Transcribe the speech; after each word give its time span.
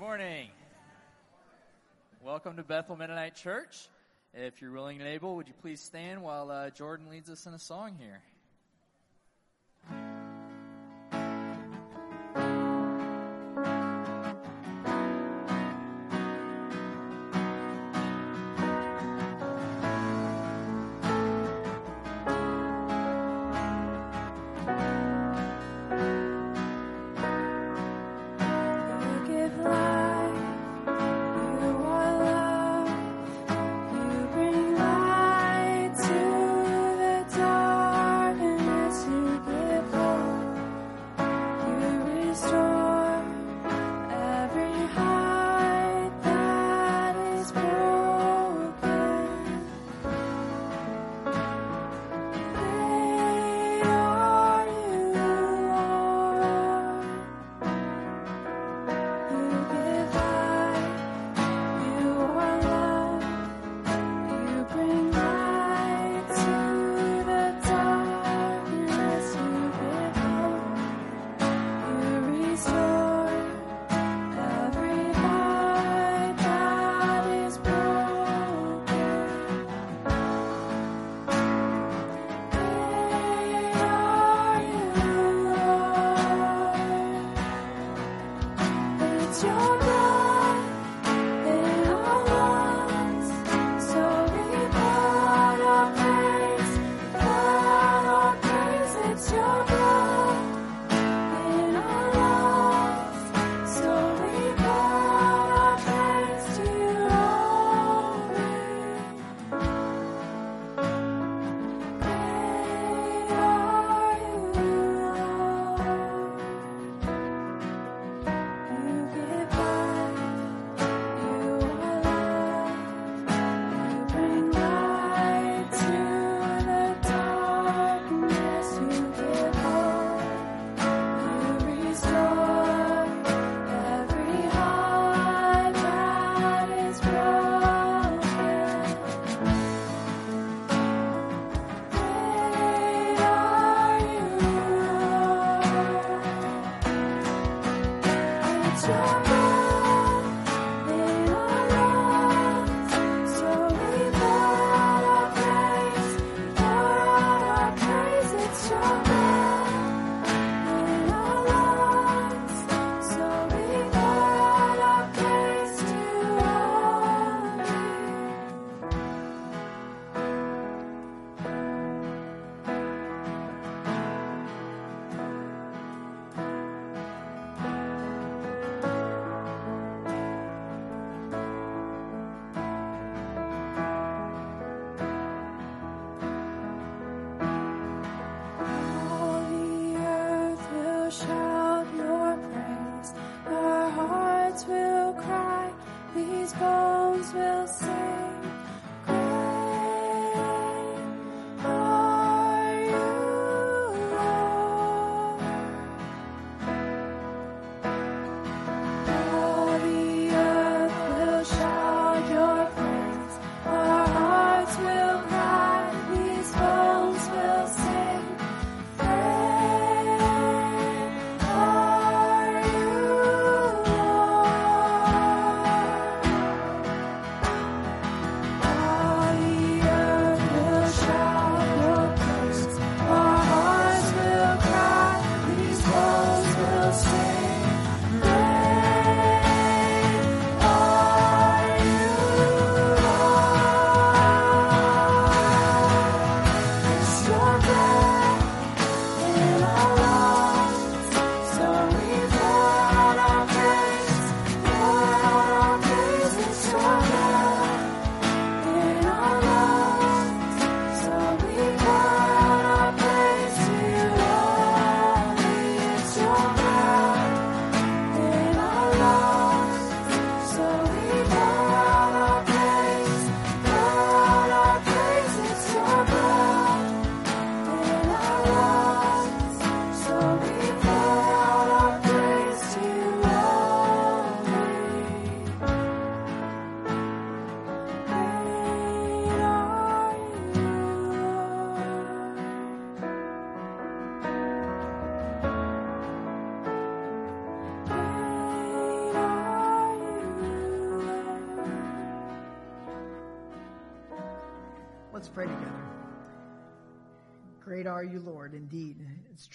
morning. 0.00 0.48
Welcome 2.24 2.56
to 2.56 2.62
Bethel 2.62 2.96
Mennonite 2.96 3.36
Church. 3.36 3.90
If 4.32 4.62
you're 4.62 4.72
willing 4.72 4.98
and 4.98 5.06
able, 5.06 5.36
would 5.36 5.46
you 5.46 5.52
please 5.60 5.78
stand 5.78 6.22
while 6.22 6.50
uh, 6.50 6.70
Jordan 6.70 7.10
leads 7.10 7.28
us 7.28 7.44
in 7.44 7.52
a 7.52 7.58
song 7.58 7.96
here? 8.00 8.22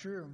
True. 0.05 0.31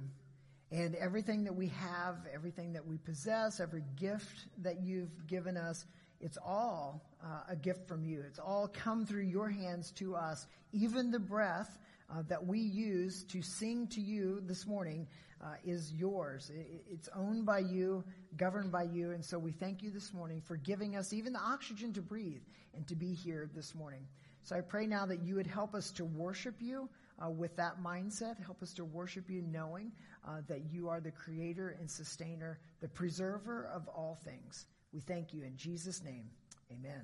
And 0.70 0.94
everything 0.96 1.44
that 1.44 1.54
we 1.54 1.68
have, 1.68 2.16
everything 2.34 2.74
that 2.74 2.86
we 2.86 2.98
possess, 2.98 3.58
every 3.58 3.84
gift 3.96 4.46
that 4.58 4.82
you've 4.82 5.26
given 5.26 5.56
us, 5.56 5.86
it's 6.20 6.36
all 6.44 7.02
uh, 7.24 7.40
a 7.48 7.56
gift 7.56 7.88
from 7.88 8.04
you. 8.04 8.22
It's 8.26 8.38
all 8.38 8.68
come 8.68 9.06
through 9.06 9.24
your 9.24 9.48
hands 9.48 9.90
to 9.92 10.14
us. 10.14 10.46
Even 10.72 11.10
the 11.10 11.18
breath 11.18 11.78
uh, 12.10 12.22
that 12.28 12.46
we 12.46 12.58
use 12.58 13.24
to 13.30 13.40
sing 13.40 13.86
to 13.88 14.00
you 14.02 14.42
this 14.46 14.66
morning 14.66 15.06
uh, 15.42 15.54
is 15.64 15.90
yours. 15.94 16.50
It's 16.90 17.08
owned 17.16 17.46
by 17.46 17.60
you, 17.60 18.04
governed 18.36 18.70
by 18.70 18.82
you. 18.82 19.12
And 19.12 19.24
so 19.24 19.38
we 19.38 19.52
thank 19.52 19.82
you 19.82 19.90
this 19.90 20.12
morning 20.12 20.42
for 20.46 20.56
giving 20.56 20.96
us 20.96 21.14
even 21.14 21.32
the 21.32 21.40
oxygen 21.40 21.94
to 21.94 22.02
breathe 22.02 22.42
and 22.74 22.86
to 22.88 22.94
be 22.94 23.14
here 23.14 23.48
this 23.54 23.74
morning. 23.74 24.06
So 24.42 24.54
I 24.54 24.60
pray 24.60 24.86
now 24.86 25.06
that 25.06 25.22
you 25.22 25.36
would 25.36 25.46
help 25.46 25.74
us 25.74 25.90
to 25.92 26.04
worship 26.04 26.56
you 26.60 26.90
uh, 27.24 27.30
with 27.30 27.56
that 27.56 27.82
mindset. 27.82 28.42
Help 28.44 28.62
us 28.62 28.72
to 28.74 28.84
worship 28.84 29.28
you 29.28 29.42
knowing 29.42 29.92
uh, 30.26 30.42
that 30.48 30.70
you 30.70 30.88
are 30.88 31.00
the 31.00 31.10
creator 31.10 31.76
and 31.80 31.90
sustainer, 31.90 32.58
the 32.80 32.88
preserver 32.88 33.68
of 33.74 33.88
all 33.88 34.18
things. 34.24 34.66
We 34.92 35.00
thank 35.00 35.32
you 35.32 35.42
in 35.42 35.56
Jesus' 35.56 36.02
name. 36.02 36.28
Amen. 36.70 37.02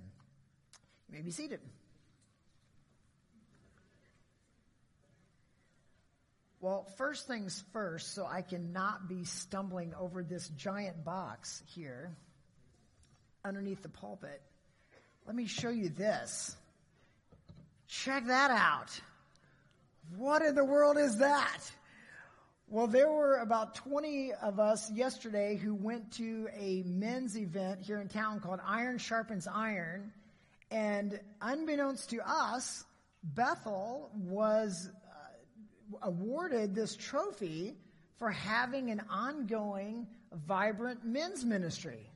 You 1.08 1.16
may 1.16 1.22
be 1.22 1.30
seated. 1.30 1.60
Well, 6.60 6.86
first 6.96 7.28
things 7.28 7.62
first, 7.72 8.14
so 8.14 8.26
I 8.26 8.42
cannot 8.42 9.08
be 9.08 9.24
stumbling 9.24 9.94
over 9.94 10.24
this 10.24 10.48
giant 10.48 11.04
box 11.04 11.62
here 11.66 12.16
underneath 13.44 13.82
the 13.82 13.88
pulpit. 13.88 14.42
Let 15.24 15.36
me 15.36 15.46
show 15.46 15.68
you 15.70 15.88
this. 15.88 16.56
Check 17.86 18.26
that 18.26 18.50
out. 18.50 19.00
What 20.16 20.42
in 20.42 20.54
the 20.54 20.64
world 20.64 20.96
is 20.98 21.18
that? 21.18 21.60
Well, 22.70 22.86
there 22.86 23.10
were 23.10 23.38
about 23.38 23.74
20 23.74 24.32
of 24.42 24.60
us 24.60 24.90
yesterday 24.92 25.56
who 25.56 25.74
went 25.74 26.12
to 26.12 26.48
a 26.54 26.82
men's 26.84 27.36
event 27.36 27.80
here 27.80 27.98
in 27.98 28.08
town 28.08 28.40
called 28.40 28.60
Iron 28.66 28.98
Sharpens 28.98 29.46
Iron. 29.46 30.12
And 30.70 31.18
unbeknownst 31.40 32.10
to 32.10 32.18
us, 32.26 32.84
Bethel 33.22 34.10
was 34.14 34.90
uh, 35.06 35.96
awarded 36.02 36.74
this 36.74 36.94
trophy 36.94 37.74
for 38.18 38.30
having 38.30 38.90
an 38.90 39.02
ongoing, 39.08 40.06
vibrant 40.32 41.04
men's 41.06 41.44
ministry. 41.44 42.10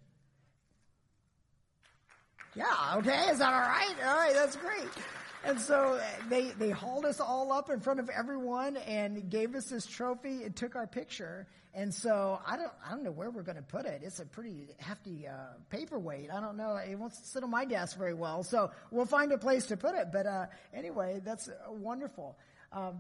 Yeah, 2.55 2.97
okay, 2.97 3.31
is 3.31 3.39
that 3.39 3.53
all 3.55 3.61
right? 3.61 3.95
All 4.05 4.17
right, 4.17 4.35
that's 4.35 4.57
great. 4.57 4.89
And 5.45 5.61
so 5.61 6.01
they, 6.29 6.51
they 6.51 6.71
hauled 6.71 7.05
us 7.05 7.21
all 7.21 7.53
up 7.53 7.69
in 7.69 7.81
front 7.81 8.01
of 8.01 8.09
everyone 8.09 8.77
and 8.77 9.29
gave 9.29 9.55
us 9.55 9.67
this 9.67 9.87
trophy 9.87 10.45
and 10.45 10.55
took 10.55 10.77
our 10.77 10.87
picture. 10.87 11.49
And 11.75 11.93
so 11.93 12.39
I 12.47 12.57
don't, 12.57 12.71
I 12.87 12.91
don't 12.91 13.03
know 13.03 13.11
where 13.11 13.31
we're 13.31 13.43
going 13.43 13.57
to 13.57 13.63
put 13.63 13.87
it. 13.87 14.03
It's 14.05 14.21
a 14.21 14.27
pretty 14.27 14.69
hefty, 14.79 15.27
uh, 15.27 15.55
paperweight. 15.71 16.31
I 16.31 16.41
don't 16.41 16.57
know. 16.57 16.77
It 16.77 16.97
won't 16.97 17.15
sit 17.15 17.43
on 17.43 17.51
my 17.51 17.65
desk 17.65 17.99
very 17.99 18.15
well. 18.15 18.45
So 18.45 18.71
we'll 18.91 19.07
find 19.07 19.33
a 19.33 19.39
place 19.39 19.67
to 19.67 19.77
put 19.77 19.95
it. 19.95 20.09
But, 20.13 20.27
uh, 20.27 20.47
anyway, 20.73 21.21
that's 21.25 21.49
wonderful. 21.69 22.39
Um, 22.73 22.99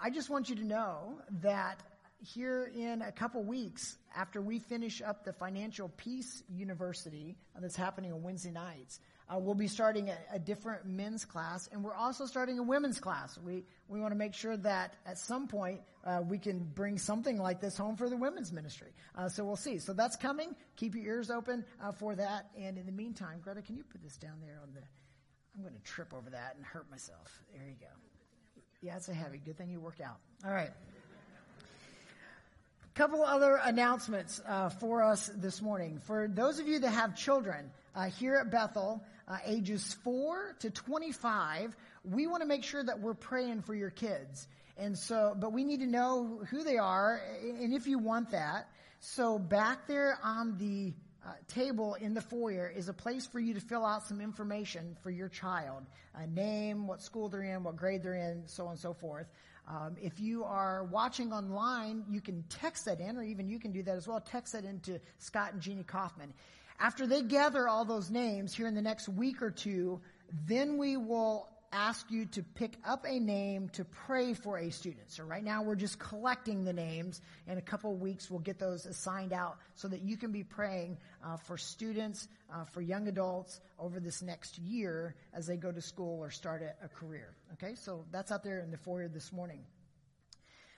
I 0.00 0.10
just 0.10 0.30
want 0.30 0.48
you 0.48 0.56
to 0.56 0.64
know 0.64 1.20
that 1.42 1.80
here 2.20 2.70
in 2.74 3.02
a 3.02 3.12
couple 3.12 3.42
weeks 3.42 3.96
after 4.16 4.40
we 4.40 4.58
finish 4.58 5.00
up 5.00 5.24
the 5.24 5.32
Financial 5.32 5.88
Peace 5.96 6.42
University 6.48 7.36
that's 7.60 7.76
happening 7.76 8.12
on 8.12 8.22
Wednesday 8.22 8.50
nights, 8.50 8.98
uh, 9.28 9.38
we'll 9.38 9.54
be 9.54 9.68
starting 9.68 10.08
a, 10.08 10.16
a, 10.32 10.38
different 10.38 10.86
men's 10.86 11.24
class, 11.24 11.68
and 11.70 11.84
we're 11.84 11.94
also 11.94 12.24
starting 12.24 12.58
a 12.58 12.62
women's 12.62 12.98
class. 12.98 13.38
We 13.44 13.64
we 13.88 14.00
want 14.00 14.12
to 14.12 14.18
make 14.18 14.34
sure 14.34 14.56
that 14.56 14.94
at 15.04 15.18
some 15.18 15.48
point 15.48 15.80
uh, 16.04 16.22
we 16.26 16.38
can 16.38 16.60
bring 16.74 16.98
something 16.98 17.38
like 17.38 17.60
this 17.60 17.76
home 17.76 17.96
for 17.96 18.08
the 18.08 18.16
women's 18.16 18.52
ministry. 18.52 18.88
Uh, 19.14 19.28
so 19.28 19.44
we'll 19.44 19.56
see. 19.56 19.78
So 19.78 19.92
that's 19.92 20.16
coming. 20.16 20.54
Keep 20.76 20.94
your 20.94 21.04
ears 21.04 21.30
open 21.30 21.64
uh, 21.82 21.92
for 21.92 22.14
that. 22.14 22.46
And 22.58 22.78
in 22.78 22.86
the 22.86 22.92
meantime, 22.92 23.40
Greta, 23.42 23.62
can 23.62 23.76
you 23.76 23.84
put 23.84 24.02
this 24.02 24.16
down 24.16 24.40
there 24.40 24.58
on 24.62 24.72
the? 24.74 24.80
I'm 25.56 25.62
going 25.62 25.74
to 25.74 25.82
trip 25.82 26.14
over 26.14 26.30
that 26.30 26.54
and 26.56 26.64
hurt 26.64 26.88
myself. 26.90 27.42
There 27.52 27.66
you 27.66 27.76
go. 27.80 27.88
Yeah, 28.80 28.96
it's 28.96 29.08
a 29.08 29.14
heavy. 29.14 29.38
Good 29.38 29.58
thing 29.58 29.70
you 29.70 29.80
work 29.80 30.00
out. 30.00 30.18
All 30.44 30.52
right 30.52 30.70
A 32.86 32.94
couple 32.94 33.24
other 33.24 33.60
announcements 33.64 34.40
uh, 34.46 34.68
for 34.68 35.02
us 35.02 35.30
this 35.34 35.60
morning. 35.60 35.98
For 36.04 36.28
those 36.28 36.60
of 36.60 36.68
you 36.68 36.78
that 36.78 36.90
have 36.90 37.16
children 37.16 37.70
uh, 37.94 38.04
here 38.04 38.36
at 38.36 38.52
Bethel, 38.52 39.02
uh, 39.28 39.36
ages 39.44 39.94
4 40.04 40.56
to 40.60 40.70
25, 40.70 41.76
we 42.04 42.26
want 42.26 42.42
to 42.42 42.48
make 42.48 42.64
sure 42.64 42.82
that 42.82 43.00
we're 43.00 43.14
praying 43.14 43.62
for 43.62 43.74
your 43.74 43.90
kids. 43.90 44.48
And 44.78 44.96
so, 44.96 45.36
but 45.38 45.52
we 45.52 45.64
need 45.64 45.80
to 45.80 45.86
know 45.86 46.40
who 46.50 46.62
they 46.62 46.78
are 46.78 47.20
and 47.42 47.74
if 47.74 47.86
you 47.86 47.98
want 47.98 48.30
that. 48.30 48.68
So 49.00 49.38
back 49.38 49.86
there 49.86 50.18
on 50.22 50.56
the 50.56 50.94
uh, 51.26 51.32
table 51.48 51.94
in 51.94 52.14
the 52.14 52.20
foyer 52.20 52.72
is 52.74 52.88
a 52.88 52.92
place 52.92 53.26
for 53.26 53.40
you 53.40 53.54
to 53.54 53.60
fill 53.60 53.84
out 53.84 54.04
some 54.04 54.20
information 54.20 54.96
for 55.02 55.10
your 55.10 55.28
child. 55.28 55.84
A 56.14 56.26
name, 56.26 56.86
what 56.86 57.02
school 57.02 57.28
they're 57.28 57.42
in, 57.42 57.64
what 57.64 57.76
grade 57.76 58.02
they're 58.02 58.14
in, 58.14 58.44
so 58.46 58.64
on 58.64 58.70
and 58.70 58.78
so 58.78 58.94
forth. 58.94 59.26
Um, 59.68 59.96
if 60.00 60.18
you 60.18 60.44
are 60.44 60.84
watching 60.84 61.32
online, 61.32 62.04
you 62.08 62.22
can 62.22 62.42
text 62.48 62.86
that 62.86 63.00
in, 63.00 63.18
or 63.18 63.22
even 63.22 63.48
you 63.48 63.58
can 63.58 63.72
do 63.72 63.82
that 63.82 63.96
as 63.96 64.08
well. 64.08 64.18
Text 64.20 64.54
that 64.54 64.64
into 64.64 64.98
Scott 65.18 65.52
and 65.52 65.60
Jeannie 65.60 65.84
Kaufman. 65.84 66.32
After 66.80 67.06
they 67.06 67.22
gather 67.22 67.68
all 67.68 67.84
those 67.84 68.10
names 68.10 68.54
here 68.54 68.68
in 68.68 68.74
the 68.74 68.82
next 68.82 69.08
week 69.08 69.42
or 69.42 69.50
two, 69.50 70.00
then 70.46 70.78
we 70.78 70.96
will 70.96 71.48
ask 71.72 72.10
you 72.10 72.24
to 72.24 72.42
pick 72.42 72.76
up 72.86 73.04
a 73.06 73.18
name 73.18 73.68
to 73.70 73.84
pray 73.84 74.32
for 74.32 74.58
a 74.58 74.70
student. 74.70 75.10
So 75.10 75.24
right 75.24 75.44
now 75.44 75.62
we're 75.62 75.74
just 75.74 75.98
collecting 75.98 76.64
the 76.64 76.72
names. 76.72 77.20
In 77.46 77.58
a 77.58 77.62
couple 77.62 77.92
of 77.92 78.00
weeks 78.00 78.30
we'll 78.30 78.40
get 78.40 78.58
those 78.58 78.86
assigned 78.86 79.32
out 79.32 79.58
so 79.74 79.88
that 79.88 80.02
you 80.02 80.16
can 80.16 80.32
be 80.32 80.44
praying 80.44 80.96
uh, 81.24 81.36
for 81.36 81.58
students, 81.58 82.28
uh, 82.52 82.64
for 82.64 82.80
young 82.80 83.08
adults 83.08 83.60
over 83.78 84.00
this 84.00 84.22
next 84.22 84.58
year 84.58 85.14
as 85.34 85.46
they 85.46 85.56
go 85.56 85.70
to 85.70 85.82
school 85.82 86.20
or 86.20 86.30
start 86.30 86.62
a, 86.62 86.84
a 86.84 86.88
career. 86.88 87.34
Okay, 87.54 87.74
so 87.74 88.04
that's 88.10 88.32
out 88.32 88.42
there 88.42 88.60
in 88.60 88.70
the 88.70 88.78
foyer 88.78 89.08
this 89.08 89.32
morning. 89.32 89.60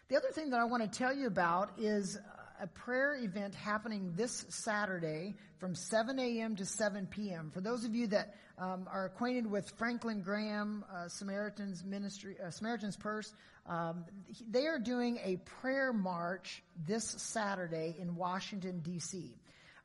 The 0.09 0.17
other 0.17 0.31
thing 0.33 0.51
that 0.51 0.59
I 0.59 0.65
want 0.65 0.83
to 0.83 0.99
tell 0.99 1.15
you 1.15 1.29
about 1.29 1.71
is 1.79 2.19
a 2.61 2.67
prayer 2.67 3.15
event 3.15 3.55
happening 3.55 4.13
this 4.17 4.45
Saturday 4.49 5.35
from 5.59 5.75
7 5.75 6.19
a.m. 6.19 6.57
to 6.57 6.67
7 6.67 7.07
p.m. 7.07 7.51
For 7.53 7.61
those 7.61 7.85
of 7.85 7.95
you 7.95 8.07
that 8.09 8.35
um, 8.59 8.87
are 8.93 9.07
acquainted 9.07 9.51
with 9.51 9.71
Franklin 9.79 10.21
Graham 10.21 10.85
uh, 10.93 11.09
Samaritan's 11.09 11.83
Ministry, 11.85 12.37
uh, 12.45 12.51
Samaritan's 12.51 12.97
Purse, 12.97 13.33
um, 13.67 14.05
they 14.51 14.67
are 14.67 14.79
doing 14.79 15.19
a 15.25 15.37
prayer 15.61 15.93
march 15.93 16.63
this 16.87 17.05
Saturday 17.05 17.97
in 17.99 18.17
Washington 18.17 18.81
D.C. 18.81 19.35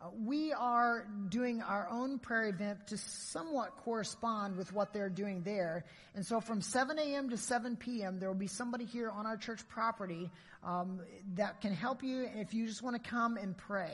Uh, 0.02 0.08
we 0.26 0.52
are 0.52 1.08
doing 1.30 1.62
our 1.62 1.88
own 1.90 2.20
prayer 2.20 2.50
event 2.50 2.88
to 2.88 2.98
somewhat 2.98 3.78
correspond 3.78 4.58
with 4.58 4.74
what 4.74 4.92
they're 4.92 5.10
doing 5.10 5.42
there. 5.44 5.86
And 6.16 6.26
so 6.26 6.42
from 6.42 6.62
7 6.62 7.00
a.m. 7.00 7.30
to 7.30 7.38
7 7.38 7.78
p.m., 7.78 8.20
there 8.20 8.28
will 8.28 8.38
be 8.38 8.48
somebody 8.48 8.84
here 8.84 9.10
on 9.10 9.26
our 9.26 9.38
church 9.38 9.66
property 9.70 10.30
um, 10.64 11.00
that 11.36 11.62
can 11.62 11.74
help 11.74 12.04
you 12.04 12.28
if 12.36 12.54
you 12.54 12.68
just 12.68 12.82
want 12.82 13.02
to 13.02 13.10
come 13.10 13.38
and 13.38 13.56
pray. 13.56 13.94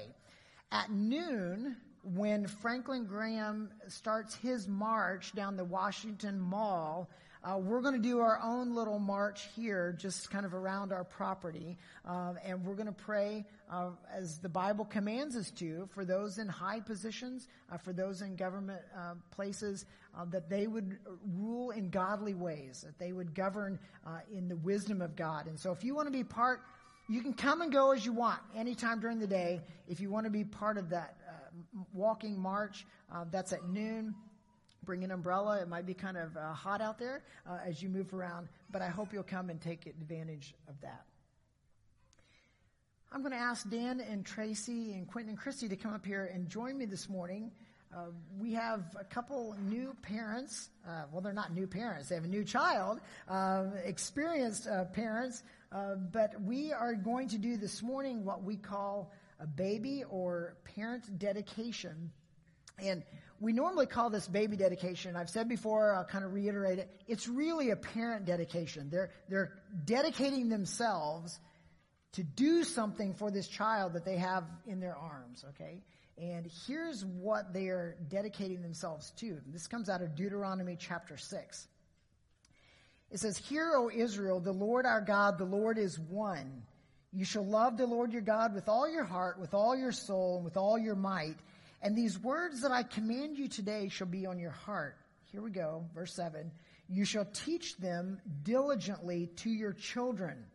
At 0.71 0.91
noon, 0.91 1.77
when 2.03 2.47
Franklin 2.47 3.05
Graham 3.05 3.69
starts 3.87 4.33
his 4.35 4.67
march 4.67 5.35
down 5.35 5.55
the 5.55 5.65
Washington 5.65 6.39
Mall, 6.39 7.09
uh, 7.43 7.57
we're 7.57 7.81
going 7.81 7.95
to 7.95 7.99
do 7.99 8.19
our 8.19 8.39
own 8.43 8.75
little 8.75 8.99
march 8.99 9.49
here, 9.55 9.95
just 9.97 10.29
kind 10.29 10.45
of 10.45 10.53
around 10.53 10.93
our 10.93 11.03
property, 11.03 11.75
uh, 12.07 12.33
and 12.45 12.63
we're 12.63 12.75
going 12.75 12.87
to 12.87 12.91
pray 12.91 13.43
uh, 13.71 13.89
as 14.13 14.37
the 14.37 14.49
Bible 14.49 14.85
commands 14.85 15.35
us 15.35 15.49
to 15.51 15.89
for 15.91 16.05
those 16.05 16.37
in 16.37 16.47
high 16.47 16.79
positions, 16.79 17.47
uh, 17.71 17.77
for 17.77 17.93
those 17.93 18.21
in 18.21 18.35
government 18.35 18.81
uh, 18.95 19.15
places, 19.31 19.85
uh, 20.15 20.25
that 20.25 20.49
they 20.51 20.67
would 20.67 20.99
rule 21.35 21.71
in 21.71 21.89
godly 21.89 22.35
ways, 22.35 22.81
that 22.85 22.99
they 22.99 23.11
would 23.11 23.33
govern 23.33 23.79
in 24.31 24.47
the 24.47 24.57
wisdom 24.57 25.01
of 25.01 25.15
God. 25.15 25.47
And 25.47 25.59
so, 25.59 25.71
if 25.71 25.83
you 25.83 25.95
want 25.95 26.07
to 26.07 26.11
be 26.11 26.23
part, 26.23 26.61
you 27.09 27.21
can 27.21 27.33
come 27.33 27.61
and 27.61 27.71
go 27.71 27.91
as 27.91 28.05
you 28.05 28.13
want 28.13 28.39
anytime 28.55 28.99
during 28.99 29.19
the 29.19 29.27
day. 29.27 29.61
If 29.87 29.99
you 29.99 30.11
want 30.11 30.25
to 30.25 30.29
be 30.29 30.43
part 30.43 30.77
of 30.77 30.89
that 30.89 31.15
walking 31.91 32.39
march, 32.39 32.85
that's 33.31 33.51
at 33.51 33.67
noon 33.67 34.13
bring 34.83 35.03
an 35.03 35.11
umbrella. 35.11 35.61
It 35.61 35.67
might 35.67 35.85
be 35.85 35.93
kind 35.93 36.17
of 36.17 36.35
uh, 36.35 36.53
hot 36.53 36.81
out 36.81 36.97
there 36.97 37.23
uh, 37.47 37.59
as 37.65 37.81
you 37.83 37.89
move 37.89 38.13
around, 38.13 38.47
but 38.71 38.81
I 38.81 38.87
hope 38.87 39.13
you'll 39.13 39.23
come 39.23 39.49
and 39.49 39.61
take 39.61 39.85
advantage 39.85 40.55
of 40.67 40.79
that. 40.81 41.05
I'm 43.11 43.21
going 43.21 43.33
to 43.33 43.37
ask 43.37 43.69
Dan 43.69 43.99
and 43.99 44.25
Tracy 44.25 44.93
and 44.93 45.07
Quentin 45.07 45.29
and 45.29 45.37
Christy 45.37 45.67
to 45.67 45.75
come 45.75 45.93
up 45.93 46.05
here 46.05 46.31
and 46.33 46.49
join 46.49 46.77
me 46.77 46.85
this 46.85 47.09
morning. 47.09 47.51
Uh, 47.93 48.05
we 48.39 48.53
have 48.53 48.85
a 48.97 49.03
couple 49.03 49.53
new 49.67 49.93
parents. 50.01 50.69
Uh, 50.87 51.03
well, 51.11 51.21
they're 51.21 51.33
not 51.33 51.53
new 51.53 51.67
parents. 51.67 52.07
They 52.07 52.15
have 52.15 52.23
a 52.23 52.27
new 52.27 52.45
child, 52.45 53.01
um, 53.27 53.73
experienced 53.83 54.65
uh, 54.65 54.85
parents. 54.85 55.43
Uh, 55.73 55.95
but 55.95 56.41
we 56.41 56.71
are 56.71 56.95
going 56.95 57.27
to 57.29 57.37
do 57.37 57.57
this 57.57 57.83
morning 57.83 58.23
what 58.23 58.43
we 58.43 58.55
call 58.55 59.11
a 59.41 59.45
baby 59.47 60.05
or 60.09 60.55
parent 60.63 61.19
dedication 61.19 62.11
And 62.81 63.03
we 63.41 63.53
normally 63.53 63.87
call 63.87 64.11
this 64.11 64.27
baby 64.27 64.55
dedication. 64.55 65.15
I've 65.15 65.29
said 65.29 65.49
before, 65.49 65.95
I'll 65.95 66.05
kind 66.05 66.23
of 66.23 66.31
reiterate 66.31 66.77
it. 66.77 66.89
It's 67.07 67.27
really 67.27 67.71
a 67.71 67.75
parent 67.75 68.25
dedication. 68.25 68.89
They're, 68.91 69.09
they're 69.29 69.53
dedicating 69.83 70.47
themselves 70.47 71.39
to 72.13 72.23
do 72.23 72.63
something 72.63 73.15
for 73.15 73.31
this 73.31 73.47
child 73.47 73.93
that 73.93 74.05
they 74.05 74.17
have 74.17 74.43
in 74.67 74.79
their 74.79 74.95
arms, 74.95 75.43
okay? 75.49 75.81
And 76.19 76.47
here's 76.67 77.03
what 77.03 77.51
they 77.51 77.67
are 77.69 77.97
dedicating 78.09 78.61
themselves 78.61 79.11
to. 79.17 79.39
This 79.47 79.65
comes 79.65 79.89
out 79.89 80.03
of 80.03 80.15
Deuteronomy 80.15 80.77
chapter 80.79 81.17
6. 81.17 81.67
It 83.09 83.19
says, 83.19 83.37
Hear, 83.37 83.71
O 83.75 83.89
Israel, 83.89 84.39
the 84.39 84.51
Lord 84.51 84.85
our 84.85 85.01
God, 85.01 85.39
the 85.39 85.45
Lord 85.45 85.79
is 85.79 85.99
one. 85.99 86.61
You 87.11 87.25
shall 87.25 87.45
love 87.45 87.77
the 87.77 87.87
Lord 87.87 88.13
your 88.13 88.21
God 88.21 88.53
with 88.53 88.69
all 88.69 88.89
your 88.89 89.03
heart, 89.03 89.39
with 89.39 89.55
all 89.55 89.75
your 89.75 89.91
soul, 89.91 90.35
and 90.37 90.45
with 90.45 90.57
all 90.57 90.77
your 90.77 90.95
might. 90.95 91.37
And 91.81 91.97
these 91.97 92.19
words 92.19 92.61
that 92.61 92.71
I 92.71 92.83
command 92.83 93.37
you 93.37 93.47
today 93.47 93.89
shall 93.89 94.07
be 94.07 94.25
on 94.25 94.39
your 94.39 94.51
heart. 94.51 94.97
Here 95.31 95.41
we 95.41 95.51
go, 95.51 95.85
verse 95.95 96.13
7. 96.13 96.51
You 96.89 97.05
shall 97.05 97.25
teach 97.33 97.77
them 97.77 98.19
diligently 98.43 99.27
to 99.37 99.49
your 99.49 99.73
children. 99.73 100.45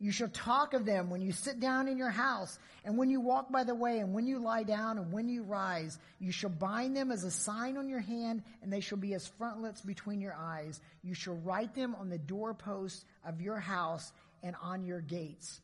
You 0.00 0.10
shall 0.10 0.30
talk 0.30 0.74
of 0.74 0.84
them 0.84 1.10
when 1.10 1.20
you 1.20 1.30
sit 1.30 1.60
down 1.60 1.86
in 1.86 1.96
your 1.96 2.10
house, 2.10 2.58
and 2.84 2.98
when 2.98 3.08
you 3.08 3.20
walk 3.20 3.52
by 3.52 3.62
the 3.62 3.74
way, 3.74 4.00
and 4.00 4.12
when 4.12 4.26
you 4.26 4.40
lie 4.40 4.64
down, 4.64 4.98
and 4.98 5.12
when 5.12 5.28
you 5.28 5.44
rise. 5.44 5.96
You 6.18 6.32
shall 6.32 6.50
bind 6.50 6.96
them 6.96 7.12
as 7.12 7.22
a 7.22 7.30
sign 7.30 7.76
on 7.76 7.88
your 7.88 8.00
hand, 8.00 8.42
and 8.62 8.72
they 8.72 8.80
shall 8.80 8.98
be 8.98 9.14
as 9.14 9.28
frontlets 9.28 9.80
between 9.80 10.20
your 10.20 10.34
eyes. 10.34 10.80
You 11.04 11.14
shall 11.14 11.36
write 11.36 11.74
them 11.76 11.94
on 11.94 12.08
the 12.08 12.18
doorposts 12.18 13.04
of 13.24 13.40
your 13.40 13.60
house 13.60 14.12
and 14.42 14.56
on 14.60 14.84
your 14.84 15.00
gates. 15.00 15.60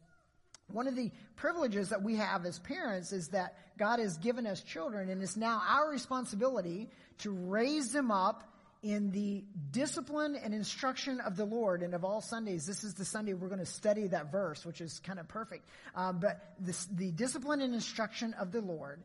One 0.73 0.87
of 0.87 0.97
the 0.97 1.11
privileges 1.37 1.89
that 1.91 2.03
we 2.03 2.17
have 2.17 2.45
as 2.45 2.59
parents 2.59 3.13
is 3.13 3.29
that 3.29 3.57
God 3.79 4.01
has 4.01 4.19
given 4.19 4.47
us 4.47 4.61
children, 4.61 5.09
and 5.09 5.23
it's 5.23 5.37
now 5.37 5.63
our 5.67 5.91
responsibility 5.91 6.91
to 7.19 7.31
raise 7.31 7.93
them 7.93 8.11
up 8.11 8.45
in 8.83 9.11
the 9.11 9.45
discipline 9.73 10.37
and 10.37 10.55
instruction 10.55 11.21
of 11.21 11.37
the 11.37 11.45
Lord. 11.45 11.83
And 11.83 11.95
of 11.95 12.05
all 12.05 12.21
Sundays, 12.21 12.67
this 12.67 12.85
is 12.85 12.95
the 12.95 13.05
Sunday 13.05 13.33
we're 13.33 13.49
going 13.49 13.59
to 13.59 13.67
study 13.67 14.07
that 14.09 14.31
verse, 14.31 14.65
which 14.65 14.81
is 14.81 15.01
kind 15.01 15.19
of 15.19 15.27
perfect. 15.27 15.69
Um, 15.95 16.21
but 16.21 16.55
this, 16.61 16.85
the 16.87 17.11
discipline 17.11 17.61
and 17.61 17.75
instruction 17.75 18.35
of 18.35 18.53
the 18.53 18.61
Lord. 18.61 19.03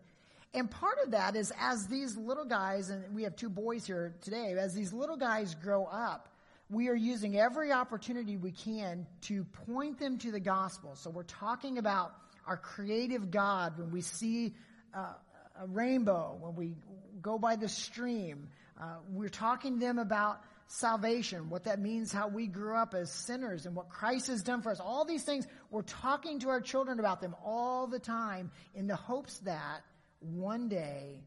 And 0.53 0.69
part 0.69 0.97
of 1.03 1.11
that 1.11 1.35
is 1.35 1.51
as 1.59 1.87
these 1.87 2.15
little 2.15 2.45
guys, 2.45 2.89
and 2.89 3.15
we 3.15 3.23
have 3.23 3.35
two 3.35 3.49
boys 3.49 3.87
here 3.87 4.13
today, 4.21 4.53
as 4.59 4.75
these 4.75 4.93
little 4.93 5.17
guys 5.17 5.55
grow 5.55 5.85
up, 5.85 6.29
we 6.73 6.89
are 6.89 6.95
using 6.95 7.37
every 7.37 7.71
opportunity 7.71 8.37
we 8.37 8.51
can 8.51 9.05
to 9.21 9.43
point 9.65 9.99
them 9.99 10.17
to 10.19 10.31
the 10.31 10.39
gospel. 10.39 10.95
So 10.95 11.09
we're 11.09 11.23
talking 11.23 11.77
about 11.77 12.13
our 12.45 12.57
creative 12.57 13.31
God 13.31 13.77
when 13.77 13.91
we 13.91 14.01
see 14.01 14.53
uh, 14.93 15.13
a 15.61 15.67
rainbow, 15.67 16.37
when 16.39 16.55
we 16.55 16.75
go 17.21 17.37
by 17.37 17.55
the 17.55 17.69
stream. 17.69 18.49
Uh, 18.79 18.95
we're 19.09 19.29
talking 19.29 19.79
to 19.79 19.79
them 19.79 19.99
about 19.99 20.41
salvation, 20.67 21.49
what 21.49 21.65
that 21.65 21.79
means, 21.79 22.11
how 22.11 22.27
we 22.27 22.47
grew 22.47 22.75
up 22.75 22.93
as 22.93 23.11
sinners, 23.11 23.65
and 23.65 23.75
what 23.75 23.89
Christ 23.89 24.27
has 24.27 24.41
done 24.41 24.61
for 24.61 24.71
us. 24.71 24.79
All 24.79 25.05
these 25.05 25.23
things, 25.23 25.45
we're 25.69 25.83
talking 25.83 26.39
to 26.39 26.49
our 26.49 26.61
children 26.61 26.99
about 26.99 27.21
them 27.21 27.35
all 27.45 27.87
the 27.87 27.99
time 27.99 28.51
in 28.73 28.87
the 28.87 28.95
hopes 28.95 29.37
that 29.39 29.81
one 30.19 30.69
day 30.69 31.21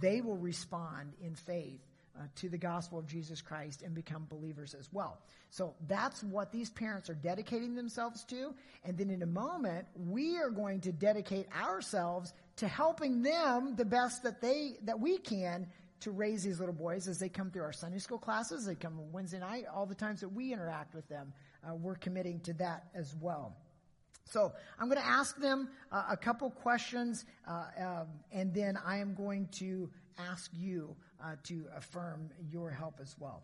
they 0.00 0.20
will 0.20 0.36
respond 0.36 1.12
in 1.22 1.34
faith 1.34 1.80
uh, 2.18 2.22
to 2.36 2.48
the 2.48 2.58
gospel 2.58 2.98
of 2.98 3.06
Jesus 3.06 3.40
Christ 3.40 3.82
and 3.82 3.94
become 3.94 4.26
believers 4.28 4.74
as 4.74 4.88
well. 4.92 5.18
So 5.50 5.74
that's 5.86 6.22
what 6.24 6.50
these 6.52 6.70
parents 6.70 7.08
are 7.08 7.14
dedicating 7.14 7.74
themselves 7.74 8.24
to. 8.24 8.54
And 8.84 8.98
then 8.98 9.10
in 9.10 9.22
a 9.22 9.26
moment, 9.26 9.86
we 9.94 10.36
are 10.36 10.50
going 10.50 10.80
to 10.82 10.92
dedicate 10.92 11.46
ourselves 11.56 12.32
to 12.56 12.68
helping 12.68 13.22
them 13.22 13.76
the 13.76 13.84
best 13.84 14.22
that 14.24 14.40
they, 14.40 14.74
that 14.82 14.98
we 14.98 15.18
can 15.18 15.66
to 16.00 16.10
raise 16.10 16.42
these 16.44 16.60
little 16.60 16.74
boys 16.74 17.08
as 17.08 17.18
they 17.18 17.28
come 17.28 17.50
through 17.50 17.62
our 17.62 17.72
Sunday 17.72 17.98
school 17.98 18.18
classes. 18.18 18.66
They 18.66 18.74
come 18.74 18.98
Wednesday 19.12 19.40
night, 19.40 19.64
all 19.72 19.86
the 19.86 19.94
times 19.94 20.20
that 20.20 20.28
we 20.28 20.52
interact 20.52 20.94
with 20.94 21.08
them. 21.08 21.32
Uh, 21.68 21.74
we're 21.74 21.96
committing 21.96 22.40
to 22.40 22.52
that 22.54 22.84
as 22.94 23.14
well. 23.20 23.56
So 24.24 24.52
I'm 24.78 24.88
going 24.88 25.00
to 25.00 25.06
ask 25.06 25.36
them 25.38 25.68
uh, 25.90 26.04
a 26.10 26.16
couple 26.16 26.50
questions, 26.50 27.24
uh, 27.48 27.64
um, 27.80 28.06
and 28.30 28.52
then 28.52 28.78
I 28.84 28.98
am 28.98 29.14
going 29.14 29.48
to 29.52 29.88
ask 30.18 30.50
you 30.52 30.94
uh, 31.22 31.36
to 31.44 31.64
affirm 31.76 32.30
your 32.50 32.70
help 32.70 32.98
as 33.00 33.14
well. 33.18 33.42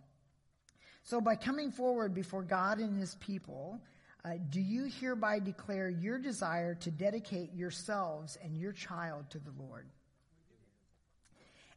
So, 1.03 1.21
by 1.21 1.37
coming 1.37 1.71
forward 1.71 2.15
before 2.15 2.43
God 2.43 2.79
and 2.79 2.99
His 2.99 3.15
people, 3.17 3.81
uh, 4.25 4.35
do 4.49 4.61
you 4.61 4.85
hereby 4.85 5.39
declare 5.39 5.91
your 5.91 6.19
desire 6.19 6.75
to 6.77 6.91
dedicate 6.91 7.53
yourselves 7.53 8.39
and 8.43 8.57
your 8.57 8.73
child 8.73 9.29
to 9.31 9.39
the 9.39 9.53
Lord? 9.59 9.87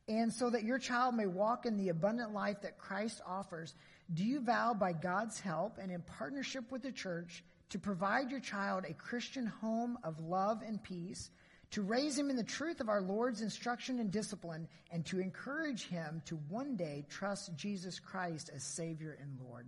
And 0.08 0.32
so 0.32 0.50
that 0.50 0.64
your 0.64 0.80
child 0.80 1.16
may 1.16 1.26
walk 1.26 1.66
in 1.66 1.76
the 1.76 1.90
abundant 1.90 2.34
life 2.34 2.62
that 2.62 2.78
Christ 2.78 3.22
offers, 3.28 3.76
do 4.14 4.24
you 4.24 4.40
vow 4.40 4.74
by 4.74 4.94
God's 4.94 5.42
help 5.42 5.78
and 5.78 5.92
in 5.92 6.02
partnership 6.02 6.72
with 6.72 6.82
the 6.82 6.94
church 6.94 7.44
to 7.72 7.80
provide 7.80 8.32
your 8.32 8.40
child 8.40 8.86
a 8.88 8.94
Christian 8.94 9.46
home 9.46 9.98
of 10.06 10.22
love 10.22 10.62
and 10.66 10.82
peace? 10.82 11.30
To 11.72 11.82
raise 11.82 12.18
him 12.18 12.30
in 12.30 12.36
the 12.36 12.44
truth 12.44 12.80
of 12.80 12.90
our 12.90 13.02
Lord's 13.02 13.42
instruction 13.42 14.00
and 14.00 14.12
discipline, 14.12 14.68
and 14.92 15.06
to 15.08 15.20
encourage 15.20 15.88
him 15.88 16.22
to 16.26 16.36
one 16.50 16.76
day 16.76 17.06
trust 17.10 17.56
Jesus 17.56 18.00
Christ 18.00 18.50
as 18.54 18.64
Savior 18.64 19.18
and 19.22 19.38
Lord. 19.48 19.68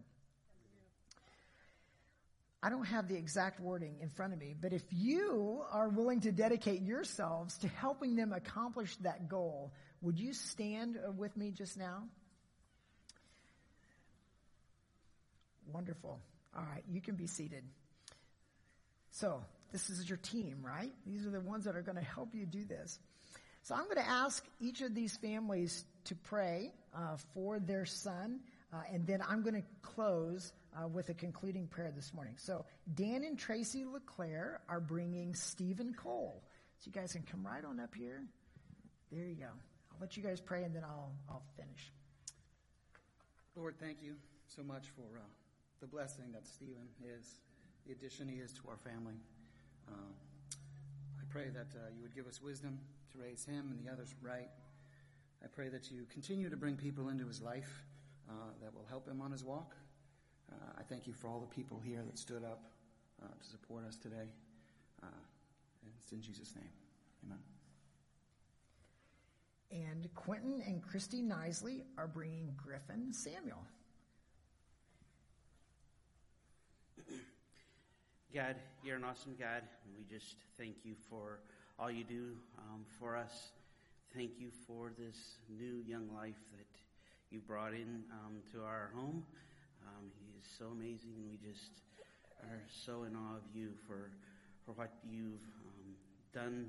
I 2.61 2.69
don't 2.69 2.85
have 2.85 3.07
the 3.07 3.15
exact 3.15 3.61
wording 3.61 3.95
in 4.01 4.09
front 4.09 4.33
of 4.33 4.39
me, 4.39 4.53
but 4.59 4.73
if 4.73 4.83
you 4.91 5.61
are 5.71 5.87
willing 5.87 6.19
to 6.21 6.31
dedicate 6.31 6.81
yourselves 6.81 7.57
to 7.59 7.69
helping 7.69 8.15
them 8.15 8.33
accomplish 8.33 8.97
that 8.97 9.29
goal, 9.29 9.71
would 10.01 10.19
you 10.19 10.33
stand 10.33 10.97
with 11.17 11.35
me 11.37 11.51
just 11.51 11.77
now? 11.77 12.03
Wonderful. 15.71 16.19
All 16.57 16.63
right, 16.63 16.83
you 16.89 16.99
can 16.99 17.15
be 17.15 17.27
seated. 17.27 17.63
So, 19.11 19.41
this 19.71 19.89
is 19.89 20.07
your 20.07 20.17
team, 20.17 20.57
right? 20.61 20.91
These 21.05 21.25
are 21.25 21.29
the 21.29 21.41
ones 21.41 21.65
that 21.65 21.75
are 21.75 21.81
going 21.81 21.97
to 21.97 22.03
help 22.03 22.33
you 22.33 22.45
do 22.45 22.65
this. 22.65 22.99
So 23.63 23.75
I'm 23.75 23.85
going 23.85 23.97
to 23.97 24.07
ask 24.09 24.43
each 24.59 24.81
of 24.81 24.95
these 24.95 25.15
families 25.17 25.85
to 26.05 26.15
pray 26.15 26.73
uh, 26.95 27.17
for 27.33 27.59
their 27.59 27.85
son, 27.85 28.39
uh, 28.73 28.81
and 28.91 29.05
then 29.05 29.21
I'm 29.27 29.41
going 29.41 29.55
to 29.55 29.67
close 29.81 30.53
uh, 30.75 30.87
with 30.87 31.09
a 31.09 31.13
concluding 31.13 31.67
prayer 31.67 31.91
this 31.95 32.13
morning. 32.13 32.35
So 32.37 32.65
Dan 32.95 33.23
and 33.23 33.37
Tracy 33.37 33.85
LeClaire 33.85 34.61
are 34.69 34.79
bringing 34.79 35.35
Stephen 35.35 35.93
Cole. 35.93 36.43
So 36.79 36.87
you 36.87 36.93
guys 36.93 37.11
can 37.13 37.23
come 37.23 37.45
right 37.45 37.63
on 37.65 37.79
up 37.79 37.93
here. 37.93 38.23
There 39.11 39.25
you 39.25 39.35
go. 39.35 39.45
I'll 39.91 39.97
let 39.99 40.15
you 40.15 40.23
guys 40.23 40.39
pray, 40.39 40.63
and 40.63 40.73
then 40.73 40.83
I'll 40.83 41.11
I'll 41.29 41.43
finish. 41.57 41.91
Lord, 43.55 43.75
thank 43.79 43.97
you 44.01 44.15
so 44.47 44.63
much 44.63 44.85
for 44.95 45.17
uh, 45.17 45.21
the 45.81 45.87
blessing 45.87 46.31
that 46.33 46.47
Stephen 46.47 46.87
is, 47.03 47.35
the 47.85 47.91
addition 47.91 48.29
he 48.29 48.37
is 48.37 48.53
to 48.53 48.61
our 48.69 48.77
family. 48.77 49.15
Um, 49.91 50.13
I 51.19 51.23
pray 51.29 51.49
that 51.49 51.75
uh, 51.75 51.89
you 51.95 52.01
would 52.03 52.15
give 52.15 52.27
us 52.27 52.41
wisdom 52.41 52.79
to 53.11 53.17
raise 53.17 53.45
him 53.45 53.71
and 53.71 53.85
the 53.85 53.91
others 53.91 54.13
right. 54.21 54.49
I 55.43 55.47
pray 55.47 55.69
that 55.69 55.89
you 55.91 56.05
continue 56.11 56.49
to 56.49 56.57
bring 56.57 56.75
people 56.75 57.09
into 57.09 57.27
his 57.27 57.41
life 57.41 57.83
uh, 58.29 58.33
that 58.61 58.73
will 58.73 58.85
help 58.89 59.07
him 59.07 59.21
on 59.21 59.31
his 59.31 59.43
walk. 59.43 59.75
Uh, 60.51 60.55
I 60.77 60.83
thank 60.83 61.07
you 61.07 61.13
for 61.13 61.27
all 61.27 61.39
the 61.39 61.55
people 61.55 61.79
here 61.83 62.01
that 62.05 62.17
stood 62.17 62.43
up 62.43 62.63
uh, 63.23 63.27
to 63.27 63.47
support 63.49 63.85
us 63.87 63.97
today. 63.97 64.33
Uh, 65.01 65.07
and 65.83 65.91
it's 66.01 66.11
in 66.11 66.21
Jesus' 66.21 66.55
name. 66.55 66.69
Amen. 67.25 67.39
And 69.71 70.13
Quentin 70.15 70.63
and 70.65 70.81
Christy 70.81 71.21
Nisley 71.21 71.83
are 71.97 72.07
bringing 72.07 72.53
Griffin 72.57 73.13
Samuel. 73.13 73.63
God, 78.33 78.57
you're 78.83 78.97
an 78.97 79.03
awesome 79.03 79.33
God, 79.39 79.63
and 79.85 79.93
we 79.97 80.03
just 80.05 80.35
thank 80.55 80.75
you 80.83 80.93
for 81.09 81.39
all 81.79 81.89
you 81.89 82.03
do 82.03 82.35
um, 82.59 82.85
for 82.99 83.17
us. 83.17 83.53
Thank 84.15 84.33
you 84.39 84.51
for 84.67 84.91
this 84.99 85.39
new 85.49 85.81
young 85.87 86.07
life 86.15 86.37
that 86.55 86.67
you 87.31 87.39
brought 87.39 87.73
in 87.73 88.03
um, 88.11 88.35
to 88.53 88.61
our 88.61 88.91
home. 88.93 89.23
Um, 89.81 90.11
he 90.21 90.37
is 90.37 90.45
so 90.59 90.65
amazing, 90.67 91.13
and 91.17 91.27
we 91.27 91.37
just 91.37 91.81
are 92.43 92.61
so 92.69 93.01
in 93.01 93.15
awe 93.15 93.37
of 93.37 93.41
you 93.51 93.69
for 93.87 94.11
for 94.63 94.73
what 94.73 94.91
you've 95.09 95.41
um, 95.65 95.95
done 96.31 96.67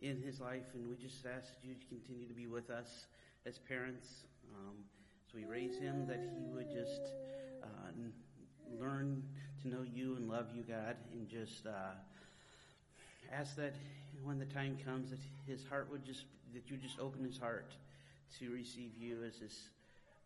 in 0.00 0.20
his 0.20 0.40
life, 0.40 0.66
and 0.74 0.88
we 0.88 0.96
just 0.96 1.24
ask 1.26 1.46
that 1.54 1.64
you 1.64 1.76
continue 1.88 2.26
to 2.26 2.34
be 2.34 2.48
with 2.48 2.70
us 2.70 3.06
as 3.46 3.56
parents. 3.56 4.24
Um, 4.52 4.74
so 5.30 5.38
we 5.38 5.44
raise 5.44 5.78
him 5.78 6.08
that 6.08 6.28
he 6.36 6.50
would 6.50 6.72
just 6.72 7.02
uh, 7.62 7.92
learn 8.80 9.22
to 9.62 9.68
know 9.68 9.84
you 9.94 10.16
and 10.16 10.28
love 10.28 10.46
you, 10.54 10.62
God, 10.62 10.96
and 11.12 11.28
just 11.28 11.66
uh, 11.66 11.94
ask 13.32 13.56
that 13.56 13.74
when 14.24 14.38
the 14.38 14.44
time 14.46 14.76
comes 14.84 15.10
that 15.10 15.18
his 15.46 15.64
heart 15.66 15.88
would 15.90 16.04
just 16.04 16.24
that 16.54 16.70
you 16.70 16.76
just 16.76 16.98
open 16.98 17.24
his 17.24 17.38
heart 17.38 17.72
to 18.38 18.50
receive 18.50 18.90
you 18.98 19.22
as 19.26 19.36
his 19.36 19.68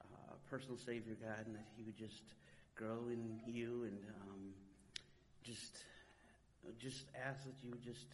uh, 0.03 0.33
personal 0.51 0.77
Savior, 0.77 1.17
God, 1.21 1.47
and 1.47 1.55
that 1.55 1.67
he 1.77 1.83
would 1.85 1.97
just 1.97 2.23
grow 2.75 3.09
in 3.11 3.39
you 3.47 3.85
and 3.85 3.99
um, 4.23 4.41
just 5.43 5.79
just 6.81 7.05
ask 7.27 7.45
that 7.45 7.55
you 7.63 7.73
just 7.85 8.07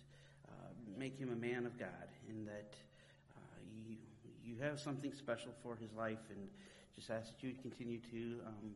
uh, 0.48 0.72
make 0.98 1.18
him 1.18 1.32
a 1.32 1.36
man 1.36 1.66
of 1.66 1.78
God, 1.78 2.08
and 2.28 2.46
that 2.46 2.74
uh, 3.36 3.60
you 3.86 3.96
you 4.44 4.56
have 4.60 4.80
something 4.80 5.12
special 5.12 5.52
for 5.62 5.76
his 5.76 5.92
life, 5.92 6.30
and 6.30 6.48
just 6.96 7.10
ask 7.10 7.32
that 7.32 7.46
you 7.46 7.54
continue 7.62 7.98
to 8.10 8.40
um, 8.46 8.74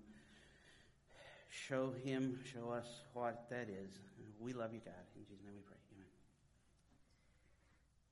show 1.49 1.93
him, 2.05 2.38
show 2.53 2.71
us 2.71 2.87
what 3.12 3.47
that 3.50 3.69
is. 3.69 3.91
We 4.38 4.53
love 4.53 4.73
you, 4.73 4.81
God. 4.85 4.95
In 5.15 5.23
Jesus' 5.23 5.38
name 5.45 5.55
we 5.55 5.62
pray. 5.62 5.76
Amen. 5.95 6.07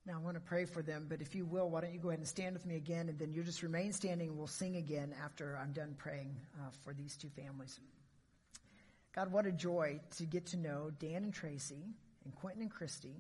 Now, 0.07 0.15
I 0.15 0.25
want 0.25 0.37
to 0.37 0.41
pray 0.41 0.65
for 0.65 0.83
them, 0.83 1.07
but 1.09 1.21
if 1.21 1.35
you 1.35 1.45
will, 1.45 1.71
why 1.71 1.81
don't 1.81 1.93
you 1.93 1.99
go 1.99 2.09
ahead 2.09 2.19
and 2.19 2.29
stand 2.29 2.55
with 2.55 2.67
me 2.67 2.77
again, 2.77 3.09
and 3.09 3.19
then 3.19 3.33
you 3.33 3.43
just 3.43 3.63
remain 3.63 3.93
standing, 3.93 4.29
and 4.29 4.39
we'll 4.39 4.47
sing 4.47 4.77
again 4.77 5.15
after 5.23 5.59
I'm 5.61 5.73
done 5.73 5.95
praying 5.99 6.35
uh, 6.59 6.71
for 6.83 6.95
these 6.95 7.17
two 7.17 7.29
families. 7.29 7.79
God, 9.15 9.31
what 9.31 9.47
a 9.47 9.53
joy 9.53 10.01
to 10.17 10.25
get 10.25 10.47
to 10.47 10.57
know 10.57 10.91
Dan 10.99 11.23
and 11.25 11.33
Tracy 11.33 11.85
and 12.25 12.35
Quentin 12.35 12.63
and 12.63 12.71
Christy. 12.71 13.15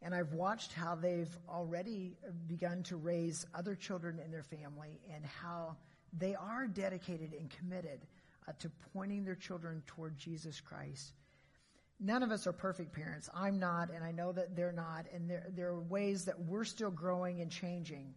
And 0.00 0.14
I've 0.14 0.32
watched 0.32 0.72
how 0.72 0.94
they've 0.94 1.36
already 1.48 2.16
begun 2.46 2.82
to 2.84 2.96
raise 2.96 3.46
other 3.54 3.74
children 3.74 4.20
in 4.24 4.30
their 4.30 4.42
family 4.42 5.00
and 5.12 5.24
how 5.24 5.76
they 6.12 6.34
are 6.34 6.66
dedicated 6.66 7.34
and 7.38 7.50
committed 7.50 8.00
uh, 8.48 8.52
to 8.60 8.70
pointing 8.92 9.24
their 9.24 9.34
children 9.34 9.82
toward 9.86 10.18
Jesus 10.18 10.60
Christ. 10.60 11.12
None 12.00 12.22
of 12.22 12.32
us 12.32 12.46
are 12.46 12.52
perfect 12.52 12.92
parents. 12.92 13.30
I'm 13.32 13.60
not, 13.60 13.90
and 13.90 14.02
I 14.02 14.10
know 14.10 14.32
that 14.32 14.56
they're 14.56 14.72
not. 14.72 15.06
And 15.14 15.30
there, 15.30 15.46
there 15.54 15.68
are 15.68 15.80
ways 15.80 16.24
that 16.24 16.38
we're 16.40 16.64
still 16.64 16.90
growing 16.90 17.40
and 17.40 17.50
changing. 17.50 18.14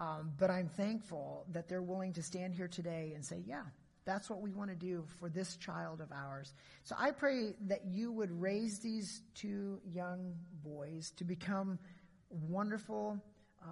Um, 0.00 0.32
but 0.38 0.50
I'm 0.50 0.68
thankful 0.68 1.44
that 1.52 1.68
they're 1.68 1.82
willing 1.82 2.14
to 2.14 2.22
stand 2.22 2.54
here 2.54 2.68
today 2.68 3.12
and 3.14 3.24
say, 3.24 3.42
yeah, 3.46 3.62
that's 4.06 4.30
what 4.30 4.40
we 4.40 4.52
want 4.52 4.70
to 4.70 4.76
do 4.76 5.04
for 5.18 5.28
this 5.28 5.56
child 5.56 6.00
of 6.00 6.12
ours. 6.12 6.54
So 6.84 6.94
I 6.98 7.10
pray 7.10 7.54
that 7.66 7.84
you 7.86 8.12
would 8.12 8.30
raise 8.40 8.78
these 8.78 9.20
two 9.34 9.80
young 9.84 10.34
boys 10.62 11.10
to 11.16 11.24
become 11.24 11.78
wonderful 12.30 13.18
uh, 13.62 13.66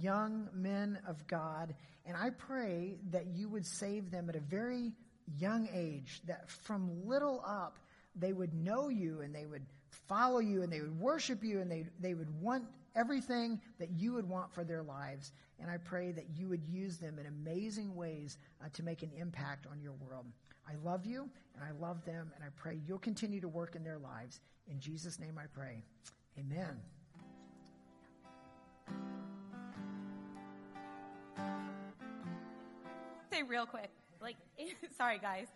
young 0.00 0.48
men 0.54 0.98
of 1.06 1.26
God. 1.26 1.74
And 2.06 2.16
I 2.16 2.30
pray 2.30 2.98
that 3.10 3.26
you 3.26 3.48
would 3.48 3.66
save 3.66 4.10
them 4.10 4.28
at 4.28 4.36
a 4.36 4.40
very 4.40 4.92
young 5.38 5.68
age, 5.72 6.22
that 6.26 6.48
from 6.48 7.06
little 7.06 7.42
up, 7.46 7.78
they 8.16 8.32
would 8.32 8.54
know 8.54 8.88
you 8.88 9.20
and 9.20 9.34
they 9.34 9.46
would 9.46 9.64
follow 9.88 10.38
you 10.38 10.62
and 10.62 10.72
they 10.72 10.80
would 10.80 10.98
worship 10.98 11.44
you 11.44 11.60
and 11.60 11.70
they, 11.70 11.86
they 12.00 12.14
would 12.14 12.30
want 12.40 12.64
everything 12.96 13.60
that 13.78 13.90
you 13.90 14.12
would 14.12 14.28
want 14.28 14.52
for 14.52 14.64
their 14.64 14.82
lives. 14.82 15.32
And 15.60 15.70
I 15.70 15.76
pray 15.76 16.12
that 16.12 16.26
you 16.36 16.48
would 16.48 16.64
use 16.64 16.96
them 16.96 17.18
in 17.18 17.26
amazing 17.26 17.94
ways 17.94 18.38
uh, 18.62 18.68
to 18.72 18.82
make 18.82 19.02
an 19.02 19.10
impact 19.16 19.66
on 19.70 19.80
your 19.80 19.92
world. 19.92 20.26
I 20.68 20.74
love 20.84 21.04
you 21.04 21.28
and 21.54 21.64
I 21.64 21.72
love 21.80 22.04
them, 22.04 22.30
and 22.34 22.44
I 22.44 22.48
pray 22.56 22.80
you'll 22.86 22.98
continue 22.98 23.40
to 23.40 23.48
work 23.48 23.74
in 23.74 23.84
their 23.84 23.98
lives. 23.98 24.40
In 24.68 24.80
Jesus' 24.80 25.18
name 25.18 25.38
I 25.38 25.46
pray. 25.46 25.82
Amen. 26.38 26.76
Say 33.30 33.42
real 33.42 33.66
quick, 33.66 33.90
like, 34.20 34.36
sorry 34.96 35.18
guys. 35.18 35.48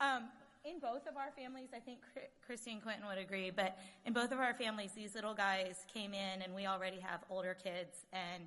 Um, 0.00 0.24
in 0.64 0.78
both 0.78 1.06
of 1.08 1.16
our 1.16 1.30
families, 1.36 1.70
I 1.74 1.80
think 1.80 1.98
Christy 2.46 2.72
and 2.72 2.82
Quentin 2.82 3.06
would 3.08 3.18
agree, 3.18 3.50
but 3.50 3.76
in 4.06 4.12
both 4.12 4.30
of 4.30 4.38
our 4.38 4.54
families, 4.54 4.92
these 4.92 5.14
little 5.14 5.34
guys 5.34 5.86
came 5.92 6.14
in 6.14 6.42
and 6.42 6.54
we 6.54 6.66
already 6.66 7.00
have 7.00 7.20
older 7.30 7.56
kids. 7.60 8.06
And 8.12 8.46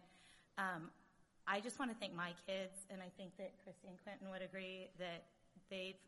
um, 0.58 0.90
I 1.48 1.60
just 1.60 1.78
want 1.78 1.92
to 1.92 1.98
thank 1.98 2.16
my 2.16 2.32
kids, 2.48 2.88
and 2.90 3.02
I 3.02 3.12
think 3.18 3.36
that 3.38 3.52
Christy 3.64 3.88
and 3.88 3.98
Quentin 4.04 4.30
would 4.32 4.42
agree 4.42 4.88
that 4.98 5.26
they've, 5.70 6.00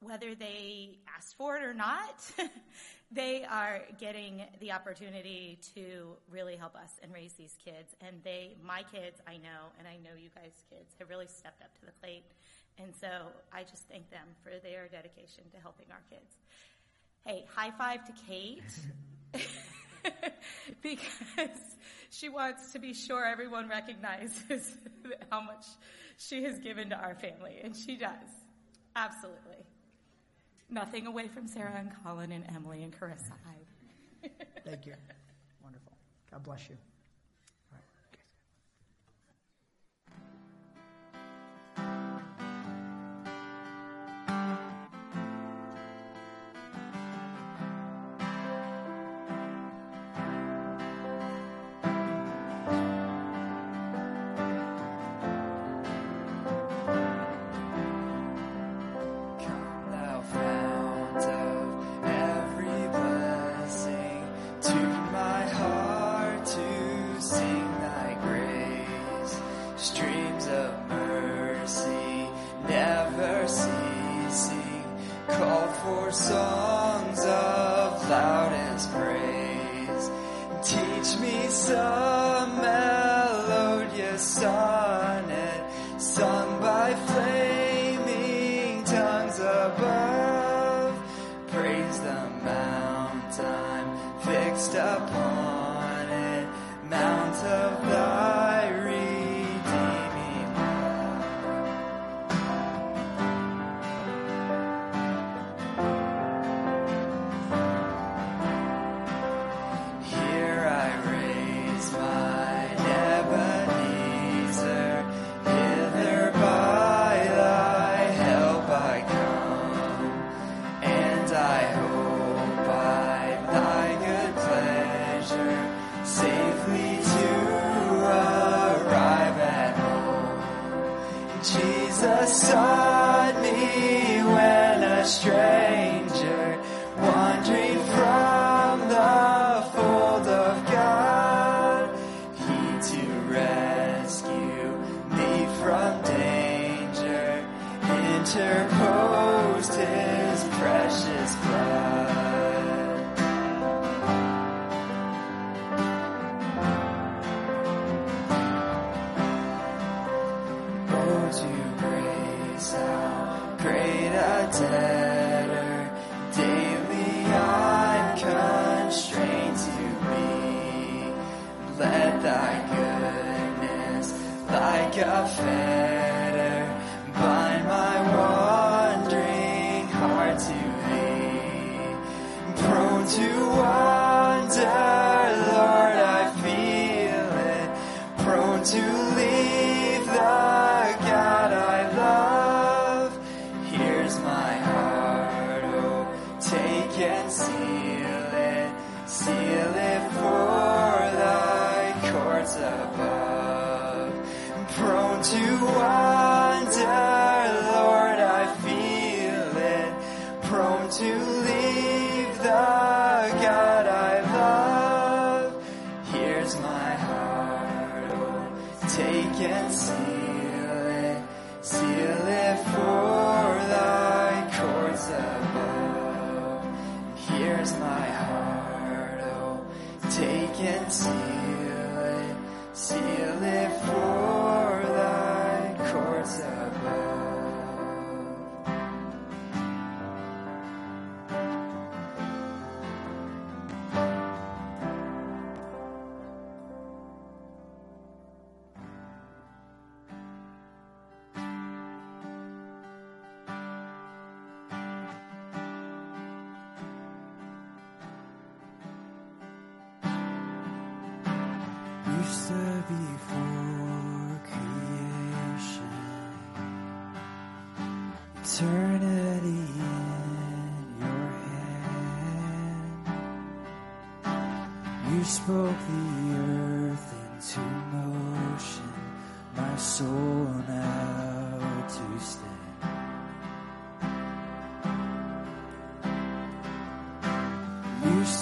whether 0.00 0.34
they 0.34 0.98
asked 1.16 1.36
for 1.36 1.56
it 1.56 1.62
or 1.62 1.74
not, 1.74 2.20
they 3.12 3.44
are 3.44 3.82
getting 3.98 4.42
the 4.60 4.72
opportunity 4.72 5.58
to 5.74 6.16
really 6.30 6.56
help 6.56 6.74
us 6.74 6.92
and 7.02 7.12
raise 7.12 7.34
these 7.34 7.56
kids. 7.64 7.94
And 8.00 8.22
they, 8.24 8.56
my 8.64 8.82
kids, 8.82 9.20
I 9.26 9.36
know, 9.36 9.72
and 9.78 9.86
I 9.86 9.96
know 9.96 10.16
you 10.16 10.30
guys' 10.34 10.64
kids 10.70 10.94
have 10.98 11.08
really 11.08 11.28
stepped 11.28 11.62
up 11.62 11.74
to 11.80 11.86
the 11.86 11.92
plate. 12.00 12.24
And 12.78 12.94
so 12.98 13.08
I 13.52 13.62
just 13.62 13.88
thank 13.88 14.10
them 14.10 14.26
for 14.42 14.52
their 14.62 14.88
dedication 14.88 15.44
to 15.52 15.60
helping 15.60 15.86
our 15.90 16.02
kids. 16.08 16.34
Hey, 17.24 17.44
high 17.54 17.72
five 17.72 18.06
to 18.06 18.12
Kate. 18.26 18.62
because 20.82 21.58
she 22.10 22.28
wants 22.28 22.72
to 22.72 22.78
be 22.78 22.94
sure 22.94 23.24
everyone 23.24 23.68
recognizes 23.68 24.76
how 25.30 25.40
much 25.40 25.66
she 26.16 26.42
has 26.44 26.58
given 26.58 26.90
to 26.90 26.96
our 26.96 27.14
family, 27.14 27.60
and 27.62 27.74
she 27.76 27.96
does. 27.96 28.28
Absolutely. 28.96 29.64
Nothing 30.70 31.06
away 31.06 31.28
from 31.28 31.48
Sarah 31.48 31.74
and 31.76 31.90
Colin 32.04 32.32
and 32.32 32.44
Emily 32.54 32.82
and 32.82 32.92
Carissa. 32.92 33.32
Thank 34.64 34.86
you. 34.86 34.94
Wonderful. 35.62 35.92
God 36.30 36.42
bless 36.42 36.68
you. 36.68 36.76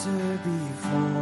Used 0.09 0.43
to 0.43 0.49
be 0.49 1.18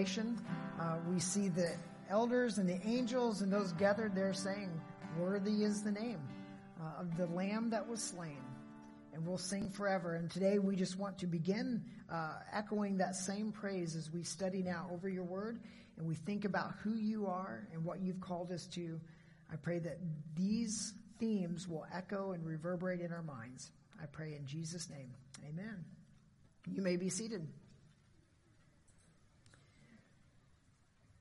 Uh, 0.00 0.96
we 1.10 1.20
see 1.20 1.50
the 1.50 1.74
elders 2.08 2.56
and 2.56 2.66
the 2.66 2.80
angels 2.88 3.42
and 3.42 3.52
those 3.52 3.74
gathered 3.74 4.14
there 4.14 4.32
saying, 4.32 4.70
Worthy 5.18 5.62
is 5.62 5.82
the 5.82 5.92
name 5.92 6.20
uh, 6.80 7.02
of 7.02 7.18
the 7.18 7.26
Lamb 7.26 7.68
that 7.68 7.86
was 7.86 8.02
slain. 8.02 8.40
And 9.12 9.26
we'll 9.26 9.36
sing 9.36 9.68
forever. 9.68 10.14
And 10.14 10.30
today 10.30 10.58
we 10.58 10.74
just 10.74 10.98
want 10.98 11.18
to 11.18 11.26
begin 11.26 11.84
uh, 12.10 12.36
echoing 12.50 12.96
that 12.96 13.14
same 13.14 13.52
praise 13.52 13.94
as 13.94 14.10
we 14.10 14.22
study 14.22 14.62
now 14.62 14.88
over 14.90 15.06
your 15.06 15.24
word 15.24 15.60
and 15.98 16.08
we 16.08 16.14
think 16.14 16.46
about 16.46 16.72
who 16.82 16.94
you 16.94 17.26
are 17.26 17.68
and 17.74 17.84
what 17.84 18.00
you've 18.00 18.20
called 18.20 18.52
us 18.52 18.66
to. 18.68 18.98
I 19.52 19.56
pray 19.56 19.80
that 19.80 19.98
these 20.34 20.94
themes 21.18 21.68
will 21.68 21.84
echo 21.94 22.32
and 22.32 22.46
reverberate 22.46 23.02
in 23.02 23.12
our 23.12 23.22
minds. 23.22 23.70
I 24.02 24.06
pray 24.06 24.34
in 24.34 24.46
Jesus' 24.46 24.88
name. 24.88 25.12
Amen. 25.46 25.84
You 26.72 26.80
may 26.80 26.96
be 26.96 27.10
seated. 27.10 27.46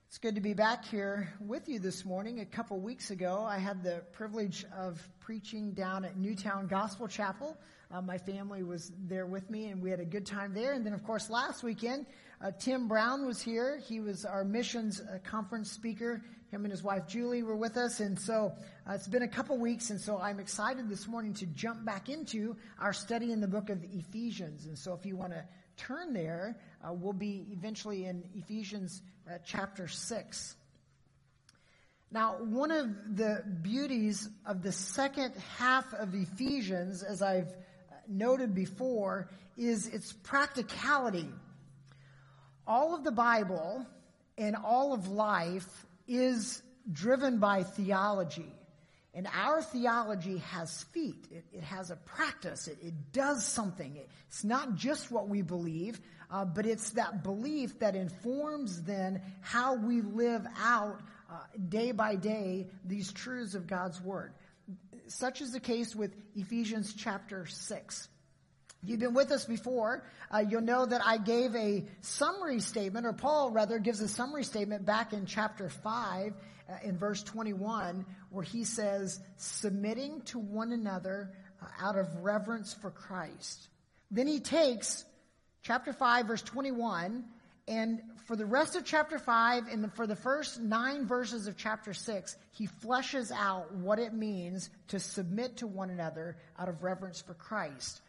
It's 0.09 0.17
good 0.17 0.33
to 0.33 0.41
be 0.41 0.55
back 0.55 0.85
here 0.85 1.31
with 1.39 1.69
you 1.69 1.77
this 1.77 2.03
morning. 2.03 2.39
A 2.39 2.45
couple 2.45 2.79
weeks 2.79 3.11
ago, 3.11 3.45
I 3.47 3.59
had 3.59 3.83
the 3.83 4.01
privilege 4.11 4.65
of 4.75 4.99
preaching 5.19 5.73
down 5.73 6.03
at 6.03 6.17
Newtown 6.17 6.65
Gospel 6.65 7.07
Chapel. 7.07 7.55
Uh, 7.91 8.01
my 8.01 8.17
family 8.17 8.63
was 8.63 8.91
there 9.07 9.27
with 9.27 9.51
me, 9.51 9.67
and 9.67 9.83
we 9.83 9.91
had 9.91 9.99
a 9.99 10.05
good 10.05 10.25
time 10.25 10.51
there. 10.51 10.73
And 10.73 10.83
then, 10.83 10.93
of 10.93 11.03
course, 11.03 11.29
last 11.29 11.61
weekend, 11.61 12.07
uh, 12.41 12.49
Tim 12.57 12.87
Brown 12.87 13.27
was 13.27 13.39
here. 13.39 13.77
He 13.87 13.99
was 13.99 14.25
our 14.25 14.43
missions 14.43 14.99
uh, 14.99 15.19
conference 15.23 15.71
speaker. 15.71 16.23
Him 16.49 16.65
and 16.65 16.71
his 16.71 16.81
wife 16.81 17.07
Julie 17.07 17.43
were 17.43 17.55
with 17.55 17.77
us, 17.77 17.99
and 17.99 18.19
so 18.19 18.53
uh, 18.89 18.93
it's 18.93 19.07
been 19.07 19.21
a 19.21 19.27
couple 19.27 19.59
weeks, 19.59 19.91
and 19.91 20.01
so 20.01 20.17
I'm 20.17 20.39
excited 20.39 20.89
this 20.89 21.07
morning 21.07 21.35
to 21.35 21.45
jump 21.45 21.85
back 21.85 22.09
into 22.09 22.55
our 22.79 22.93
study 22.93 23.31
in 23.31 23.41
the 23.41 23.47
book 23.47 23.69
of 23.69 23.83
Ephesians. 23.83 24.65
And 24.65 24.75
so, 24.75 24.95
if 24.95 25.05
you 25.05 25.15
want 25.15 25.33
to 25.33 25.45
turn 25.79 26.13
there, 26.13 26.57
uh, 26.83 26.93
we'll 26.93 27.13
be 27.13 27.45
eventually 27.51 28.05
in 28.05 28.23
Ephesians 28.35 29.01
uh, 29.27 29.37
chapter 29.45 29.87
6. 29.87 30.55
Now, 32.11 32.37
one 32.39 32.71
of 32.71 32.87
the 33.15 33.43
beauties 33.61 34.27
of 34.45 34.61
the 34.61 34.71
second 34.71 35.33
half 35.57 35.93
of 35.93 36.13
Ephesians, 36.13 37.03
as 37.03 37.21
I've 37.21 37.49
uh, 37.49 37.95
noted 38.07 38.53
before, 38.53 39.29
is 39.57 39.87
its 39.87 40.11
practicality. 40.11 41.29
All 42.65 42.95
of 42.95 43.03
the 43.03 43.11
Bible 43.11 43.85
and 44.37 44.55
all 44.55 44.93
of 44.93 45.07
life 45.07 45.85
is 46.07 46.61
driven 46.91 47.39
by 47.39 47.63
theology. 47.63 48.51
And 49.13 49.27
our 49.33 49.61
theology 49.61 50.37
has 50.37 50.83
feet. 50.83 51.27
It, 51.31 51.43
it 51.51 51.63
has 51.63 51.89
a 51.89 51.95
practice. 51.95 52.67
It, 52.67 52.77
it 52.81 53.11
does 53.11 53.43
something. 53.45 53.95
It, 53.95 54.09
it's 54.27 54.43
not 54.43 54.75
just 54.75 55.11
what 55.11 55.27
we 55.27 55.41
believe, 55.41 55.99
uh, 56.29 56.45
but 56.45 56.65
it's 56.65 56.91
that 56.91 57.23
belief 57.23 57.79
that 57.79 57.95
informs 57.95 58.83
then 58.83 59.21
how 59.41 59.75
we 59.75 60.01
live 60.01 60.45
out 60.59 61.01
uh, 61.31 61.37
day 61.69 61.91
by 61.91 62.15
day 62.15 62.67
these 62.85 63.11
truths 63.11 63.55
of 63.55 63.65
God's 63.65 63.99
Word. 64.01 64.33
Such 65.07 65.41
is 65.41 65.53
the 65.53 65.59
case 65.59 65.95
with 65.95 66.15
Ephesians 66.35 66.93
chapter 66.93 67.47
6. 67.47 68.07
If 68.81 68.89
you've 68.89 68.99
been 68.99 69.13
with 69.13 69.31
us 69.31 69.45
before, 69.45 70.03
uh, 70.31 70.43
you'll 70.47 70.61
know 70.61 70.85
that 70.85 71.01
I 71.05 71.17
gave 71.17 71.53
a 71.55 71.85
summary 72.01 72.61
statement, 72.61 73.05
or 73.05 73.11
Paul 73.11 73.51
rather 73.51 73.77
gives 73.77 73.99
a 73.99 74.07
summary 74.07 74.43
statement 74.43 74.85
back 74.85 75.11
in 75.11 75.25
chapter 75.25 75.69
5 75.69 76.33
uh, 76.69 76.73
in 76.83 76.97
verse 76.97 77.21
21 77.23 78.05
where 78.29 78.43
he 78.43 78.63
says, 78.63 79.19
submitting 79.35 80.21
to 80.21 80.39
one 80.39 80.71
another 80.71 81.31
uh, 81.61 81.65
out 81.85 81.97
of 81.97 82.07
reverence 82.23 82.73
for 82.73 82.89
Christ. 82.89 83.67
Then 84.11 84.27
he 84.27 84.39
takes 84.39 85.03
chapter 85.61 85.91
5 85.91 86.27
verse 86.27 86.41
21 86.41 87.25
and 87.67 88.01
for 88.25 88.35
the 88.35 88.45
rest 88.45 88.75
of 88.75 88.85
chapter 88.85 89.19
5 89.19 89.67
and 89.71 89.93
for 89.93 90.07
the 90.07 90.15
first 90.15 90.59
nine 90.59 91.05
verses 91.05 91.47
of 91.47 91.55
chapter 91.55 91.93
6, 91.93 92.35
he 92.51 92.67
fleshes 92.67 93.31
out 93.31 93.73
what 93.73 93.99
it 93.99 94.13
means 94.13 94.69
to 94.87 94.99
submit 94.99 95.57
to 95.57 95.67
one 95.67 95.89
another 95.89 96.37
out 96.57 96.69
of 96.69 96.81
reverence 96.81 97.21
for 97.21 97.35
Christ. 97.35 98.01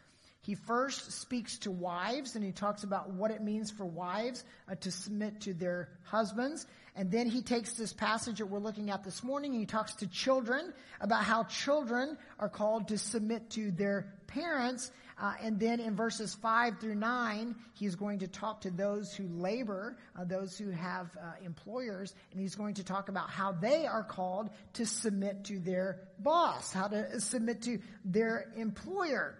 He 0.50 0.56
first 0.56 1.12
speaks 1.12 1.58
to 1.58 1.70
wives 1.70 2.34
and 2.34 2.44
he 2.44 2.50
talks 2.50 2.82
about 2.82 3.10
what 3.10 3.30
it 3.30 3.40
means 3.40 3.70
for 3.70 3.84
wives 3.84 4.42
uh, 4.68 4.74
to 4.80 4.90
submit 4.90 5.42
to 5.42 5.54
their 5.54 5.90
husbands. 6.02 6.66
And 6.96 7.08
then 7.08 7.28
he 7.28 7.40
takes 7.40 7.74
this 7.74 7.92
passage 7.92 8.38
that 8.38 8.46
we're 8.46 8.58
looking 8.58 8.90
at 8.90 9.04
this 9.04 9.22
morning 9.22 9.52
and 9.52 9.60
he 9.60 9.66
talks 9.66 9.94
to 9.94 10.08
children 10.08 10.72
about 11.00 11.22
how 11.22 11.44
children 11.44 12.18
are 12.40 12.48
called 12.48 12.88
to 12.88 12.98
submit 12.98 13.48
to 13.50 13.70
their 13.70 14.12
parents. 14.26 14.90
Uh, 15.20 15.34
and 15.40 15.60
then 15.60 15.78
in 15.78 15.94
verses 15.94 16.34
5 16.34 16.80
through 16.80 16.96
9, 16.96 17.54
he's 17.74 17.94
going 17.94 18.18
to 18.18 18.26
talk 18.26 18.62
to 18.62 18.72
those 18.72 19.14
who 19.14 19.28
labor, 19.28 19.98
uh, 20.18 20.24
those 20.24 20.58
who 20.58 20.70
have 20.70 21.16
uh, 21.16 21.44
employers, 21.44 22.12
and 22.32 22.40
he's 22.40 22.56
going 22.56 22.74
to 22.74 22.82
talk 22.82 23.08
about 23.08 23.30
how 23.30 23.52
they 23.52 23.86
are 23.86 24.02
called 24.02 24.50
to 24.72 24.84
submit 24.84 25.44
to 25.44 25.60
their 25.60 26.00
boss, 26.18 26.72
how 26.72 26.88
to 26.88 27.20
submit 27.20 27.62
to 27.62 27.78
their 28.04 28.52
employer. 28.56 29.36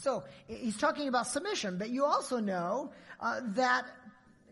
So 0.00 0.24
he's 0.46 0.76
talking 0.76 1.08
about 1.08 1.26
submission, 1.26 1.78
but 1.78 1.90
you 1.90 2.04
also 2.04 2.38
know 2.38 2.92
uh, 3.20 3.40
that 3.54 3.84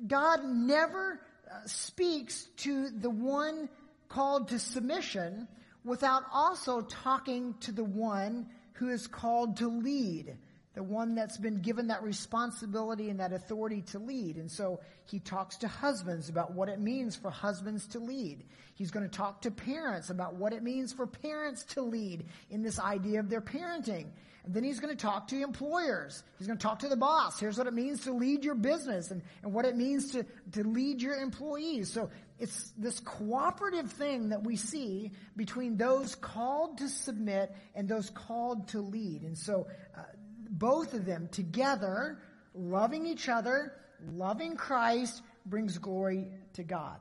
God 0.06 0.44
never 0.44 1.20
uh, 1.50 1.66
speaks 1.66 2.44
to 2.58 2.90
the 2.90 3.10
one 3.10 3.68
called 4.08 4.48
to 4.48 4.58
submission 4.58 5.48
without 5.84 6.24
also 6.32 6.82
talking 6.82 7.54
to 7.60 7.72
the 7.72 7.84
one 7.84 8.48
who 8.72 8.88
is 8.88 9.06
called 9.06 9.56
to 9.58 9.68
lead, 9.68 10.36
the 10.74 10.82
one 10.82 11.14
that's 11.14 11.38
been 11.38 11.60
given 11.62 11.86
that 11.86 12.02
responsibility 12.02 13.08
and 13.08 13.20
that 13.20 13.32
authority 13.32 13.82
to 13.82 13.98
lead. 13.98 14.36
And 14.36 14.50
so 14.50 14.80
he 15.04 15.20
talks 15.20 15.56
to 15.58 15.68
husbands 15.68 16.28
about 16.28 16.52
what 16.52 16.68
it 16.68 16.80
means 16.80 17.16
for 17.16 17.30
husbands 17.30 17.86
to 17.88 18.00
lead. 18.00 18.44
He's 18.74 18.90
going 18.90 19.08
to 19.08 19.16
talk 19.16 19.42
to 19.42 19.50
parents 19.50 20.10
about 20.10 20.34
what 20.34 20.52
it 20.52 20.62
means 20.62 20.92
for 20.92 21.06
parents 21.06 21.64
to 21.74 21.82
lead 21.82 22.26
in 22.50 22.62
this 22.62 22.78
idea 22.78 23.20
of 23.20 23.30
their 23.30 23.40
parenting. 23.40 24.08
And 24.46 24.54
then 24.54 24.62
he's 24.62 24.78
going 24.78 24.96
to 24.96 25.00
talk 25.00 25.26
to 25.28 25.42
employers. 25.42 26.22
He's 26.38 26.46
going 26.46 26.56
to 26.56 26.62
talk 26.62 26.78
to 26.78 26.88
the 26.88 26.96
boss. 26.96 27.40
Here's 27.40 27.58
what 27.58 27.66
it 27.66 27.74
means 27.74 28.04
to 28.04 28.12
lead 28.12 28.44
your 28.44 28.54
business 28.54 29.10
and, 29.10 29.20
and 29.42 29.52
what 29.52 29.64
it 29.64 29.76
means 29.76 30.12
to, 30.12 30.24
to 30.52 30.62
lead 30.62 31.02
your 31.02 31.16
employees. 31.16 31.92
So 31.92 32.10
it's 32.38 32.72
this 32.78 33.00
cooperative 33.00 33.90
thing 33.90 34.28
that 34.28 34.44
we 34.44 34.54
see 34.54 35.10
between 35.34 35.76
those 35.76 36.14
called 36.14 36.78
to 36.78 36.88
submit 36.88 37.52
and 37.74 37.88
those 37.88 38.08
called 38.10 38.68
to 38.68 38.80
lead. 38.80 39.22
And 39.22 39.36
so 39.36 39.66
uh, 39.96 40.02
both 40.48 40.94
of 40.94 41.04
them 41.04 41.28
together, 41.32 42.18
loving 42.54 43.04
each 43.04 43.28
other, 43.28 43.72
loving 44.12 44.54
Christ, 44.54 45.22
brings 45.44 45.76
glory 45.78 46.28
to 46.52 46.62
God. 46.62 47.00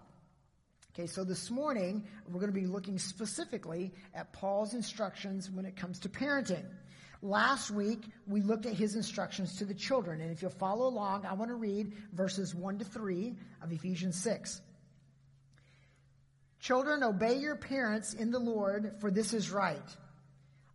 Okay, 0.98 1.06
so 1.06 1.24
this 1.24 1.52
morning 1.52 2.06
we're 2.28 2.40
going 2.40 2.52
to 2.52 2.60
be 2.60 2.66
looking 2.66 2.98
specifically 2.98 3.94
at 4.16 4.34
Paul's 4.34 4.74
instructions 4.74 5.52
when 5.52 5.66
it 5.66 5.76
comes 5.76 6.00
to 6.00 6.10
parenting. 6.10 6.66
Last 7.26 7.72
week, 7.72 8.04
we 8.28 8.44
looked 8.44 8.68
at 8.68 8.74
his 8.74 8.96
instructions 8.96 9.58
to 9.58 9.66
the 9.66 9.74
children. 9.74 10.22
And 10.22 10.32
if 10.32 10.44
you'll 10.44 10.52
follow 10.52 10.88
along, 10.88 11.26
I 11.26 11.34
want 11.34 11.50
to 11.50 11.56
read 11.56 11.92
verses 12.14 12.54
1 12.54 12.78
to 12.78 12.86
3 12.86 13.34
of 13.64 13.72
Ephesians 13.72 14.16
6. 14.22 14.62
Children, 16.60 17.02
obey 17.02 17.38
your 17.40 17.56
parents 17.56 18.14
in 18.14 18.30
the 18.30 18.38
Lord, 18.38 18.98
for 19.00 19.10
this 19.10 19.34
is 19.34 19.50
right. 19.50 19.82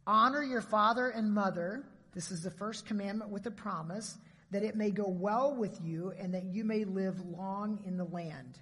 Honor 0.08 0.42
your 0.42 0.60
father 0.60 1.08
and 1.08 1.32
mother. 1.32 1.84
This 2.14 2.32
is 2.32 2.42
the 2.42 2.50
first 2.50 2.84
commandment 2.84 3.30
with 3.30 3.46
a 3.46 3.52
promise 3.52 4.18
that 4.50 4.64
it 4.64 4.74
may 4.74 4.90
go 4.90 5.06
well 5.06 5.54
with 5.54 5.78
you 5.84 6.12
and 6.18 6.34
that 6.34 6.46
you 6.46 6.64
may 6.64 6.82
live 6.82 7.24
long 7.28 7.78
in 7.86 7.96
the 7.96 8.06
land. 8.06 8.58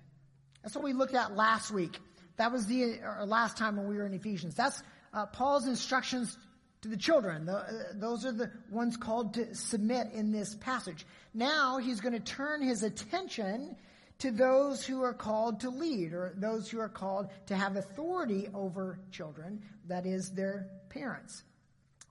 That's 0.63 0.75
what 0.75 0.85
we 0.85 0.93
looked 0.93 1.15
at 1.15 1.35
last 1.35 1.71
week. 1.71 1.99
That 2.37 2.53
was 2.53 2.67
the 2.67 2.99
last 3.25 3.57
time 3.57 3.79
when 3.79 3.89
we 3.89 3.97
were 3.97 4.05
in 4.05 4.13
Ephesians. 4.13 4.55
That's 4.55 4.83
uh, 5.15 5.25
Paul's 5.25 5.67
instructions 5.67 6.37
to 6.83 6.89
the 6.89 6.97
children. 6.97 7.47
The, 7.47 7.89
those 7.95 8.25
are 8.25 8.33
the 8.33 8.51
ones 8.71 8.97
called 8.97 9.35
to 9.35 9.55
submit 9.55 10.13
in 10.13 10.33
this 10.33 10.55
passage. 10.55 11.07
Now 11.35 11.79
he's 11.79 12.01
going 12.01 12.15
to 12.15 12.21
turn 12.21 12.63
his 12.63 12.83
attention 12.83 13.77
to 14.19 14.31
those 14.31 14.85
who 14.85 15.03
are 15.03 15.15
called 15.15 15.61
to 15.61 15.71
lead 15.71 16.13
or 16.13 16.33
those 16.37 16.69
who 16.69 16.81
are 16.81 16.89
called 16.89 17.29
to 17.47 17.57
have 17.57 17.77
authority 17.77 18.49
over 18.53 18.99
children, 19.13 19.63
that 19.87 20.07
is 20.07 20.31
their 20.31 20.69
parents. 20.89 21.43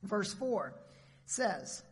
Verse 0.03 0.33
4 0.33 0.73
says, 1.25 1.83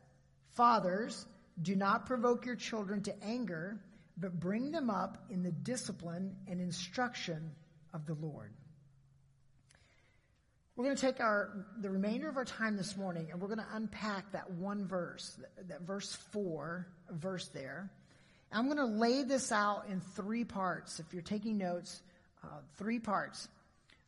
Fathers, 0.54 1.26
do 1.62 1.76
not 1.76 2.06
provoke 2.06 2.46
your 2.46 2.56
children 2.56 3.02
to 3.04 3.24
anger, 3.24 3.78
but 4.18 4.40
bring 4.40 4.72
them 4.72 4.90
up 4.90 5.26
in 5.30 5.44
the 5.44 5.52
discipline 5.52 6.36
and 6.48 6.62
instruction 6.62 7.52
of 7.94 8.06
the 8.06 8.14
Lord. 8.14 8.54
We're 10.76 10.84
going 10.84 10.98
to 10.98 11.02
take 11.02 11.22
our 11.22 11.66
the 11.80 11.90
remainder 11.90 12.28
of 12.28 12.36
our 12.36 12.44
time 12.44 12.76
this 12.76 12.98
morning 12.98 13.30
and 13.32 13.40
we're 13.40 13.48
going 13.48 13.60
to 13.60 13.76
unpack 13.76 14.34
that 14.34 14.52
one 14.52 14.86
verse, 14.86 15.40
that, 15.70 15.82
verse 15.82 16.14
4 16.34 16.86
verse 17.12 17.48
there. 17.50 17.90
I'm 18.52 18.66
going 18.66 18.78
to 18.78 18.86
lay 18.86 19.24
this 19.24 19.54
out 19.54 19.86
in 19.90 20.02
three 20.02 20.44
parts. 20.44 21.00
If 21.00 21.14
you're 21.14 21.22
taking 21.22 21.58
notes, 21.58 22.02
uh, 22.44 22.48
three 22.78 23.00
parts. 23.00 23.48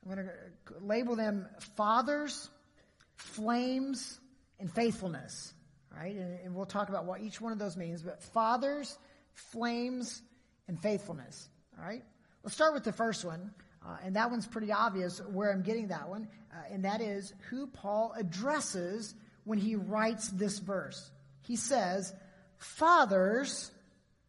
I'm 0.04 0.14
going 0.14 0.28
to 0.28 0.86
label 0.86 1.16
them 1.16 1.48
fathers, 1.76 2.50
flames, 3.16 4.20
and 4.60 4.72
faithfulness. 4.72 5.54
Right? 5.96 6.16
and, 6.16 6.40
and 6.44 6.56
we'll 6.56 6.66
talk 6.66 6.90
about 6.90 7.06
what 7.06 7.22
each 7.22 7.40
one 7.40 7.54
of 7.54 7.60
those 7.60 7.78
means. 7.78 8.02
But 8.02 8.22
fathers, 8.22 8.98
flames, 9.34 10.22
and 10.68 10.80
faithfulness. 10.80 11.48
All 11.78 11.86
right, 11.86 12.04
let's 12.44 12.56
start 12.56 12.74
with 12.74 12.84
the 12.84 12.92
first 12.92 13.24
one, 13.24 13.52
uh, 13.88 13.96
and 14.04 14.16
that 14.16 14.30
one's 14.30 14.46
pretty 14.46 14.72
obvious 14.72 15.20
where 15.20 15.52
I'm 15.52 15.62
getting 15.62 15.88
that 15.88 16.10
one, 16.10 16.28
uh, 16.52 16.74
and 16.74 16.84
that 16.84 17.00
is 17.02 17.34
who 17.50 17.68
Paul 17.68 18.14
addresses 18.18 19.16
when 19.46 19.58
he 19.58 19.76
writes 19.76 20.28
this 20.30 20.60
verse. 20.60 21.10
He 21.42 21.56
says, 21.56 22.14
"Fathers, 22.58 23.72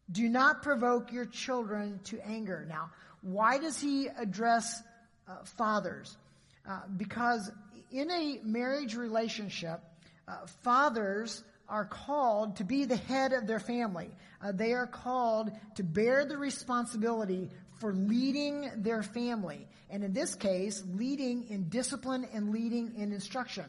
do 0.09 0.29
not 0.29 0.63
provoke 0.63 1.11
your 1.11 1.25
children 1.25 1.99
to 2.05 2.25
anger." 2.25 2.65
Now, 2.69 2.91
why 3.21 3.57
does 3.57 3.79
he 3.79 4.07
address 4.07 4.81
uh, 5.27 5.43
fathers? 5.43 6.15
Uh, 6.67 6.81
because 6.95 7.51
in 7.91 8.09
a 8.11 8.39
marriage 8.43 8.95
relationship, 8.95 9.81
uh, 10.27 10.45
fathers 10.63 11.43
are 11.67 11.85
called 11.85 12.55
to 12.57 12.63
be 12.63 12.85
the 12.85 12.95
head 12.95 13.33
of 13.33 13.45
their 13.45 13.59
family. 13.59 14.09
Uh, 14.41 14.51
they 14.51 14.73
are 14.73 14.87
called 14.87 15.51
to 15.75 15.83
bear 15.83 16.25
the 16.25 16.37
responsibility 16.37 17.49
for 17.79 17.93
leading 17.93 18.69
their 18.77 19.03
family. 19.03 19.67
And 19.89 20.03
in 20.03 20.13
this 20.13 20.35
case, 20.35 20.83
leading 20.93 21.49
in 21.49 21.69
discipline 21.69 22.27
and 22.33 22.51
leading 22.51 22.93
in 22.95 23.11
instruction. 23.11 23.65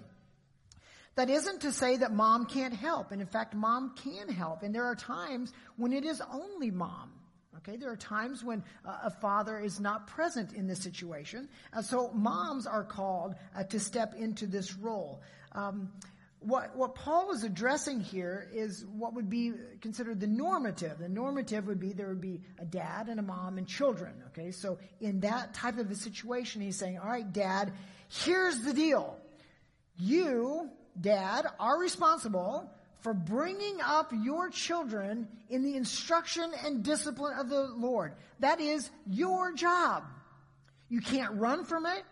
That 1.16 1.28
isn't 1.28 1.62
to 1.62 1.72
say 1.72 1.96
that 1.98 2.12
mom 2.12 2.46
can't 2.46 2.74
help. 2.74 3.12
And 3.12 3.20
in 3.20 3.26
fact, 3.26 3.54
mom 3.54 3.94
can 3.96 4.28
help. 4.28 4.62
And 4.62 4.74
there 4.74 4.86
are 4.86 4.94
times 4.94 5.52
when 5.76 5.92
it 5.92 6.04
is 6.04 6.22
only 6.32 6.70
mom. 6.70 7.12
Okay, 7.58 7.76
there 7.76 7.90
are 7.90 7.96
times 7.96 8.42
when 8.42 8.62
a 8.84 9.10
father 9.10 9.58
is 9.58 9.80
not 9.80 10.06
present 10.06 10.54
in 10.54 10.66
this 10.66 10.80
situation. 10.80 11.48
Uh, 11.74 11.82
so 11.82 12.10
moms 12.14 12.66
are 12.66 12.84
called 12.84 13.34
uh, 13.54 13.64
to 13.64 13.78
step 13.78 14.14
into 14.14 14.46
this 14.46 14.74
role. 14.76 15.20
Um, 15.52 15.90
what, 16.40 16.74
what 16.74 16.94
Paul 16.94 17.32
is 17.32 17.44
addressing 17.44 18.00
here 18.00 18.48
is 18.52 18.84
what 18.86 19.14
would 19.14 19.28
be 19.28 19.52
considered 19.82 20.20
the 20.20 20.26
normative. 20.26 20.98
The 20.98 21.08
normative 21.08 21.66
would 21.66 21.78
be 21.78 21.92
there 21.92 22.08
would 22.08 22.20
be 22.20 22.40
a 22.58 22.64
dad 22.64 23.08
and 23.08 23.20
a 23.20 23.22
mom 23.22 23.58
and 23.58 23.66
children. 23.66 24.14
Okay, 24.28 24.50
so 24.50 24.78
in 25.00 25.20
that 25.20 25.52
type 25.52 25.78
of 25.78 25.90
a 25.90 25.94
situation, 25.94 26.62
he's 26.62 26.76
saying, 26.76 26.98
all 26.98 27.08
right, 27.08 27.30
dad, 27.30 27.72
here's 28.08 28.60
the 28.62 28.72
deal. 28.72 29.18
You, 29.98 30.70
dad, 30.98 31.46
are 31.58 31.78
responsible 31.78 32.70
for 33.00 33.12
bringing 33.12 33.80
up 33.82 34.12
your 34.12 34.48
children 34.48 35.28
in 35.50 35.62
the 35.62 35.76
instruction 35.76 36.50
and 36.64 36.82
discipline 36.82 37.38
of 37.38 37.50
the 37.50 37.62
Lord. 37.62 38.14
That 38.40 38.60
is 38.60 38.90
your 39.06 39.52
job. 39.52 40.04
You 40.88 41.00
can't 41.00 41.34
run 41.34 41.64
from 41.64 41.84
it. 41.84 42.02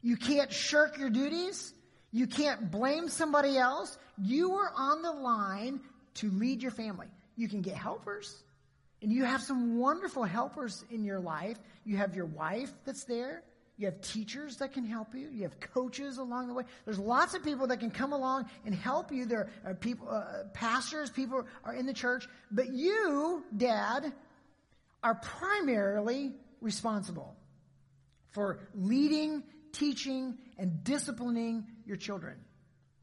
You 0.00 0.16
can't 0.16 0.52
shirk 0.52 0.98
your 0.98 1.10
duties. 1.10 1.72
You 2.14 2.28
can't 2.28 2.70
blame 2.70 3.08
somebody 3.08 3.58
else. 3.58 3.98
You 4.16 4.52
are 4.54 4.70
on 4.76 5.02
the 5.02 5.10
line 5.10 5.80
to 6.14 6.30
lead 6.30 6.62
your 6.62 6.70
family. 6.70 7.08
You 7.34 7.48
can 7.48 7.60
get 7.60 7.74
helpers. 7.74 8.40
And 9.02 9.12
you 9.12 9.24
have 9.24 9.42
some 9.42 9.78
wonderful 9.78 10.22
helpers 10.22 10.84
in 10.92 11.02
your 11.02 11.18
life. 11.18 11.58
You 11.84 11.96
have 11.96 12.14
your 12.14 12.26
wife 12.26 12.72
that's 12.84 13.02
there. 13.02 13.42
You 13.78 13.86
have 13.86 14.00
teachers 14.00 14.58
that 14.58 14.72
can 14.72 14.84
help 14.84 15.12
you. 15.12 15.28
You 15.28 15.42
have 15.42 15.58
coaches 15.58 16.18
along 16.18 16.46
the 16.46 16.54
way. 16.54 16.62
There's 16.84 17.00
lots 17.00 17.34
of 17.34 17.42
people 17.42 17.66
that 17.66 17.80
can 17.80 17.90
come 17.90 18.12
along 18.12 18.48
and 18.64 18.72
help 18.72 19.10
you. 19.10 19.26
There 19.26 19.48
are 19.64 19.74
people, 19.74 20.08
uh, 20.08 20.44
pastors, 20.52 21.10
people 21.10 21.44
are 21.64 21.74
in 21.74 21.84
the 21.84 21.92
church. 21.92 22.28
But 22.52 22.72
you, 22.72 23.42
dad, 23.56 24.12
are 25.02 25.16
primarily 25.16 26.32
responsible 26.60 27.34
for 28.30 28.60
leading, 28.72 29.42
teaching, 29.74 30.38
and 30.58 30.82
disciplining 30.82 31.66
your 31.84 31.96
children. 31.96 32.36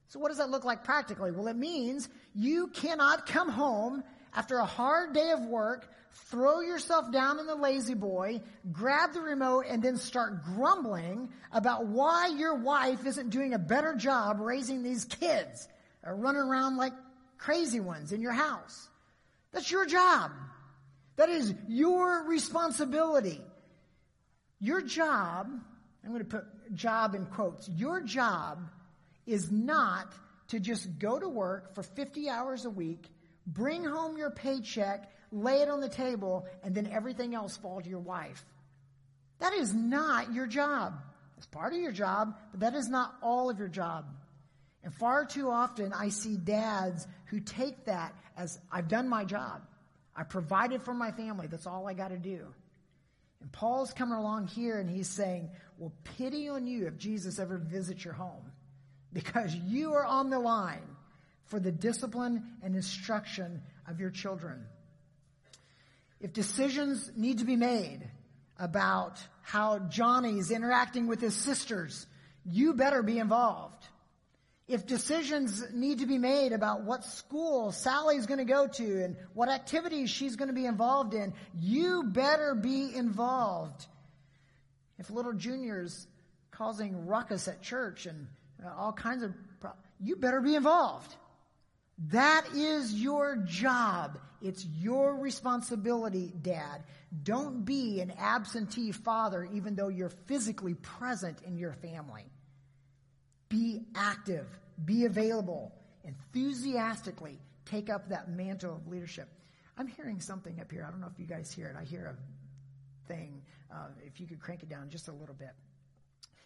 So 0.07 0.19
what 0.19 0.29
does 0.29 0.39
that 0.39 0.49
look 0.49 0.65
like 0.65 0.83
practically? 0.83 1.31
Well, 1.31 1.47
it 1.47 1.55
means 1.55 2.09
you 2.33 2.67
cannot 2.67 3.27
come 3.27 3.49
home 3.49 4.03
after 4.33 4.57
a 4.57 4.65
hard 4.65 5.13
day 5.13 5.31
of 5.31 5.41
work, 5.41 5.89
throw 6.29 6.61
yourself 6.61 7.11
down 7.11 7.39
in 7.39 7.45
the 7.45 7.55
La-Z-Boy, 7.55 8.41
grab 8.71 9.13
the 9.13 9.21
remote, 9.21 9.65
and 9.69 9.81
then 9.83 9.97
start 9.97 10.43
grumbling 10.43 11.29
about 11.51 11.85
why 11.85 12.27
your 12.27 12.55
wife 12.55 13.05
isn't 13.05 13.29
doing 13.29 13.53
a 13.53 13.59
better 13.59 13.95
job 13.95 14.39
raising 14.39 14.83
these 14.83 15.05
kids 15.05 15.67
or 16.03 16.15
running 16.15 16.41
around 16.41 16.77
like 16.77 16.93
crazy 17.37 17.79
ones 17.79 18.11
in 18.11 18.21
your 18.21 18.33
house. 18.33 18.89
That's 19.51 19.69
your 19.69 19.85
job. 19.85 20.31
That 21.17 21.29
is 21.29 21.53
your 21.67 22.25
responsibility. 22.25 23.41
Your 24.59 24.81
job, 24.81 25.49
I'm 26.03 26.11
going 26.11 26.23
to 26.23 26.29
put 26.29 26.75
job 26.75 27.15
in 27.15 27.25
quotes, 27.25 27.69
your 27.69 28.01
job 28.01 28.69
is 29.25 29.51
not 29.51 30.13
to 30.49 30.59
just 30.59 30.99
go 30.99 31.19
to 31.19 31.29
work 31.29 31.75
for 31.75 31.83
50 31.83 32.29
hours 32.29 32.65
a 32.65 32.69
week, 32.69 33.07
bring 33.45 33.83
home 33.83 34.17
your 34.17 34.31
paycheck, 34.31 35.11
lay 35.31 35.61
it 35.61 35.69
on 35.69 35.79
the 35.79 35.89
table, 35.89 36.45
and 36.63 36.75
then 36.75 36.87
everything 36.87 37.35
else 37.35 37.55
fall 37.57 37.81
to 37.81 37.89
your 37.89 37.99
wife. 37.99 38.43
That 39.39 39.53
is 39.53 39.73
not 39.73 40.33
your 40.33 40.47
job. 40.47 40.93
It's 41.37 41.47
part 41.47 41.73
of 41.73 41.79
your 41.79 41.91
job, 41.91 42.35
but 42.51 42.59
that 42.59 42.75
is 42.75 42.89
not 42.89 43.15
all 43.21 43.49
of 43.49 43.57
your 43.57 43.67
job. 43.67 44.05
And 44.83 44.93
far 44.93 45.25
too 45.25 45.49
often 45.49 45.93
I 45.93 46.09
see 46.09 46.37
dads 46.37 47.07
who 47.25 47.39
take 47.39 47.85
that 47.85 48.13
as 48.37 48.59
I've 48.71 48.87
done 48.87 49.07
my 49.07 49.25
job. 49.25 49.61
I 50.15 50.23
provided 50.23 50.81
for 50.81 50.93
my 50.93 51.11
family. 51.11 51.47
That's 51.47 51.67
all 51.67 51.87
I 51.87 51.93
got 51.93 52.09
to 52.09 52.17
do. 52.17 52.45
And 53.41 53.51
Paul's 53.51 53.93
coming 53.93 54.17
along 54.17 54.47
here 54.47 54.79
and 54.79 54.89
he's 54.89 55.09
saying, 55.09 55.49
well, 55.81 55.91
pity 56.15 56.47
on 56.47 56.67
you 56.67 56.85
if 56.85 56.95
Jesus 56.99 57.39
ever 57.39 57.57
visits 57.57 58.05
your 58.05 58.13
home 58.13 58.51
because 59.11 59.55
you 59.55 59.93
are 59.93 60.05
on 60.05 60.29
the 60.29 60.37
line 60.37 60.95
for 61.45 61.59
the 61.59 61.71
discipline 61.71 62.43
and 62.61 62.75
instruction 62.75 63.63
of 63.87 63.99
your 63.99 64.11
children. 64.11 64.63
If 66.19 66.33
decisions 66.33 67.11
need 67.15 67.39
to 67.39 67.45
be 67.45 67.55
made 67.55 68.01
about 68.59 69.17
how 69.41 69.79
Johnny's 69.79 70.51
interacting 70.51 71.07
with 71.07 71.19
his 71.19 71.33
sisters, 71.33 72.05
you 72.45 72.75
better 72.75 73.01
be 73.01 73.17
involved. 73.17 73.83
If 74.67 74.85
decisions 74.85 75.63
need 75.73 76.01
to 76.01 76.05
be 76.05 76.19
made 76.19 76.53
about 76.53 76.83
what 76.83 77.05
school 77.05 77.71
Sally's 77.71 78.27
going 78.27 78.37
to 78.37 78.45
go 78.45 78.67
to 78.67 79.03
and 79.03 79.17
what 79.33 79.49
activities 79.49 80.11
she's 80.11 80.35
going 80.35 80.49
to 80.49 80.53
be 80.53 80.67
involved 80.67 81.15
in, 81.15 81.33
you 81.59 82.03
better 82.03 82.53
be 82.53 82.93
involved. 82.93 83.87
If 85.01 85.09
little 85.09 85.33
juniors 85.33 86.07
causing 86.51 87.07
ruckus 87.07 87.47
at 87.47 87.63
church 87.63 88.05
and 88.05 88.27
all 88.77 88.93
kinds 88.93 89.23
of 89.23 89.33
problems, 89.59 89.83
you 89.99 90.15
better 90.15 90.41
be 90.41 90.53
involved. 90.53 91.15
That 92.09 92.45
is 92.53 92.93
your 92.93 93.37
job. 93.37 94.19
It's 94.43 94.63
your 94.63 95.15
responsibility, 95.15 96.31
dad. 96.39 96.83
Don't 97.23 97.65
be 97.65 97.99
an 97.99 98.13
absentee 98.19 98.91
father 98.91 99.49
even 99.51 99.73
though 99.73 99.87
you're 99.87 100.09
physically 100.09 100.75
present 100.75 101.41
in 101.47 101.57
your 101.57 101.73
family. 101.73 102.25
Be 103.49 103.81
active, 103.95 104.45
be 104.85 105.05
available, 105.05 105.73
enthusiastically 106.03 107.39
take 107.65 107.89
up 107.89 108.09
that 108.09 108.29
mantle 108.29 108.75
of 108.75 108.87
leadership. 108.87 109.29
I'm 109.79 109.87
hearing 109.87 110.19
something 110.19 110.59
up 110.59 110.71
here. 110.71 110.85
I 110.87 110.91
don't 110.91 111.01
know 111.01 111.09
if 111.11 111.19
you 111.19 111.25
guys 111.25 111.51
hear 111.51 111.69
it. 111.69 111.75
I 111.75 111.85
hear 111.85 112.05
a 112.05 113.07
thing. 113.11 113.41
Uh, 113.71 113.87
if 114.05 114.19
you 114.19 114.27
could 114.27 114.39
crank 114.39 114.63
it 114.63 114.69
down 114.69 114.89
just 114.89 115.07
a 115.07 115.11
little 115.11 115.35
bit. 115.35 115.51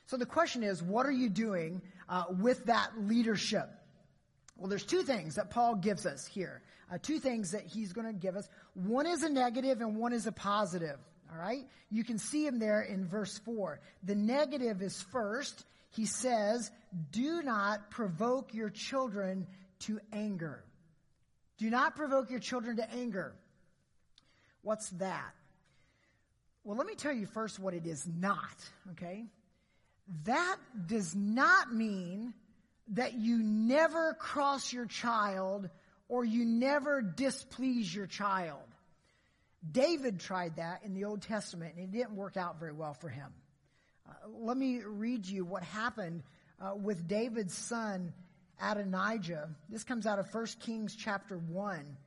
So 0.08 0.18
the 0.18 0.26
question 0.26 0.64
is, 0.64 0.84
what 0.84 1.06
are 1.06 1.12
you 1.12 1.30
doing 1.30 1.82
uh, 2.08 2.26
with 2.30 2.66
that 2.66 2.92
leadership? 2.98 3.70
Well, 4.58 4.70
there's 4.70 4.86
two 4.86 5.02
things 5.02 5.36
that 5.36 5.50
Paul 5.50 5.76
gives 5.76 6.06
us 6.06 6.26
here. 6.26 6.62
Uh, 6.92 6.98
two 7.02 7.20
things 7.20 7.52
that 7.52 7.66
he's 7.66 7.94
going 7.94 8.08
to 8.08 8.14
give 8.14 8.36
us. 8.36 8.48
One 8.76 9.08
is 9.08 9.24
a 9.24 9.30
negative 9.30 9.82
and 9.82 9.98
one 9.98 10.14
is 10.14 10.28
a 10.28 10.32
positive. 10.32 11.00
All 11.32 11.40
right? 11.40 11.66
You 11.90 12.04
can 12.04 12.20
see 12.20 12.46
him 12.46 12.60
there 12.60 12.82
in 12.82 13.08
verse 13.08 13.38
4. 13.40 13.80
The 14.04 14.16
negative 14.16 14.82
is 14.82 15.02
first. 15.12 15.66
He 15.92 16.06
says, 16.06 16.70
Do 17.12 17.42
not 17.42 17.90
provoke 17.90 18.54
your 18.54 18.70
children 18.70 19.48
to 19.80 20.00
anger. 20.14 20.64
Do 21.58 21.70
not 21.70 21.96
provoke 21.96 22.30
your 22.30 22.40
children 22.40 22.78
to 22.78 22.92
anger. 22.94 23.34
What's 24.62 24.90
that? 24.92 25.34
Well, 26.66 26.76
let 26.76 26.88
me 26.88 26.96
tell 26.96 27.14
you 27.14 27.28
first 27.28 27.60
what 27.60 27.76
it 27.76 27.86
is 27.86 28.08
not, 28.08 28.56
okay? 28.94 29.26
That 30.24 30.58
does 30.88 31.16
not 31.16 31.72
mean 31.72 32.34
that 32.94 33.14
you 33.14 33.38
never 33.38 34.16
cross 34.16 34.74
your 34.74 34.88
child 34.88 35.70
or 36.10 36.26
you 36.26 36.44
never 36.44 37.04
displease 37.04 37.94
your 37.94 38.08
child. 38.08 38.64
David 39.72 40.20
tried 40.20 40.56
that 40.56 40.82
in 40.84 40.96
the 40.96 41.06
Old 41.06 41.22
Testament 41.22 41.76
and 41.78 41.86
it 41.86 41.96
didn't 41.96 42.16
work 42.16 42.36
out 42.36 42.60
very 42.60 42.74
well 42.74 42.96
for 42.96 43.10
him. 43.10 43.32
Uh, 44.10 44.14
let 44.40 44.58
me 44.58 44.82
read 44.84 45.28
you 45.28 45.46
what 45.46 45.62
happened 45.62 46.24
uh, 46.60 46.76
with 46.76 47.08
David's 47.08 47.56
son 47.56 48.12
Adonijah. 48.60 49.50
This 49.70 49.84
comes 49.84 50.08
out 50.08 50.18
of 50.18 50.34
1 50.34 50.48
Kings 50.62 50.96
chapter 50.96 51.38
1. 51.38 51.98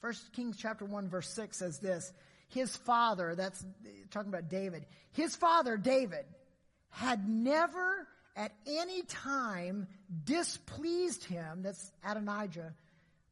1 0.00 0.14
Kings 0.34 0.56
chapter 0.58 0.84
1 0.84 1.08
verse 1.08 1.28
6 1.30 1.56
says 1.56 1.78
this. 1.78 2.12
His 2.52 2.76
father, 2.76 3.34
that's 3.34 3.64
talking 4.10 4.28
about 4.28 4.48
David, 4.48 4.84
his 5.12 5.34
father 5.34 5.76
David 5.76 6.26
had 6.90 7.28
never 7.28 8.06
at 8.36 8.52
any 8.66 9.02
time 9.02 9.86
displeased 10.24 11.24
him, 11.24 11.62
that's 11.62 11.92
Adonijah, 12.04 12.74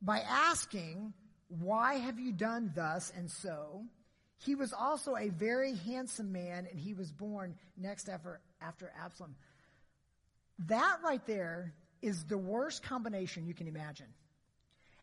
by 0.03 0.21
asking, 0.21 1.13
Why 1.49 1.95
have 1.95 2.19
you 2.19 2.33
done 2.33 2.73
thus 2.75 3.13
and 3.17 3.31
so? 3.31 3.85
He 4.39 4.55
was 4.55 4.73
also 4.73 5.17
a 5.17 5.29
very 5.29 5.75
handsome 5.75 6.33
man, 6.33 6.67
and 6.71 6.79
he 6.79 6.95
was 6.95 7.13
born 7.13 7.57
next 7.77 8.09
after, 8.09 8.41
after 8.63 8.91
Absalom. 9.03 9.35
That 10.67 10.99
right 11.05 11.25
there 11.27 11.75
is 12.01 12.25
the 12.25 12.39
worst 12.39 12.83
combination 12.83 13.47
you 13.47 13.53
can 13.53 13.69
imagine. 13.69 14.07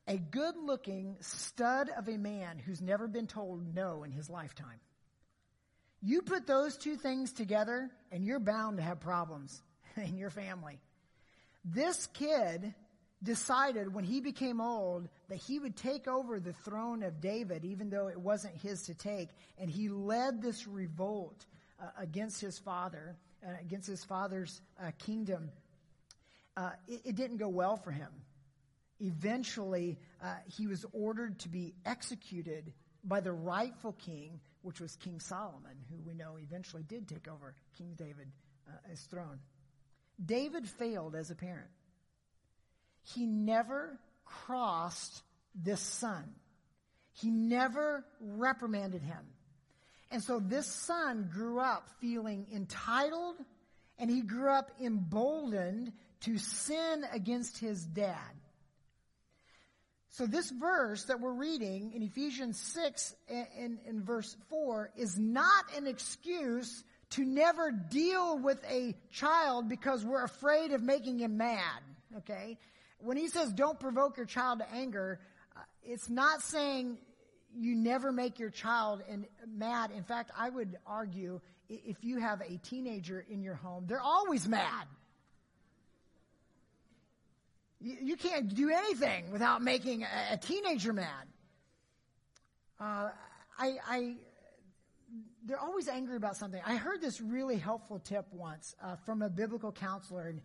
A 0.07 0.17
good 0.17 0.55
looking 0.57 1.17
stud 1.19 1.89
of 1.89 2.07
a 2.07 2.17
man 2.17 2.59
who's 2.59 2.81
never 2.81 3.07
been 3.07 3.27
told 3.27 3.75
no 3.75 4.03
in 4.03 4.11
his 4.11 4.29
lifetime. 4.29 4.79
You 6.01 6.21
put 6.21 6.47
those 6.47 6.77
two 6.77 6.95
things 6.95 7.33
together, 7.33 7.89
and 8.11 8.23
you're 8.23 8.39
bound 8.39 8.77
to 8.77 8.83
have 8.83 8.99
problems 8.99 9.61
in 9.97 10.17
your 10.17 10.29
family. 10.29 10.79
This 11.65 12.07
kid 12.07 12.73
decided 13.21 13.93
when 13.93 14.03
he 14.03 14.21
became 14.21 14.61
old 14.61 15.09
that 15.29 15.37
he 15.37 15.59
would 15.59 15.75
take 15.75 16.07
over 16.07 16.39
the 16.39 16.53
throne 16.53 17.03
of 17.03 17.19
David, 17.19 17.65
even 17.65 17.89
though 17.89 18.07
it 18.07 18.19
wasn't 18.19 18.55
his 18.55 18.83
to 18.83 18.93
take, 18.93 19.29
and 19.57 19.69
he 19.69 19.89
led 19.89 20.41
this 20.41 20.67
revolt 20.67 21.45
uh, 21.81 21.87
against 21.97 22.39
his 22.39 22.59
father, 22.59 23.15
uh, 23.45 23.51
against 23.59 23.87
his 23.87 24.03
father's 24.03 24.61
uh, 24.81 24.91
kingdom. 24.99 25.49
Uh, 26.55 26.71
it, 26.87 27.01
it, 27.05 27.15
didn't 27.15 27.37
go 27.37 27.49
well 27.49 27.77
for 27.77 27.91
him. 27.91 28.09
Eventually, 28.99 29.99
uh, 30.23 30.35
he 30.45 30.67
was 30.67 30.85
ordered 30.91 31.39
to 31.39 31.49
be 31.49 31.75
executed 31.85 32.73
by 33.03 33.19
the 33.19 33.31
rightful 33.31 33.93
king, 33.93 34.39
which 34.61 34.79
was 34.79 34.95
King 34.95 35.19
Solomon, 35.19 35.77
who 35.89 35.97
we 36.05 36.13
know 36.13 36.37
eventually 36.37 36.83
did 36.83 37.07
take 37.07 37.27
over 37.27 37.55
King 37.77 37.93
David 37.95 38.31
uh, 38.67 38.89
his 38.89 39.01
throne. 39.01 39.39
David 40.23 40.67
failed 40.67 41.15
as 41.15 41.31
a 41.31 41.35
parent. 41.35 41.69
He 43.03 43.25
never 43.25 43.99
crossed 44.25 45.23
this 45.55 45.79
son. 45.79 46.25
He 47.13 47.29
never 47.29 48.03
reprimanded 48.19 49.01
him. 49.01 49.25
And 50.11 50.23
so 50.23 50.39
this 50.39 50.67
son 50.67 51.29
grew 51.31 51.59
up 51.59 51.89
feeling 51.99 52.47
entitled 52.53 53.35
and 53.97 54.09
he 54.09 54.21
grew 54.21 54.49
up 54.49 54.71
emboldened 54.81 55.91
to 56.21 56.37
sin 56.37 57.03
against 57.11 57.57
his 57.57 57.83
dad. 57.83 58.15
So 60.09 60.25
this 60.25 60.49
verse 60.49 61.03
that 61.05 61.19
we're 61.19 61.33
reading 61.33 61.91
in 61.93 62.01
Ephesians 62.01 62.59
6 62.59 63.15
in, 63.27 63.79
in, 63.85 64.03
verse 64.03 64.35
4 64.49 64.91
is 64.95 65.17
not 65.17 65.65
an 65.75 65.85
excuse 65.85 66.83
to 67.11 67.23
never 67.23 67.71
deal 67.71 68.37
with 68.39 68.63
a 68.69 68.95
child 69.11 69.69
because 69.69 70.03
we're 70.05 70.23
afraid 70.23 70.71
of 70.71 70.81
making 70.81 71.19
him 71.19 71.37
mad. 71.37 71.81
Okay? 72.17 72.57
When 72.99 73.17
he 73.17 73.27
says 73.27 73.51
don't 73.51 73.79
provoke 73.79 74.17
your 74.17 74.25
child 74.25 74.59
to 74.59 74.73
anger, 74.73 75.19
uh, 75.55 75.59
it's 75.83 76.09
not 76.09 76.41
saying 76.41 76.97
you 77.53 77.75
never 77.75 78.11
make 78.11 78.39
your 78.39 78.49
child 78.49 79.03
in, 79.09 79.25
mad. 79.47 79.91
In 79.91 80.03
fact, 80.03 80.31
I 80.37 80.49
would 80.49 80.77
argue 80.85 81.41
if 81.69 82.03
you 82.03 82.19
have 82.19 82.41
a 82.41 82.57
teenager 82.57 83.25
in 83.29 83.41
your 83.41 83.55
home, 83.55 83.85
they're 83.87 84.01
always 84.01 84.47
mad. 84.47 84.87
You, 87.79 87.97
you 88.01 88.17
can't 88.17 88.53
do 88.53 88.69
anything 88.69 89.31
without 89.31 89.61
making 89.61 90.03
a, 90.03 90.33
a 90.33 90.37
teenager 90.37 90.93
mad. 90.93 91.27
Uh, 92.79 93.09
I, 93.57 93.77
I, 93.87 94.15
they're 95.45 95.59
always 95.59 95.87
angry 95.87 96.17
about 96.17 96.37
something. 96.37 96.61
I 96.65 96.75
heard 96.75 97.01
this 97.01 97.21
really 97.21 97.57
helpful 97.57 97.99
tip 97.99 98.25
once 98.31 98.75
uh, 98.83 98.95
from 99.05 99.21
a 99.21 99.29
biblical 99.29 99.71
counselor, 99.71 100.27
and, 100.27 100.41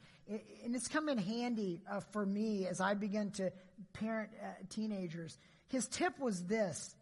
and 0.64 0.74
it's 0.74 0.89
come 0.89 1.09
in 1.09 1.18
handy 1.18 1.83
uh, 1.91 2.01
for 2.12 2.24
me 2.24 2.66
as 2.66 2.80
I 2.80 2.95
begin 2.95 3.30
to 3.33 3.51
parent 3.93 4.30
uh, 4.43 4.47
teenagers. 4.70 5.37
His 5.68 5.89
tip 5.89 6.18
was 6.18 6.45
this 6.45 6.95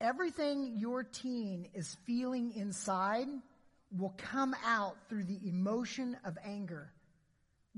everything 0.00 0.76
your 0.78 1.02
teen 1.02 1.68
is 1.74 1.96
feeling 2.06 2.52
inside 2.54 3.26
will 3.96 4.14
come 4.16 4.54
out 4.64 4.96
through 5.08 5.24
the 5.24 5.48
emotion 5.48 6.16
of 6.24 6.36
anger. 6.44 6.92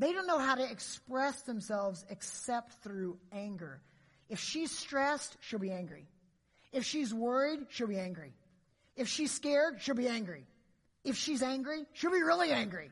They 0.01 0.14
don't 0.14 0.26
know 0.26 0.38
how 0.38 0.55
to 0.55 0.64
express 0.64 1.42
themselves 1.42 2.07
except 2.09 2.72
through 2.82 3.18
anger. 3.32 3.82
If 4.30 4.40
she's 4.40 4.76
stressed, 4.76 5.36
she'll 5.40 5.59
be 5.59 5.72
angry. 5.72 6.07
If 6.72 6.86
she's 6.86 7.12
worried, 7.12 7.66
she'll 7.68 7.86
be 7.86 7.98
angry. 7.98 8.32
If 8.96 9.09
she's 9.09 9.30
scared, 9.30 9.82
she'll 9.82 9.94
be 9.94 10.09
angry. 10.09 10.46
If 11.05 11.16
she's 11.16 11.42
angry, 11.42 11.84
she'll 11.92 12.12
be 12.12 12.22
really 12.22 12.51
angry. 12.51 12.90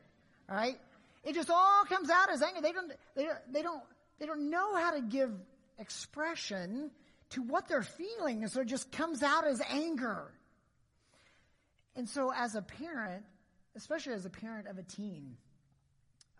Right? 0.50 0.78
It 1.24 1.34
just 1.34 1.48
all 1.48 1.84
comes 1.88 2.10
out 2.10 2.30
as 2.30 2.42
anger. 2.42 2.60
They 2.60 2.72
don't, 2.72 2.92
they 3.16 3.24
don't, 3.24 3.52
they 3.54 3.62
don't, 3.62 3.82
they 4.20 4.26
don't 4.26 4.50
know 4.50 4.76
how 4.76 4.90
to 4.90 5.00
give 5.00 5.30
expression 5.78 6.90
to 7.30 7.42
what 7.42 7.68
they're 7.68 7.82
feeling. 7.82 8.42
And 8.42 8.52
so 8.52 8.60
it 8.60 8.66
just 8.66 8.92
comes 8.92 9.22
out 9.22 9.46
as 9.46 9.62
anger. 9.70 10.30
And 11.96 12.06
so 12.06 12.30
as 12.36 12.54
a 12.54 12.60
parent, 12.60 13.24
especially 13.76 14.12
as 14.12 14.26
a 14.26 14.30
parent 14.30 14.68
of 14.68 14.76
a 14.76 14.82
teen, 14.82 15.38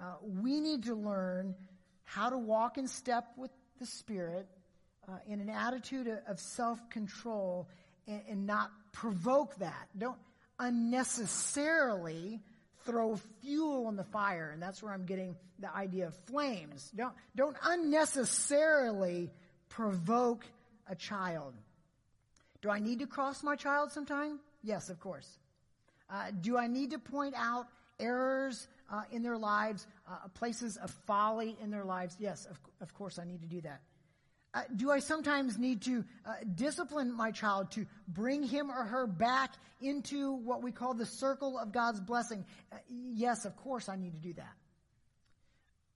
uh, 0.00 0.14
we 0.22 0.60
need 0.60 0.84
to 0.84 0.94
learn 0.94 1.54
how 2.04 2.30
to 2.30 2.38
walk 2.38 2.78
in 2.78 2.86
step 2.86 3.26
with 3.36 3.50
the 3.78 3.86
Spirit 3.86 4.46
uh, 5.08 5.12
in 5.26 5.40
an 5.40 5.50
attitude 5.50 6.08
of, 6.26 6.38
self 6.38 6.78
control 6.90 7.68
and, 8.06 8.22
and 8.28 8.46
not 8.46 8.70
provoke 8.92 9.56
that. 9.56 9.88
Don't 9.96 10.18
unnecessarily 10.58 12.40
throw 12.84 13.16
fuel 13.42 13.86
on 13.86 13.96
the 13.96 14.04
fire. 14.04 14.50
And 14.52 14.62
that's 14.62 14.82
where 14.82 14.92
I'm 14.92 15.04
getting 15.04 15.36
the 15.58 15.74
idea 15.74 16.06
of 16.06 16.14
flames. 16.26 16.90
Don't, 16.96 17.14
don't 17.36 17.56
unnecessarily 17.62 19.30
provoke 19.68 20.46
a 20.88 20.94
child. 20.94 21.54
Do 22.62 22.70
I 22.70 22.78
need 22.78 23.00
to 23.00 23.06
cross 23.06 23.42
my 23.42 23.56
child 23.56 23.92
sometime? 23.92 24.40
Yes, 24.62 24.88
of 24.88 24.98
course. 24.98 25.28
Uh, 26.10 26.30
do 26.40 26.56
I 26.56 26.66
need 26.66 26.90
to 26.92 26.98
point 26.98 27.34
out 27.36 27.66
errors 28.00 28.66
uh, 28.90 29.02
in 29.10 29.22
their 29.22 29.38
lives, 29.38 29.86
uh, 30.08 30.28
places 30.34 30.76
of 30.76 30.90
folly 31.06 31.56
in 31.62 31.70
their 31.70 31.84
lives? 31.84 32.16
Yes, 32.18 32.46
of, 32.46 32.58
of 32.80 32.94
course 32.94 33.18
I 33.18 33.24
need 33.24 33.42
to 33.42 33.48
do 33.48 33.60
that. 33.62 33.80
Uh, 34.54 34.62
do 34.74 34.90
I 34.90 35.00
sometimes 35.00 35.58
need 35.58 35.82
to 35.82 36.04
uh, 36.24 36.32
discipline 36.54 37.12
my 37.12 37.30
child 37.30 37.70
to 37.72 37.86
bring 38.08 38.42
him 38.42 38.70
or 38.70 38.84
her 38.84 39.06
back 39.06 39.52
into 39.80 40.32
what 40.32 40.62
we 40.62 40.72
call 40.72 40.94
the 40.94 41.06
circle 41.06 41.58
of 41.58 41.70
God's 41.70 42.00
blessing? 42.00 42.44
Uh, 42.72 42.76
yes, 42.88 43.44
of 43.44 43.54
course 43.56 43.88
I 43.88 43.96
need 43.96 44.14
to 44.14 44.20
do 44.20 44.32
that. 44.34 44.54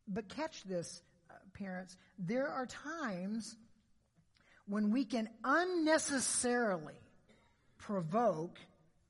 But 0.07 0.29
catch 0.29 0.65
this, 0.65 1.03
uh, 1.31 1.35
parents. 1.55 1.97
There 2.19 2.49
are 2.49 2.67
times 2.67 3.57
when 4.67 4.91
we 4.91 5.05
can 5.07 5.29
unnecessarily 5.43 6.95
provoke 7.79 8.59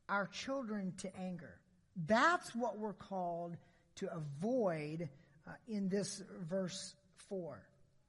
our 0.09 0.29
children 0.29 0.93
to 0.99 1.15
anger. 1.17 1.59
That's 2.07 2.55
what 2.55 2.79
we're 2.79 2.93
called 2.93 3.57
to 3.97 4.09
avoid 4.13 5.09
uh, 5.47 5.53
in 5.69 5.89
this 5.89 6.23
verse 6.49 6.95
4. 7.29 7.63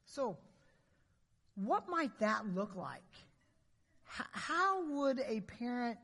So, 0.06 0.38
what 1.56 1.88
might 1.88 2.18
that 2.20 2.46
look 2.54 2.76
like? 2.76 3.02
H- 4.20 4.26
how 4.32 4.86
would 4.90 5.20
a 5.20 5.42
parent 5.42 5.98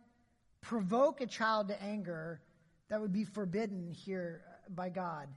provoke 0.61 1.21
a 1.21 1.27
child 1.27 1.69
to 1.69 1.81
anger 1.81 2.41
that 2.89 3.01
would 3.01 3.13
be 3.13 3.23
forbidden 3.23 3.91
here 3.91 4.41
by 4.69 4.89
God? 4.89 5.27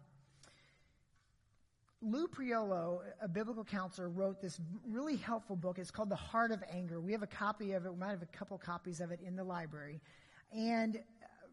Lou 2.04 2.26
Priolo, 2.26 3.00
a 3.20 3.28
biblical 3.28 3.64
counselor, 3.64 4.08
wrote 4.08 4.40
this 4.40 4.58
really 4.88 5.16
helpful 5.16 5.54
book. 5.54 5.78
It's 5.78 5.92
called 5.92 6.08
The 6.08 6.16
Heart 6.16 6.50
of 6.50 6.62
Anger. 6.68 7.00
We 7.00 7.12
have 7.12 7.22
a 7.22 7.28
copy 7.28 7.72
of 7.72 7.86
it. 7.86 7.92
We 7.92 7.98
might 7.98 8.10
have 8.10 8.22
a 8.22 8.36
couple 8.36 8.58
copies 8.58 9.00
of 9.00 9.12
it 9.12 9.20
in 9.24 9.36
the 9.36 9.44
library. 9.44 10.00
And 10.52 10.98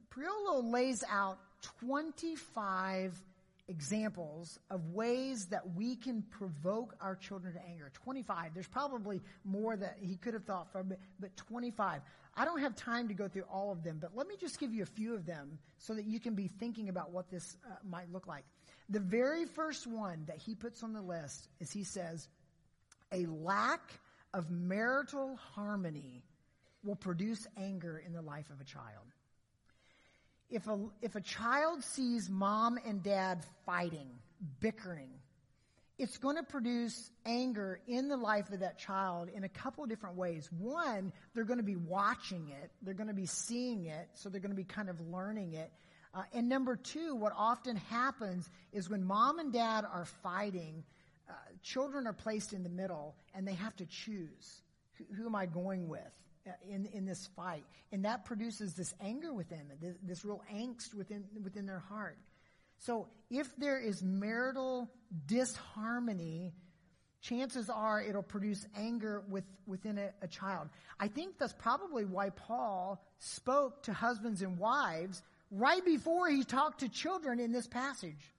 Priolo 0.10 0.64
lays 0.64 1.04
out 1.08 1.38
25 1.62 3.22
examples 3.70 4.57
of 4.72 4.93
ways 4.93 5.45
that 5.47 5.76
we 5.76 5.95
can 5.95 6.24
provoke 6.24 6.95
our 6.99 7.16
children 7.16 7.53
to 7.53 7.62
anger. 7.66 7.91
25. 7.93 8.53
There's 8.53 8.68
probably 8.68 9.22
more 9.45 9.78
that 9.78 9.97
he 10.01 10.16
could 10.16 10.34
have 10.34 10.43
thought 10.43 10.72
from, 10.72 10.93
but 11.20 11.38
25. 11.38 12.01
I 12.36 12.45
don't 12.45 12.60
have 12.60 12.76
time 12.76 13.07
to 13.10 13.14
go 13.14 13.28
through 13.28 13.45
all 13.51 13.72
of 13.72 13.84
them, 13.84 13.99
but 14.01 14.16
let 14.16 14.28
me 14.28 14.36
just 14.39 14.60
give 14.60 14.74
you 14.74 14.84
a 14.84 14.88
few 14.88 15.14
of 15.14 15.26
them 15.26 15.60
so 15.78 15.93
that 15.93 16.05
you 16.05 16.20
can 16.20 16.34
be 16.34 16.47
thinking 16.47 16.89
about 16.89 17.12
what 17.12 17.30
this 17.30 17.57
uh, 17.66 17.76
might 17.88 18.12
look 18.12 18.28
like. 18.28 18.43
The 18.89 18.99
very 18.99 19.45
first 19.45 19.86
one 19.86 20.24
that 20.28 20.38
he 20.38 20.55
puts 20.55 20.82
on 20.82 20.93
the 20.93 21.01
list 21.01 21.47
is 21.60 21.72
he 21.72 21.84
says, 21.84 22.28
a 23.12 23.26
lack 23.28 23.82
of 24.34 24.49
marital 24.49 25.38
harmony 25.53 26.24
will 26.84 26.95
produce 26.95 27.45
anger 27.57 28.01
in 28.03 28.14
the 28.14 28.22
life 28.22 28.49
of 28.49 28.62
a 28.62 28.64
child 28.64 29.05
if 30.50 30.68
a, 30.68 30.80
if 31.02 31.16
a 31.16 31.22
child 31.22 31.84
sees 31.84 32.30
mom 32.30 32.78
and 32.86 33.04
dad 33.04 33.43
fighting, 33.66 34.08
bickering, 34.60 35.10
it's 35.97 36.18
going 36.18 36.38
to 36.38 36.43
produce 36.43 37.12
anger 37.26 37.82
in 37.88 38.08
the 38.08 38.16
life 38.16 38.50
of 38.52 38.62
that 38.62 38.80
child 38.80 39.30
in 39.36 39.43
a 39.43 39.50
couple 39.50 39.84
of 39.84 39.89
different 39.89 40.16
ways. 40.16 40.50
One, 40.58 41.12
they're 41.34 41.43
going 41.43 41.60
to 41.60 41.64
be 41.64 41.76
watching 41.76 42.50
it, 42.50 42.72
they're 42.82 42.93
going 42.93 43.10
to 43.10 43.14
be 43.14 43.26
seeing 43.26 43.86
it, 43.86 44.08
so 44.14 44.30
they're 44.30 44.39
going 44.39 44.52
to 44.52 44.58
be 44.58 44.64
kind 44.64 44.89
of 44.89 45.00
learning 45.02 45.54
it. 45.54 45.72
Uh, 46.14 46.24
and 46.34 46.50
number 46.50 46.76
two, 46.76 47.14
what 47.16 47.34
often 47.38 47.76
happens 47.76 48.50
is 48.72 48.89
when 48.89 49.04
mom 49.04 49.38
and 49.39 49.54
dad 49.54 49.86
are 49.86 50.06
fighting, 50.24 50.84
uh, 51.30 51.34
children 51.62 52.08
are 52.08 52.14
placed 52.14 52.54
in 52.54 52.64
the 52.64 52.70
middle 52.70 53.16
and 53.36 53.47
they 53.47 53.54
have 53.54 53.76
to 53.76 53.86
choose 53.86 54.62
who, 54.97 55.04
who 55.16 55.26
am 55.28 55.36
I 55.36 55.45
going 55.45 55.88
with 55.88 56.02
Uh, 56.48 56.52
in, 56.70 56.86
in 56.94 57.06
this 57.06 57.28
fight? 57.36 57.66
And 57.92 58.06
that 58.06 58.24
produces 58.24 58.74
this 58.74 58.94
anger 59.02 59.34
within 59.34 59.64
this, 59.82 59.96
this 60.02 60.26
real 60.26 60.42
angst 60.54 60.94
within, 60.94 61.26
within 61.44 61.66
their 61.66 61.80
heart. 61.80 62.18
So 62.80 63.08
if 63.30 63.54
there 63.58 63.78
is 63.78 64.02
marital 64.02 64.90
disharmony, 65.26 66.54
chances 67.22 67.70
are 67.70 68.02
it'll 68.02 68.24
produce 68.24 68.66
anger 68.78 69.22
with, 69.28 69.44
within 69.68 69.98
a, 69.98 70.12
a 70.22 70.28
child. 70.28 70.70
I 70.98 71.10
think 71.10 71.38
that's 71.38 71.54
probably 71.54 72.06
why 72.06 72.30
Paul 72.30 73.04
spoke 73.20 73.84
to 73.84 73.94
husbands 73.94 74.42
and 74.42 74.58
wives 74.58 75.22
right 75.52 75.84
before 75.84 76.30
he 76.30 76.44
talked 76.44 76.80
to 76.80 76.90
children 76.90 77.40
in 77.40 77.52
this 77.52 77.68
passage. 77.68 78.34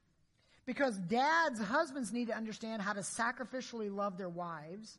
Because 0.65 0.97
dads, 0.97 1.61
husbands 1.61 2.13
need 2.13 2.29
to 2.29 2.37
understand 2.37 2.81
how 2.81 2.93
to 2.93 3.01
sacrificially 3.01 3.95
love 3.95 4.17
their 4.17 4.29
wives, 4.29 4.99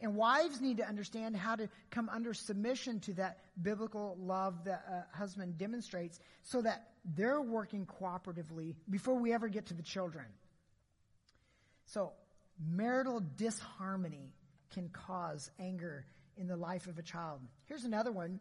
and 0.00 0.14
wives 0.14 0.60
need 0.60 0.78
to 0.78 0.88
understand 0.88 1.36
how 1.36 1.56
to 1.56 1.68
come 1.90 2.08
under 2.08 2.32
submission 2.32 3.00
to 3.00 3.14
that 3.14 3.38
biblical 3.60 4.16
love 4.20 4.64
that 4.64 4.84
a 4.88 5.16
husband 5.16 5.58
demonstrates 5.58 6.18
so 6.42 6.62
that 6.62 6.88
they're 7.04 7.40
working 7.40 7.86
cooperatively 7.86 8.74
before 8.88 9.14
we 9.14 9.32
ever 9.32 9.48
get 9.48 9.66
to 9.66 9.74
the 9.74 9.82
children. 9.82 10.24
So, 11.86 12.12
marital 12.58 13.22
disharmony 13.36 14.32
can 14.72 14.88
cause 14.88 15.50
anger 15.58 16.06
in 16.36 16.46
the 16.46 16.56
life 16.56 16.86
of 16.86 16.98
a 16.98 17.02
child. 17.02 17.40
Here's 17.66 17.84
another 17.84 18.12
one. 18.12 18.40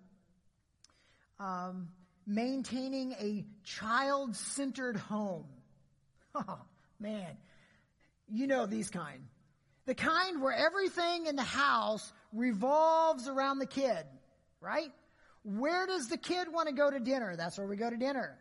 Um, 1.39 1.89
maintaining 2.25 3.13
a 3.13 3.45
child 3.63 4.35
centered 4.35 4.97
home. 4.97 5.45
Oh, 6.35 6.59
man. 6.99 7.37
You 8.31 8.45
know 8.45 8.67
these 8.67 8.91
kind. 8.91 9.23
The 9.89 9.95
kind 9.95 10.39
where 10.39 10.53
everything 10.53 11.25
in 11.25 11.35
the 11.35 11.41
house 11.41 12.13
revolves 12.31 13.27
around 13.27 13.57
the 13.57 13.65
kid, 13.65 14.05
right? 14.61 14.91
Where 15.43 15.87
does 15.87 16.09
the 16.09 16.17
kid 16.17 16.47
want 16.53 16.69
to 16.69 16.75
go 16.75 16.91
to 16.91 16.99
dinner? 16.99 17.35
That's 17.35 17.57
where 17.57 17.65
we 17.65 17.75
go 17.75 17.89
to 17.89 17.97
dinner. 17.97 18.37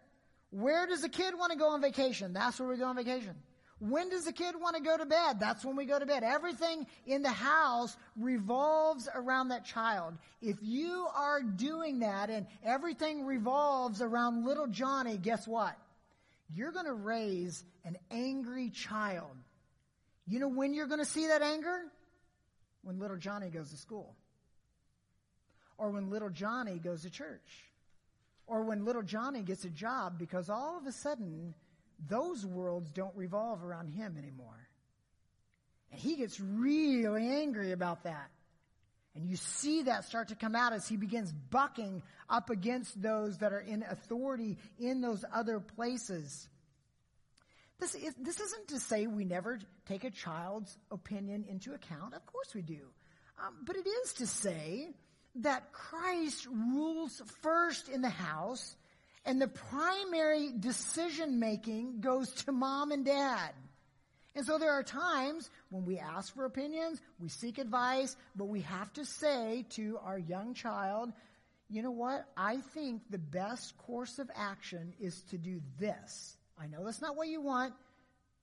Where 0.50 0.86
does 0.86 1.00
the 1.00 1.08
kid 1.08 1.32
want 1.38 1.52
to 1.52 1.56
go 1.56 1.70
on 1.70 1.80
vacation? 1.80 2.34
That's 2.34 2.60
where 2.60 2.68
we 2.68 2.76
go 2.76 2.84
on 2.84 2.96
vacation. 2.96 3.34
When 3.78 4.10
does 4.10 4.26
the 4.26 4.32
kid 4.34 4.56
want 4.60 4.76
to 4.76 4.82
go 4.82 4.98
to 4.98 5.06
bed? 5.06 5.40
That's 5.40 5.64
when 5.64 5.74
we 5.74 5.86
go 5.86 5.98
to 5.98 6.04
bed. 6.04 6.22
Everything 6.22 6.86
in 7.06 7.22
the 7.22 7.30
house 7.30 7.96
revolves 8.18 9.08
around 9.14 9.48
that 9.48 9.64
child. 9.64 10.18
If 10.42 10.58
you 10.60 11.06
are 11.16 11.42
doing 11.42 12.00
that 12.00 12.28
and 12.28 12.46
everything 12.62 13.24
revolves 13.24 14.02
around 14.02 14.44
little 14.44 14.66
Johnny, 14.66 15.16
guess 15.16 15.48
what? 15.48 15.78
You're 16.54 16.72
going 16.72 16.84
to 16.84 16.92
raise 16.92 17.64
an 17.86 17.96
angry 18.10 18.68
child. 18.68 19.34
You 20.28 20.38
know 20.40 20.48
when 20.48 20.74
you're 20.74 20.86
going 20.86 21.00
to 21.00 21.06
see 21.06 21.28
that 21.28 21.40
anger? 21.40 21.80
When 22.82 22.98
little 22.98 23.16
Johnny 23.16 23.48
goes 23.48 23.70
to 23.70 23.76
school. 23.76 24.14
Or 25.78 25.90
when 25.90 26.10
little 26.10 26.28
Johnny 26.28 26.78
goes 26.78 27.02
to 27.02 27.10
church. 27.10 27.64
Or 28.46 28.62
when 28.62 28.84
little 28.84 29.02
Johnny 29.02 29.42
gets 29.42 29.64
a 29.64 29.70
job 29.70 30.18
because 30.18 30.50
all 30.50 30.76
of 30.78 30.86
a 30.86 30.92
sudden 30.92 31.54
those 32.08 32.44
worlds 32.44 32.90
don't 32.90 33.16
revolve 33.16 33.64
around 33.64 33.88
him 33.88 34.16
anymore. 34.18 34.68
And 35.90 36.00
he 36.00 36.16
gets 36.16 36.38
really 36.38 37.26
angry 37.26 37.72
about 37.72 38.04
that. 38.04 38.30
And 39.14 39.26
you 39.26 39.36
see 39.36 39.82
that 39.82 40.04
start 40.04 40.28
to 40.28 40.36
come 40.36 40.54
out 40.54 40.72
as 40.72 40.86
he 40.86 40.96
begins 40.96 41.32
bucking 41.32 42.02
up 42.28 42.50
against 42.50 43.00
those 43.00 43.38
that 43.38 43.52
are 43.52 43.60
in 43.60 43.82
authority 43.82 44.58
in 44.78 45.00
those 45.00 45.24
other 45.32 45.58
places. 45.58 46.48
This, 47.80 47.94
is, 47.94 48.14
this 48.18 48.40
isn't 48.40 48.68
to 48.68 48.80
say 48.80 49.06
we 49.06 49.24
never 49.24 49.60
take 49.86 50.04
a 50.04 50.10
child's 50.10 50.76
opinion 50.90 51.44
into 51.48 51.74
account. 51.74 52.14
Of 52.14 52.26
course 52.26 52.54
we 52.54 52.62
do. 52.62 52.80
Um, 53.40 53.54
but 53.64 53.76
it 53.76 53.86
is 53.86 54.14
to 54.14 54.26
say 54.26 54.88
that 55.36 55.72
Christ 55.72 56.46
rules 56.46 57.22
first 57.42 57.88
in 57.88 58.02
the 58.02 58.08
house 58.08 58.74
and 59.24 59.40
the 59.40 59.48
primary 59.48 60.50
decision 60.58 61.38
making 61.38 62.00
goes 62.00 62.32
to 62.44 62.52
mom 62.52 62.90
and 62.90 63.04
dad. 63.04 63.52
And 64.34 64.46
so 64.46 64.58
there 64.58 64.72
are 64.72 64.82
times 64.82 65.50
when 65.70 65.84
we 65.84 65.98
ask 65.98 66.34
for 66.34 66.44
opinions, 66.44 67.00
we 67.20 67.28
seek 67.28 67.58
advice, 67.58 68.16
but 68.34 68.46
we 68.46 68.62
have 68.62 68.92
to 68.94 69.04
say 69.04 69.66
to 69.70 69.98
our 70.04 70.18
young 70.18 70.54
child, 70.54 71.12
you 71.68 71.82
know 71.82 71.90
what? 71.90 72.24
I 72.36 72.58
think 72.74 73.02
the 73.10 73.18
best 73.18 73.76
course 73.78 74.18
of 74.18 74.30
action 74.34 74.94
is 74.98 75.20
to 75.30 75.38
do 75.38 75.60
this. 75.78 76.37
I 76.60 76.66
know 76.66 76.84
that's 76.84 77.00
not 77.00 77.16
what 77.16 77.28
you 77.28 77.40
want, 77.40 77.74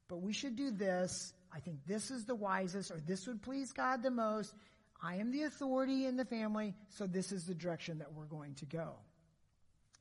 but 0.08 0.18
we 0.18 0.34
should 0.34 0.56
do 0.56 0.72
this. 0.72 1.34
I 1.54 1.60
think 1.60 1.80
this 1.86 2.12
is 2.12 2.26
the 2.26 2.36
wisest, 2.36 2.92
or 2.92 3.02
this 3.06 3.28
would 3.28 3.42
please 3.42 3.72
God 3.72 4.04
the 4.04 4.12
most. 4.12 4.54
I 5.02 5.16
am 5.16 5.32
the 5.32 5.44
authority 5.44 6.06
in 6.06 6.18
the 6.18 6.26
family, 6.26 6.74
so 6.90 7.06
this 7.06 7.32
is 7.32 7.46
the 7.46 7.54
direction 7.54 8.00
that 8.00 8.14
we're 8.14 8.26
going 8.26 8.56
to 8.56 8.66
go. 8.66 8.94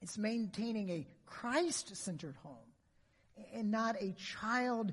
It's 0.01 0.19
maintaining 0.19 0.91
a 0.91 1.07
Christ 1.27 1.97
centered 1.97 2.37
home 2.43 2.57
and 3.53 3.71
not 3.71 3.97
a 4.01 4.13
child 4.13 4.93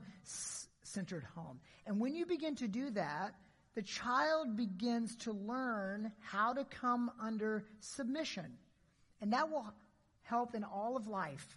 centered 0.83 1.25
home. 1.35 1.59
And 1.85 1.99
when 1.99 2.15
you 2.15 2.25
begin 2.25 2.55
to 2.57 2.67
do 2.67 2.89
that, 2.91 3.35
the 3.75 3.81
child 3.81 4.57
begins 4.57 5.15
to 5.17 5.31
learn 5.31 6.11
how 6.19 6.53
to 6.53 6.65
come 6.65 7.11
under 7.21 7.65
submission. 7.79 8.57
And 9.21 9.33
that 9.33 9.49
will 9.49 9.65
help 10.23 10.55
in 10.55 10.63
all 10.63 10.97
of 10.97 11.07
life. 11.07 11.47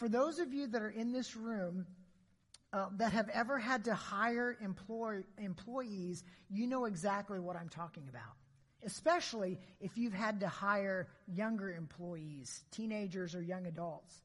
For 0.00 0.08
those 0.08 0.38
of 0.38 0.52
you 0.52 0.66
that 0.66 0.80
are 0.80 0.90
in 0.90 1.12
this 1.12 1.36
room 1.36 1.86
uh, 2.72 2.86
that 2.96 3.12
have 3.12 3.28
ever 3.28 3.58
had 3.58 3.84
to 3.84 3.94
hire 3.94 4.56
employ- 4.60 5.24
employees, 5.38 6.24
you 6.48 6.66
know 6.66 6.86
exactly 6.86 7.38
what 7.38 7.54
I'm 7.54 7.68
talking 7.68 8.08
about 8.08 8.34
especially 8.84 9.58
if 9.80 9.96
you've 9.96 10.12
had 10.12 10.40
to 10.40 10.48
hire 10.48 11.08
younger 11.26 11.72
employees, 11.72 12.64
teenagers 12.70 13.34
or 13.34 13.42
young 13.42 13.66
adults. 13.66 14.22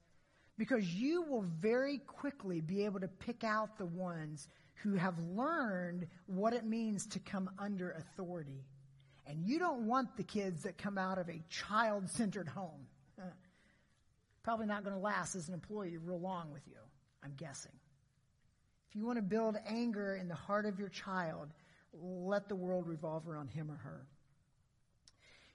Because 0.57 0.85
you 0.93 1.23
will 1.23 1.43
very 1.59 1.97
quickly 1.97 2.61
be 2.61 2.85
able 2.85 3.01
to 3.01 3.07
pick 3.07 3.43
out 3.43 3.77
the 3.77 3.85
ones 3.85 4.47
who 4.75 4.95
have 4.95 5.19
learned 5.19 6.07
what 6.27 6.53
it 6.53 6.65
means 6.65 7.05
to 7.07 7.19
come 7.19 7.49
under 7.59 7.91
authority. 7.91 8.63
And 9.27 9.45
you 9.45 9.59
don't 9.59 9.87
want 9.87 10.15
the 10.15 10.23
kids 10.23 10.63
that 10.63 10.77
come 10.77 10.97
out 10.97 11.17
of 11.17 11.27
a 11.27 11.43
child 11.49 12.09
centered 12.09 12.47
home. 12.47 12.87
Probably 14.45 14.67
not 14.67 14.83
going 14.83 14.95
to 14.95 15.01
last 15.01 15.33
as 15.33 15.47
an 15.47 15.55
employee 15.55 15.97
real 15.97 16.19
long 16.19 16.53
with 16.53 16.67
you, 16.67 16.77
I'm 17.23 17.33
guessing. 17.35 17.71
If 18.87 18.95
you 18.95 19.03
want 19.03 19.17
to 19.17 19.23
build 19.23 19.57
anger 19.67 20.15
in 20.15 20.27
the 20.27 20.35
heart 20.35 20.67
of 20.67 20.77
your 20.77 20.89
child, 20.89 21.49
let 21.91 22.47
the 22.47 22.55
world 22.55 22.87
revolve 22.87 23.27
around 23.27 23.49
him 23.49 23.71
or 23.71 23.75
her. 23.77 24.05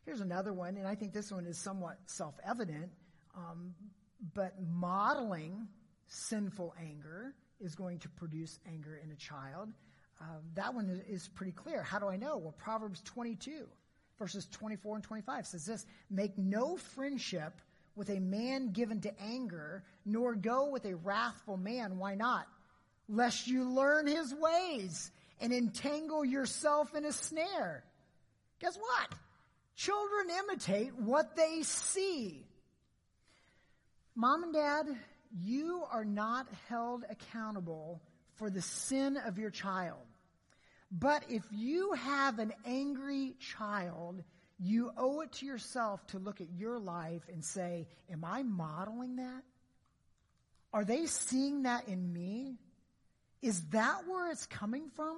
Here's 0.04 0.20
another 0.20 0.52
one, 0.52 0.76
and 0.76 0.88
I 0.88 0.96
think 0.96 1.12
this 1.12 1.30
one 1.30 1.46
is 1.46 1.56
somewhat 1.56 1.98
self 2.06 2.34
evident, 2.44 2.90
um, 3.36 3.76
but 4.34 4.54
modeling 4.60 5.68
sinful 6.08 6.74
anger 6.76 7.32
is 7.60 7.76
going 7.76 8.00
to 8.00 8.08
produce 8.08 8.58
anger 8.66 9.00
in 9.04 9.12
a 9.12 9.16
child. 9.16 9.68
Uh, 10.20 10.24
that 10.54 10.74
one 10.74 11.00
is, 11.08 11.28
pretty 11.28 11.52
clear. 11.52 11.84
How 11.84 12.00
do 12.00 12.08
I 12.08 12.16
know? 12.16 12.38
Well, 12.38 12.56
Proverbs 12.58 13.02
22, 13.02 13.68
verses 14.18 14.48
24 14.50 14.96
and 14.96 15.04
25 15.04 15.46
says 15.46 15.64
this 15.64 15.86
Make 16.10 16.36
no 16.36 16.76
friendship 16.76 17.60
with 18.00 18.08
a 18.08 18.18
man 18.18 18.72
given 18.72 18.98
to 19.02 19.12
anger, 19.20 19.84
nor 20.06 20.34
go 20.34 20.70
with 20.70 20.86
a 20.86 20.96
wrathful 20.96 21.58
man. 21.58 21.98
Why 21.98 22.14
not? 22.14 22.46
Lest 23.10 23.46
you 23.46 23.68
learn 23.68 24.06
his 24.06 24.34
ways 24.34 25.10
and 25.38 25.52
entangle 25.52 26.24
yourself 26.24 26.94
in 26.94 27.04
a 27.04 27.12
snare. 27.12 27.84
Guess 28.58 28.78
what? 28.78 29.14
Children 29.76 30.28
imitate 30.38 30.94
what 30.98 31.36
they 31.36 31.60
see. 31.62 32.46
Mom 34.14 34.44
and 34.44 34.54
dad, 34.54 34.86
you 35.38 35.82
are 35.92 36.06
not 36.06 36.46
held 36.70 37.04
accountable 37.10 38.00
for 38.36 38.48
the 38.48 38.62
sin 38.62 39.18
of 39.26 39.38
your 39.38 39.50
child. 39.50 39.98
But 40.90 41.24
if 41.28 41.44
you 41.52 41.92
have 41.92 42.38
an 42.38 42.54
angry 42.64 43.34
child, 43.38 44.24
you 44.62 44.92
owe 44.96 45.20
it 45.22 45.32
to 45.32 45.46
yourself 45.46 46.06
to 46.08 46.18
look 46.18 46.40
at 46.40 46.48
your 46.56 46.78
life 46.78 47.22
and 47.32 47.44
say, 47.44 47.86
Am 48.10 48.24
I 48.24 48.42
modeling 48.42 49.16
that? 49.16 49.42
Are 50.72 50.84
they 50.84 51.06
seeing 51.06 51.62
that 51.62 51.88
in 51.88 52.12
me? 52.12 52.56
Is 53.42 53.60
that 53.70 54.02
where 54.06 54.30
it's 54.30 54.46
coming 54.46 54.90
from? 54.94 55.16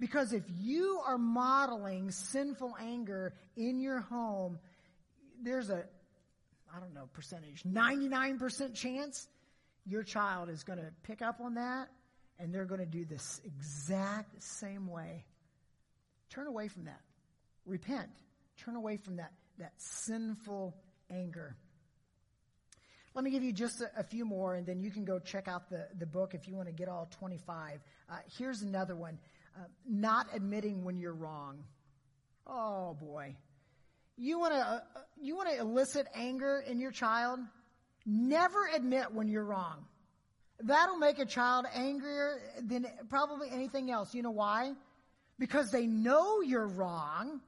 Because 0.00 0.32
if 0.32 0.44
you 0.60 1.00
are 1.06 1.18
modeling 1.18 2.10
sinful 2.10 2.76
anger 2.80 3.34
in 3.56 3.80
your 3.80 4.00
home, 4.00 4.58
there's 5.42 5.70
a, 5.70 5.84
I 6.74 6.80
don't 6.80 6.94
know, 6.94 7.08
percentage, 7.12 7.62
99% 7.64 8.74
chance 8.74 9.28
your 9.86 10.02
child 10.02 10.48
is 10.48 10.62
going 10.62 10.78
to 10.78 10.90
pick 11.02 11.22
up 11.22 11.40
on 11.40 11.54
that 11.54 11.88
and 12.38 12.54
they're 12.54 12.64
going 12.64 12.80
to 12.80 12.86
do 12.86 13.04
this 13.04 13.40
exact 13.44 14.42
same 14.42 14.86
way. 14.86 15.24
Turn 16.30 16.46
away 16.46 16.68
from 16.68 16.84
that. 16.84 17.00
Repent. 17.66 18.10
Turn 18.56 18.76
away 18.76 18.96
from 18.96 19.16
that, 19.16 19.32
that 19.58 19.72
sinful 19.78 20.76
anger. 21.10 21.56
Let 23.14 23.24
me 23.24 23.30
give 23.30 23.44
you 23.44 23.52
just 23.52 23.80
a, 23.80 23.90
a 24.00 24.02
few 24.02 24.24
more, 24.24 24.54
and 24.54 24.66
then 24.66 24.80
you 24.80 24.90
can 24.90 25.04
go 25.04 25.18
check 25.18 25.46
out 25.46 25.70
the, 25.70 25.86
the 25.98 26.06
book 26.06 26.34
if 26.34 26.48
you 26.48 26.56
want 26.56 26.68
to 26.68 26.74
get 26.74 26.88
all 26.88 27.08
25. 27.18 27.80
Uh, 28.10 28.16
here's 28.38 28.62
another 28.62 28.96
one 28.96 29.18
uh, 29.56 29.64
not 29.88 30.26
admitting 30.34 30.84
when 30.84 30.98
you're 30.98 31.14
wrong. 31.14 31.62
Oh, 32.46 32.96
boy. 33.00 33.36
You 34.16 34.38
want 34.38 34.54
to 34.54 34.60
uh, 34.60 34.80
you 35.20 35.36
want 35.36 35.48
to 35.48 35.58
elicit 35.58 36.06
anger 36.14 36.62
in 36.66 36.80
your 36.80 36.90
child? 36.90 37.40
Never 38.06 38.68
admit 38.74 39.12
when 39.12 39.28
you're 39.28 39.44
wrong. 39.44 39.84
That'll 40.60 40.98
make 40.98 41.18
a 41.18 41.24
child 41.24 41.66
angrier 41.74 42.40
than 42.62 42.86
probably 43.08 43.48
anything 43.50 43.90
else. 43.90 44.14
You 44.14 44.22
know 44.22 44.30
why? 44.30 44.72
Because 45.38 45.70
they 45.70 45.86
know 45.86 46.40
you're 46.42 46.66
wrong 46.66 47.40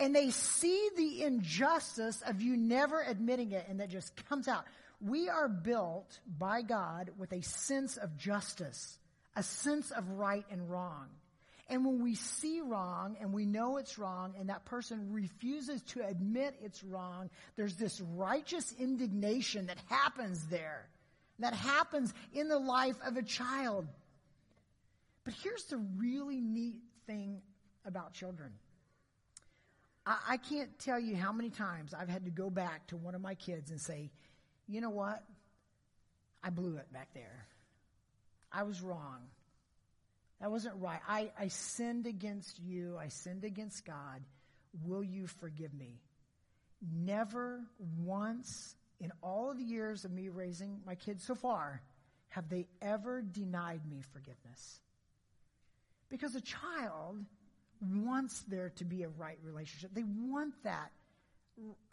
and 0.00 0.16
they 0.16 0.30
see 0.30 0.88
the 0.96 1.22
injustice 1.22 2.22
of 2.26 2.40
you 2.40 2.56
never 2.56 3.02
admitting 3.02 3.52
it 3.52 3.66
and 3.68 3.78
that 3.80 3.90
just 3.90 4.26
comes 4.26 4.48
out. 4.48 4.64
We 5.00 5.28
are 5.28 5.48
built 5.48 6.18
by 6.38 6.62
God 6.62 7.10
with 7.18 7.32
a 7.32 7.42
sense 7.42 7.98
of 7.98 8.16
justice, 8.16 8.98
a 9.36 9.42
sense 9.42 9.90
of 9.90 10.08
right 10.08 10.44
and 10.50 10.68
wrong. 10.70 11.06
And 11.68 11.84
when 11.84 12.02
we 12.02 12.14
see 12.14 12.62
wrong 12.62 13.16
and 13.20 13.32
we 13.32 13.44
know 13.44 13.76
it's 13.76 13.98
wrong 13.98 14.34
and 14.38 14.48
that 14.48 14.64
person 14.64 15.12
refuses 15.12 15.82
to 15.82 16.04
admit 16.04 16.56
it's 16.64 16.82
wrong, 16.82 17.30
there's 17.56 17.76
this 17.76 18.00
righteous 18.00 18.74
indignation 18.80 19.66
that 19.66 19.78
happens 19.88 20.46
there. 20.46 20.88
That 21.38 21.54
happens 21.54 22.12
in 22.32 22.48
the 22.48 22.58
life 22.58 22.96
of 23.06 23.16
a 23.16 23.22
child. 23.22 23.86
But 25.24 25.34
here's 25.42 25.64
the 25.64 25.78
really 25.96 26.40
neat 26.40 26.80
thing 27.06 27.40
about 27.84 28.14
children. 28.14 28.50
I, 30.06 30.18
I 30.30 30.36
can't 30.36 30.78
tell 30.78 30.98
you 30.98 31.16
how 31.16 31.32
many 31.32 31.50
times 31.50 31.94
I've 31.94 32.08
had 32.08 32.24
to 32.24 32.30
go 32.30 32.50
back 32.50 32.86
to 32.88 32.96
one 32.96 33.14
of 33.14 33.20
my 33.20 33.34
kids 33.34 33.70
and 33.70 33.80
say, 33.80 34.10
you 34.68 34.80
know 34.80 34.90
what? 34.90 35.22
I 36.42 36.50
blew 36.50 36.76
it 36.76 36.92
back 36.92 37.08
there. 37.14 37.46
I 38.52 38.62
was 38.62 38.80
wrong. 38.80 39.18
That 40.40 40.50
wasn't 40.50 40.76
right. 40.78 41.00
I, 41.06 41.30
I 41.38 41.48
sinned 41.48 42.06
against 42.06 42.58
you. 42.58 42.96
I 42.98 43.08
sinned 43.08 43.44
against 43.44 43.84
God. 43.84 44.22
Will 44.84 45.04
you 45.04 45.26
forgive 45.26 45.74
me? 45.74 46.00
Never 46.80 47.60
once 47.98 48.74
in 49.00 49.12
all 49.22 49.50
of 49.50 49.58
the 49.58 49.64
years 49.64 50.04
of 50.04 50.12
me 50.12 50.28
raising 50.28 50.80
my 50.86 50.94
kids 50.94 51.24
so 51.24 51.34
far 51.34 51.82
have 52.28 52.48
they 52.48 52.66
ever 52.80 53.20
denied 53.20 53.80
me 53.90 54.02
forgiveness. 54.12 54.80
Because 56.08 56.34
a 56.34 56.40
child 56.40 57.24
wants 57.82 58.40
there 58.48 58.72
to 58.76 58.84
be 58.84 59.02
a 59.02 59.08
right 59.08 59.38
relationship. 59.42 59.90
They 59.94 60.04
want 60.04 60.54
that, 60.64 60.90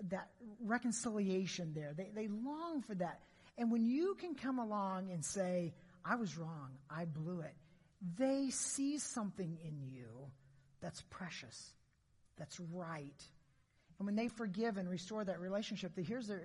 that 0.10 0.30
reconciliation 0.64 1.74
there. 1.74 1.94
They, 1.96 2.10
they 2.14 2.28
long 2.28 2.82
for 2.82 2.96
that. 2.96 3.20
And 3.58 3.72
when 3.72 3.86
you 3.86 4.16
can 4.16 4.36
come 4.36 4.60
along 4.60 5.12
and 5.12 5.24
say, 5.24 5.74
I 6.06 6.16
was 6.16 6.38
wrong, 6.38 6.70
I 6.90 7.06
blew 7.06 7.42
it, 7.42 7.56
they 8.18 8.50
see 8.52 9.00
something 9.00 9.58
in 9.64 9.82
you 9.82 10.08
that's 10.82 11.02
precious, 11.10 11.74
that's 12.38 12.60
right. 12.72 13.24
And 13.98 14.06
when 14.06 14.16
they 14.16 14.28
forgive 14.28 14.78
and 14.78 14.88
restore 14.88 15.24
that 15.26 15.40
relationship, 15.40 15.96
the, 15.96 16.04
here's 16.04 16.28
the, 16.28 16.40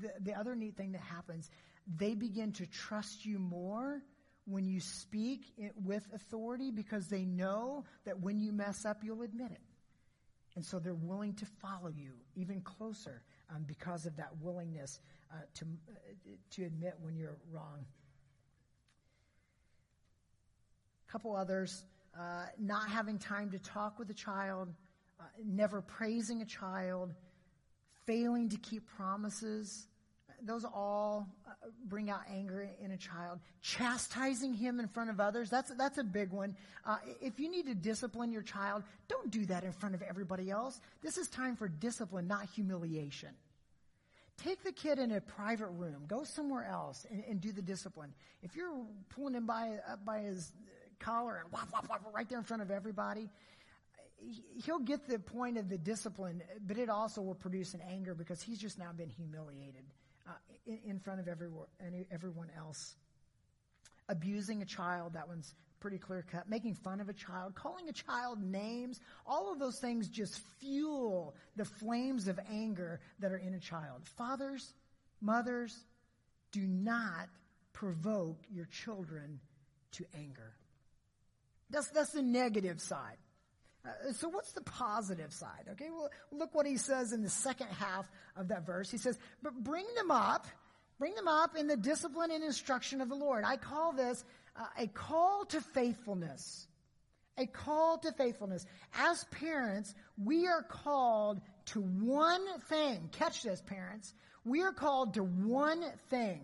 the, 0.00 0.10
the 0.20 0.34
other 0.34 0.56
neat 0.56 0.76
thing 0.76 0.92
that 0.92 1.00
happens. 1.00 1.48
They 1.96 2.14
begin 2.14 2.52
to 2.54 2.66
trust 2.66 3.24
you 3.24 3.38
more 3.38 4.02
when 4.48 4.66
you 4.66 4.80
speak 4.80 5.52
it 5.58 5.72
with 5.84 6.06
authority 6.14 6.70
because 6.70 7.08
they 7.08 7.24
know 7.24 7.84
that 8.04 8.20
when 8.20 8.40
you 8.40 8.52
mess 8.52 8.84
up, 8.84 9.04
you'll 9.04 9.22
admit 9.22 9.50
it. 9.50 9.60
And 10.56 10.64
so 10.64 10.78
they're 10.78 10.94
willing 10.94 11.34
to 11.34 11.46
follow 11.62 11.88
you 11.94 12.12
even 12.34 12.62
closer 12.62 13.22
um, 13.54 13.64
because 13.66 14.06
of 14.06 14.16
that 14.16 14.30
willingness 14.40 15.00
uh, 15.30 15.36
to, 15.54 15.64
uh, 15.64 16.30
to 16.52 16.64
admit 16.64 16.94
when 17.00 17.16
you're 17.16 17.36
wrong. 17.52 17.84
A 21.08 21.12
couple 21.12 21.36
others 21.36 21.84
uh, 22.18 22.46
not 22.58 22.88
having 22.88 23.18
time 23.18 23.50
to 23.50 23.58
talk 23.58 23.98
with 23.98 24.10
a 24.10 24.14
child, 24.14 24.72
uh, 25.20 25.24
never 25.44 25.80
praising 25.80 26.42
a 26.42 26.46
child, 26.46 27.14
failing 28.06 28.48
to 28.48 28.56
keep 28.56 28.86
promises. 28.96 29.86
Those 30.42 30.64
all 30.64 31.28
uh, 31.46 31.50
bring 31.86 32.10
out 32.10 32.20
anger 32.30 32.68
in 32.80 32.92
a 32.92 32.96
child. 32.96 33.40
Chastising 33.60 34.54
him 34.54 34.80
in 34.80 34.88
front 34.88 35.10
of 35.10 35.20
others, 35.20 35.50
that's, 35.50 35.70
that's 35.74 35.98
a 35.98 36.04
big 36.04 36.30
one. 36.30 36.56
Uh, 36.86 36.96
if 37.20 37.40
you 37.40 37.50
need 37.50 37.66
to 37.66 37.74
discipline 37.74 38.32
your 38.32 38.42
child, 38.42 38.82
don't 39.08 39.30
do 39.30 39.46
that 39.46 39.64
in 39.64 39.72
front 39.72 39.94
of 39.94 40.02
everybody 40.02 40.50
else. 40.50 40.80
This 41.02 41.18
is 41.18 41.28
time 41.28 41.56
for 41.56 41.68
discipline, 41.68 42.28
not 42.28 42.46
humiliation. 42.46 43.30
Take 44.42 44.62
the 44.62 44.72
kid 44.72 45.00
in 45.00 45.10
a 45.12 45.20
private 45.20 45.70
room. 45.70 46.04
Go 46.06 46.22
somewhere 46.22 46.64
else 46.64 47.04
and, 47.10 47.24
and 47.28 47.40
do 47.40 47.50
the 47.50 47.62
discipline. 47.62 48.14
If 48.42 48.54
you're 48.54 48.86
pulling 49.10 49.34
him 49.34 49.46
by, 49.46 49.78
up 49.90 50.04
by 50.04 50.20
his 50.20 50.52
collar 51.00 51.40
and 51.42 51.52
whop, 51.52 51.68
whop, 51.72 51.88
whop, 51.88 52.02
right 52.14 52.28
there 52.28 52.38
in 52.38 52.44
front 52.44 52.62
of 52.62 52.70
everybody, 52.70 53.28
he'll 54.64 54.78
get 54.78 55.08
the 55.08 55.18
point 55.18 55.58
of 55.58 55.68
the 55.68 55.78
discipline, 55.78 56.42
but 56.66 56.78
it 56.78 56.88
also 56.88 57.20
will 57.20 57.34
produce 57.34 57.74
an 57.74 57.80
anger 57.88 58.14
because 58.14 58.40
he's 58.40 58.58
just 58.58 58.78
now 58.78 58.92
been 58.92 59.10
humiliated 59.10 59.84
uh, 60.28 60.32
in, 60.66 60.78
in, 60.84 60.98
front 60.98 61.20
of 61.20 61.28
everyone, 61.28 61.66
everyone 62.12 62.48
else. 62.56 62.94
Abusing 64.08 64.62
a 64.62 64.66
child, 64.66 65.14
that 65.14 65.28
one's 65.28 65.54
pretty 65.80 65.98
clear 65.98 66.24
cut. 66.30 66.48
Making 66.48 66.74
fun 66.74 67.00
of 67.00 67.08
a 67.08 67.12
child, 67.12 67.54
calling 67.54 67.88
a 67.88 67.92
child 67.92 68.42
names, 68.42 69.00
all 69.26 69.52
of 69.52 69.58
those 69.58 69.78
things 69.78 70.08
just 70.08 70.40
fuel 70.60 71.34
the 71.56 71.64
flames 71.64 72.28
of 72.28 72.38
anger 72.50 73.00
that 73.20 73.32
are 73.32 73.38
in 73.38 73.54
a 73.54 73.60
child. 73.60 74.02
Fathers, 74.16 74.74
mothers, 75.20 75.76
do 76.52 76.60
not 76.60 77.28
provoke 77.72 78.42
your 78.50 78.66
children 78.66 79.40
to 79.92 80.04
anger. 80.16 80.54
That's, 81.70 81.88
that's 81.90 82.12
the 82.12 82.22
negative 82.22 82.80
side. 82.80 83.16
Uh, 83.86 84.12
so 84.12 84.28
what's 84.28 84.52
the 84.52 84.62
positive 84.62 85.32
side? 85.32 85.66
Okay, 85.72 85.88
well, 85.90 86.10
look 86.32 86.54
what 86.54 86.66
he 86.66 86.76
says 86.76 87.12
in 87.12 87.22
the 87.22 87.30
second 87.30 87.68
half 87.68 88.10
of 88.36 88.48
that 88.48 88.66
verse. 88.66 88.90
He 88.90 88.98
says, 88.98 89.18
but 89.42 89.54
bring 89.54 89.86
them 89.96 90.10
up, 90.10 90.46
bring 90.98 91.14
them 91.14 91.28
up 91.28 91.56
in 91.56 91.66
the 91.66 91.76
discipline 91.76 92.30
and 92.30 92.42
instruction 92.42 93.00
of 93.00 93.08
the 93.08 93.14
Lord. 93.14 93.44
I 93.44 93.56
call 93.56 93.92
this 93.92 94.24
uh, 94.56 94.64
a 94.78 94.86
call 94.88 95.44
to 95.46 95.60
faithfulness. 95.60 96.66
A 97.38 97.46
call 97.46 97.98
to 97.98 98.10
faithfulness. 98.12 98.66
As 98.94 99.24
parents, 99.30 99.94
we 100.22 100.48
are 100.48 100.62
called 100.62 101.40
to 101.66 101.80
one 101.80 102.44
thing. 102.68 103.08
Catch 103.12 103.44
this, 103.44 103.62
parents. 103.62 104.12
We 104.44 104.62
are 104.62 104.72
called 104.72 105.14
to 105.14 105.22
one 105.22 105.84
thing. 106.10 106.40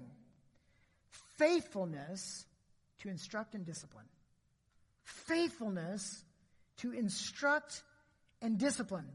Faithfulness 1.36 2.46
to 3.00 3.08
instruct 3.08 3.54
and 3.54 3.66
discipline. 3.66 4.06
Faithfulness 5.02 6.23
to 6.78 6.92
instruct 6.92 7.82
and 8.42 8.58
discipline. 8.58 9.08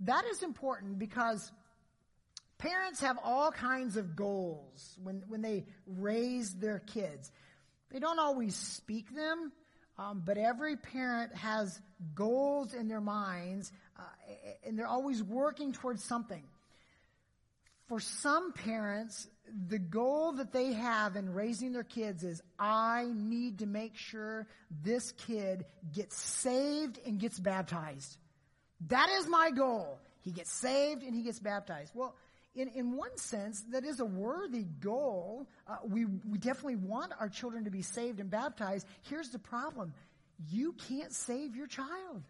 That 0.00 0.24
is 0.30 0.42
important 0.42 0.98
because 0.98 1.50
parents 2.58 3.00
have 3.00 3.18
all 3.22 3.50
kinds 3.50 3.96
of 3.96 4.14
goals 4.14 4.96
when, 5.02 5.24
when 5.28 5.42
they 5.42 5.66
raise 5.86 6.54
their 6.54 6.80
kids. 6.80 7.30
They 7.90 7.98
don't 7.98 8.18
always 8.18 8.54
speak 8.54 9.14
them, 9.14 9.52
um, 9.98 10.22
but 10.24 10.38
every 10.38 10.76
parent 10.76 11.34
has 11.34 11.80
goals 12.14 12.74
in 12.74 12.88
their 12.88 13.00
minds, 13.00 13.72
uh, 13.98 14.02
and 14.64 14.78
they're 14.78 14.86
always 14.86 15.22
working 15.22 15.72
towards 15.72 16.04
something. 16.04 16.44
For 17.86 17.98
some 17.98 18.52
parents, 18.52 19.26
the 19.68 19.78
goal 19.78 20.32
that 20.32 20.52
they 20.52 20.72
have 20.72 21.16
in 21.16 21.32
raising 21.32 21.72
their 21.72 21.84
kids 21.84 22.24
is 22.24 22.42
I 22.58 23.06
need 23.14 23.58
to 23.60 23.66
make 23.66 23.96
sure 23.96 24.46
this 24.82 25.12
kid 25.12 25.64
gets 25.92 26.16
saved 26.20 26.98
and 27.06 27.18
gets 27.18 27.38
baptized. 27.38 28.16
That 28.88 29.08
is 29.18 29.26
my 29.26 29.50
goal. 29.50 29.98
He 30.20 30.30
gets 30.30 30.52
saved 30.52 31.02
and 31.02 31.14
he 31.14 31.22
gets 31.22 31.40
baptized. 31.40 31.92
Well, 31.94 32.14
in, 32.54 32.68
in 32.68 32.96
one 32.96 33.16
sense, 33.16 33.62
that 33.70 33.84
is 33.84 34.00
a 34.00 34.04
worthy 34.04 34.64
goal. 34.64 35.46
Uh, 35.66 35.76
we, 35.84 36.04
we 36.04 36.38
definitely 36.38 36.76
want 36.76 37.12
our 37.20 37.28
children 37.28 37.64
to 37.64 37.70
be 37.70 37.82
saved 37.82 38.20
and 38.20 38.30
baptized. 38.30 38.86
Here's 39.02 39.30
the 39.30 39.38
problem. 39.38 39.94
You 40.50 40.74
can't 40.88 41.12
save 41.12 41.56
your 41.56 41.66
child. 41.66 42.22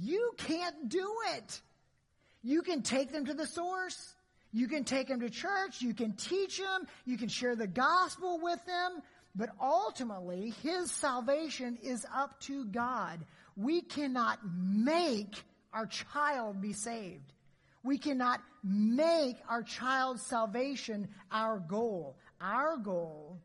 You 0.00 0.32
can't 0.36 0.88
do 0.88 1.12
it. 1.36 1.60
You 2.42 2.62
can 2.62 2.82
take 2.82 3.12
them 3.12 3.26
to 3.26 3.34
the 3.34 3.46
source. 3.46 4.13
You 4.54 4.68
can 4.68 4.84
take 4.84 5.08
them 5.08 5.18
to 5.18 5.30
church, 5.30 5.82
you 5.82 5.94
can 5.94 6.12
teach 6.12 6.58
them, 6.58 6.86
you 7.04 7.18
can 7.18 7.28
share 7.28 7.56
the 7.56 7.66
gospel 7.66 8.38
with 8.40 8.64
them, 8.64 9.02
but 9.34 9.50
ultimately, 9.60 10.54
his 10.62 10.92
salvation 10.92 11.76
is 11.82 12.06
up 12.14 12.38
to 12.42 12.64
God. 12.66 13.18
We 13.56 13.80
cannot 13.80 14.38
make 14.56 15.42
our 15.72 15.86
child 15.86 16.60
be 16.60 16.72
saved. 16.72 17.32
We 17.82 17.98
cannot 17.98 18.40
make 18.62 19.36
our 19.48 19.64
child's 19.64 20.24
salvation 20.24 21.08
our 21.32 21.58
goal. 21.58 22.16
Our 22.40 22.76
goal 22.76 23.40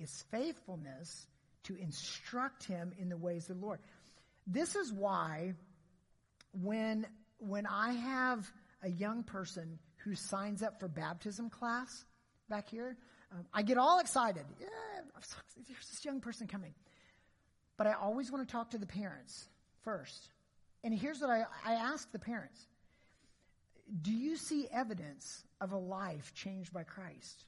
is 0.00 0.24
faithfulness 0.30 1.26
to 1.64 1.76
instruct 1.76 2.64
him 2.64 2.94
in 2.98 3.10
the 3.10 3.18
ways 3.18 3.50
of 3.50 3.60
the 3.60 3.66
Lord. 3.66 3.80
This 4.46 4.76
is 4.76 4.90
why 4.90 5.52
when, 6.52 7.06
when 7.38 7.66
I 7.66 7.92
have 7.92 8.50
a 8.82 8.88
young 8.88 9.24
person 9.24 9.78
who 10.04 10.14
signs 10.14 10.62
up 10.62 10.78
for 10.78 10.88
baptism 10.88 11.50
class, 11.50 12.04
back 12.48 12.68
here. 12.68 12.96
Um, 13.32 13.46
I 13.52 13.62
get 13.62 13.78
all 13.78 14.00
excited. 14.00 14.44
Yeah, 14.60 14.68
there's 15.12 15.90
this 15.90 16.04
young 16.04 16.20
person 16.20 16.46
coming. 16.46 16.74
But 17.76 17.86
I 17.86 17.94
always 17.94 18.30
want 18.30 18.46
to 18.46 18.52
talk 18.52 18.70
to 18.70 18.78
the 18.78 18.86
parents 18.86 19.48
first. 19.82 20.28
And 20.84 20.94
here's 20.94 21.20
what 21.20 21.30
I, 21.30 21.44
I 21.64 21.74
ask 21.74 22.10
the 22.12 22.18
parents 22.18 22.60
Do 24.02 24.12
you 24.12 24.36
see 24.36 24.68
evidence 24.72 25.42
of 25.60 25.72
a 25.72 25.78
life 25.78 26.32
changed 26.34 26.72
by 26.72 26.84
Christ? 26.84 27.44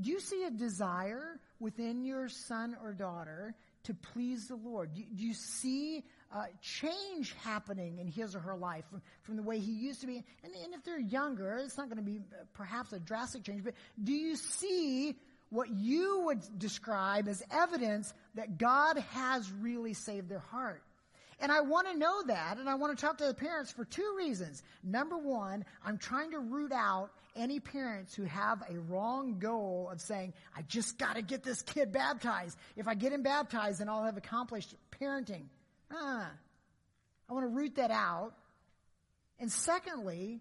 Do 0.00 0.10
you 0.10 0.20
see 0.20 0.44
a 0.44 0.50
desire 0.50 1.38
within 1.60 2.04
your 2.04 2.28
son 2.28 2.76
or 2.82 2.94
daughter 2.94 3.54
to 3.84 3.94
please 3.94 4.48
the 4.48 4.56
Lord? 4.56 4.94
Do, 4.94 5.02
do 5.02 5.22
you 5.22 5.34
see 5.34 6.04
uh, 6.32 6.44
change 6.60 7.34
happening 7.42 7.98
in 7.98 8.06
his 8.06 8.34
or 8.34 8.40
her 8.40 8.56
life 8.56 8.84
from, 8.90 9.02
from 9.22 9.36
the 9.36 9.42
way 9.42 9.58
he 9.58 9.72
used 9.72 10.00
to 10.00 10.06
be? 10.06 10.24
And, 10.42 10.52
and 10.64 10.74
if 10.74 10.84
they're 10.84 10.98
younger, 10.98 11.58
it's 11.64 11.76
not 11.76 11.88
going 11.88 12.04
to 12.04 12.10
be 12.10 12.18
uh, 12.18 12.44
perhaps 12.54 12.92
a 12.92 12.98
drastic 12.98 13.44
change, 13.44 13.64
but 13.64 13.74
do 14.02 14.12
you 14.12 14.36
see 14.36 15.16
what 15.50 15.68
you 15.70 16.22
would 16.26 16.40
describe 16.58 17.28
as 17.28 17.42
evidence 17.50 18.12
that 18.34 18.56
God 18.58 18.98
has 19.10 19.50
really 19.60 19.94
saved 19.94 20.28
their 20.28 20.38
heart? 20.38 20.82
And 21.40 21.50
I 21.50 21.60
want 21.62 21.88
to 21.90 21.98
know 21.98 22.22
that, 22.28 22.58
and 22.58 22.68
I 22.68 22.76
want 22.76 22.96
to 22.96 23.04
talk 23.04 23.18
to 23.18 23.26
the 23.26 23.34
parents 23.34 23.72
for 23.72 23.84
two 23.84 24.14
reasons. 24.16 24.62
Number 24.84 25.18
one, 25.18 25.64
I'm 25.84 25.98
trying 25.98 26.30
to 26.30 26.38
root 26.38 26.70
out 26.70 27.10
any 27.34 27.58
parents 27.58 28.14
who 28.14 28.22
have 28.24 28.62
a 28.70 28.78
wrong 28.78 29.40
goal 29.40 29.88
of 29.90 30.00
saying, 30.00 30.34
I 30.56 30.62
just 30.62 30.98
got 30.98 31.16
to 31.16 31.22
get 31.22 31.42
this 31.42 31.62
kid 31.62 31.90
baptized. 31.90 32.56
If 32.76 32.86
I 32.86 32.94
get 32.94 33.12
him 33.12 33.22
baptized, 33.22 33.80
then 33.80 33.88
I'll 33.88 34.04
have 34.04 34.16
accomplished 34.16 34.74
parenting. 35.00 35.46
Ah, 35.92 36.30
I 37.28 37.32
want 37.32 37.44
to 37.44 37.48
root 37.48 37.76
that 37.76 37.90
out. 37.90 38.32
And 39.38 39.50
secondly, 39.50 40.40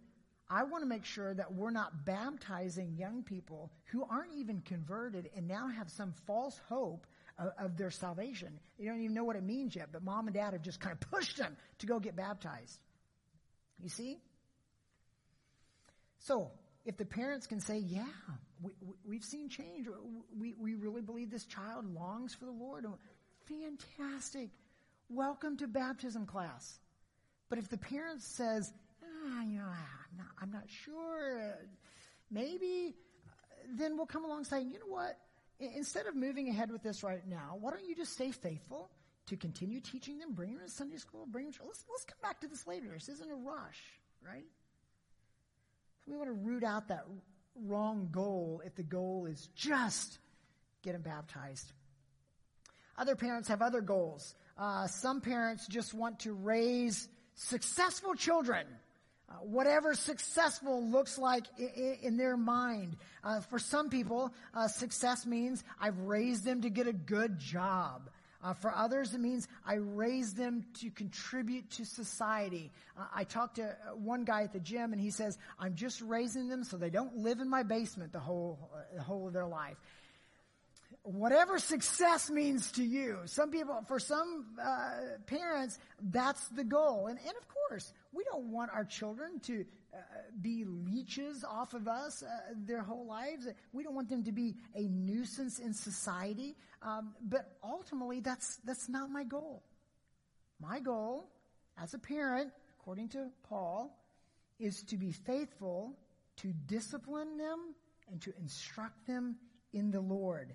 I 0.49 0.63
want 0.63 0.83
to 0.83 0.87
make 0.87 1.05
sure 1.05 1.33
that 1.33 1.53
we're 1.53 1.71
not 1.71 2.05
baptizing 2.05 2.95
young 2.97 3.23
people 3.23 3.71
who 3.85 4.05
aren't 4.09 4.35
even 4.35 4.61
converted 4.61 5.29
and 5.35 5.47
now 5.47 5.69
have 5.69 5.89
some 5.89 6.13
false 6.27 6.59
hope 6.67 7.07
of, 7.39 7.49
of 7.57 7.77
their 7.77 7.91
salvation. 7.91 8.59
They 8.77 8.85
don't 8.85 9.01
even 9.01 9.13
know 9.13 9.23
what 9.23 9.35
it 9.35 9.43
means 9.43 9.75
yet, 9.75 9.89
but 9.91 10.03
mom 10.03 10.27
and 10.27 10.33
dad 10.33 10.53
have 10.53 10.61
just 10.61 10.79
kind 10.79 10.93
of 10.93 10.99
pushed 11.11 11.37
them 11.37 11.55
to 11.79 11.85
go 11.85 11.99
get 11.99 12.15
baptized. 12.15 12.79
You 13.81 13.89
see? 13.89 14.19
So, 16.19 16.51
if 16.85 16.97
the 16.97 17.05
parents 17.05 17.47
can 17.47 17.59
say, 17.59 17.77
yeah, 17.77 18.05
we, 19.05 19.15
have 19.15 19.23
seen 19.23 19.49
change, 19.49 19.87
we, 20.37 20.53
we 20.59 20.75
really 20.75 21.01
believe 21.01 21.31
this 21.31 21.45
child 21.45 21.85
longs 21.93 22.35
for 22.35 22.45
the 22.45 22.51
Lord, 22.51 22.85
fantastic. 23.47 24.49
Welcome 25.13 25.57
to 25.57 25.67
baptism 25.67 26.25
class. 26.25 26.79
But 27.49 27.59
if 27.59 27.67
the 27.67 27.77
parent 27.77 28.21
says, 28.21 28.71
ah, 29.03 29.43
you 29.43 29.57
know, 29.57 29.65
I'm 29.65 30.17
not, 30.17 30.27
I'm 30.41 30.51
not 30.51 30.63
sure, 30.69 31.51
uh, 31.51 31.65
maybe, 32.29 32.95
then 33.77 33.97
we'll 33.97 34.05
come 34.05 34.23
along 34.23 34.45
saying, 34.45 34.69
you 34.71 34.79
know 34.79 34.87
what? 34.87 35.17
instead 35.59 36.07
of 36.07 36.15
moving 36.15 36.47
ahead 36.47 36.71
with 36.71 36.81
this 36.81 37.03
right 37.03 37.27
now, 37.27 37.57
why 37.59 37.71
don't 37.71 37.85
you 37.85 37.93
just 37.93 38.13
stay 38.13 38.31
faithful 38.31 38.89
to 39.27 39.35
continue 39.35 39.81
teaching 39.81 40.17
them, 40.17 40.33
bring 40.33 40.53
them 40.53 40.65
to 40.65 40.71
Sunday 40.71 40.97
school, 40.97 41.27
bring 41.29 41.45
them 41.45 41.53
to, 41.53 41.63
let's, 41.65 41.83
let's 41.89 42.05
come 42.05 42.17
back 42.23 42.39
to 42.41 42.47
this 42.47 42.65
later. 42.65 42.87
This 42.93 43.09
isn't 43.09 43.29
a 43.29 43.35
rush, 43.35 43.83
right? 44.25 44.45
We 46.07 46.15
want 46.15 46.29
to 46.29 46.33
root 46.33 46.63
out 46.63 46.87
that 46.87 47.05
wrong 47.67 48.07
goal 48.11 48.61
if 48.65 48.75
the 48.75 48.83
goal 48.83 49.27
is 49.29 49.49
just 49.55 50.19
get 50.81 50.93
them 50.93 51.01
baptized. 51.01 51.73
Other 52.97 53.15
parents 53.15 53.49
have 53.49 53.61
other 53.61 53.81
goals. 53.81 54.33
Uh, 54.61 54.85
some 54.85 55.21
parents 55.21 55.65
just 55.65 55.91
want 55.91 56.19
to 56.19 56.33
raise 56.33 57.09
successful 57.33 58.13
children. 58.13 58.67
Uh, 59.27 59.33
whatever 59.37 59.95
successful 59.95 60.85
looks 60.85 61.17
like 61.17 61.47
in, 61.57 61.97
in 62.03 62.17
their 62.17 62.37
mind. 62.37 62.95
Uh, 63.23 63.39
for 63.41 63.57
some 63.57 63.89
people, 63.89 64.31
uh, 64.53 64.67
success 64.67 65.25
means 65.25 65.63
I've 65.79 65.97
raised 66.01 66.45
them 66.45 66.61
to 66.61 66.69
get 66.69 66.85
a 66.85 66.93
good 66.93 67.39
job. 67.39 68.11
Uh, 68.43 68.53
for 68.53 68.71
others, 68.75 69.15
it 69.15 69.19
means 69.19 69.47
I 69.65 69.75
raised 69.75 70.37
them 70.37 70.63
to 70.81 70.91
contribute 70.91 71.71
to 71.71 71.85
society. 71.85 72.71
Uh, 72.95 73.05
I 73.15 73.23
talked 73.23 73.55
to 73.55 73.63
uh, 73.63 73.95
one 73.95 74.25
guy 74.25 74.43
at 74.43 74.53
the 74.53 74.59
gym, 74.59 74.93
and 74.93 75.01
he 75.01 75.09
says, 75.09 75.39
"I'm 75.57 75.73
just 75.73 76.01
raising 76.01 76.49
them 76.49 76.63
so 76.63 76.77
they 76.77 76.89
don't 76.91 77.17
live 77.17 77.39
in 77.39 77.49
my 77.49 77.63
basement 77.63 78.11
the 78.13 78.19
whole 78.19 78.71
the 78.95 79.01
whole 79.01 79.27
of 79.27 79.33
their 79.33 79.47
life." 79.47 79.77
Whatever 81.03 81.57
success 81.59 82.29
means 82.29 82.71
to 82.73 82.83
you. 82.83 83.19
Some 83.25 83.51
people, 83.51 83.83
for 83.87 83.99
some 83.99 84.45
uh, 84.61 84.91
parents, 85.25 85.79
that's 86.01 86.47
the 86.49 86.63
goal. 86.63 87.07
And, 87.07 87.17
and 87.19 87.35
of 87.37 87.47
course, 87.47 87.91
we 88.11 88.23
don't 88.23 88.51
want 88.51 88.71
our 88.73 88.83
children 88.83 89.39
to 89.41 89.65
uh, 89.93 89.97
be 90.41 90.63
leeches 90.65 91.43
off 91.43 91.73
of 91.73 91.87
us 91.87 92.23
uh, 92.23 92.53
their 92.55 92.81
whole 92.81 93.05
lives. 93.05 93.47
We 93.73 93.83
don't 93.83 93.95
want 93.95 94.09
them 94.09 94.23
to 94.25 94.31
be 94.31 94.55
a 94.75 94.81
nuisance 94.81 95.59
in 95.59 95.73
society. 95.73 96.55
Um, 96.81 97.13
but 97.21 97.57
ultimately, 97.63 98.19
that's, 98.19 98.57
that's 98.63 98.87
not 98.87 99.09
my 99.09 99.23
goal. 99.23 99.63
My 100.59 100.79
goal 100.79 101.29
as 101.81 101.93
a 101.93 101.99
parent, 101.99 102.51
according 102.79 103.09
to 103.09 103.27
Paul, 103.43 103.97
is 104.59 104.83
to 104.83 104.97
be 104.97 105.11
faithful 105.11 105.97
to 106.37 106.53
discipline 106.67 107.37
them 107.37 107.73
and 108.11 108.21
to 108.21 108.33
instruct 108.39 109.07
them 109.07 109.35
in 109.73 109.91
the 109.91 110.01
Lord. 110.01 110.53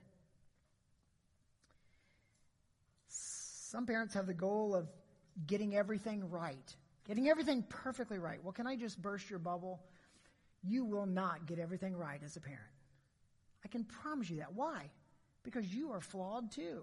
Some 3.70 3.84
parents 3.84 4.14
have 4.14 4.26
the 4.26 4.34
goal 4.34 4.76
of 4.76 4.88
getting 5.44 5.74
everything 5.74 6.30
right, 6.30 6.76
getting 7.06 7.28
everything 7.28 7.64
perfectly 7.68 8.18
right. 8.18 8.38
Well, 8.42 8.52
can 8.52 8.66
I 8.66 8.76
just 8.76 9.00
burst 9.02 9.28
your 9.28 9.40
bubble? 9.40 9.82
You 10.62 10.84
will 10.84 11.06
not 11.06 11.46
get 11.46 11.58
everything 11.58 11.96
right 11.96 12.20
as 12.24 12.36
a 12.36 12.40
parent. 12.40 12.62
I 13.64 13.68
can 13.68 13.82
promise 13.82 14.30
you 14.30 14.36
that. 14.36 14.54
Why? 14.54 14.90
Because 15.42 15.66
you 15.74 15.90
are 15.90 16.00
flawed 16.00 16.52
too. 16.52 16.82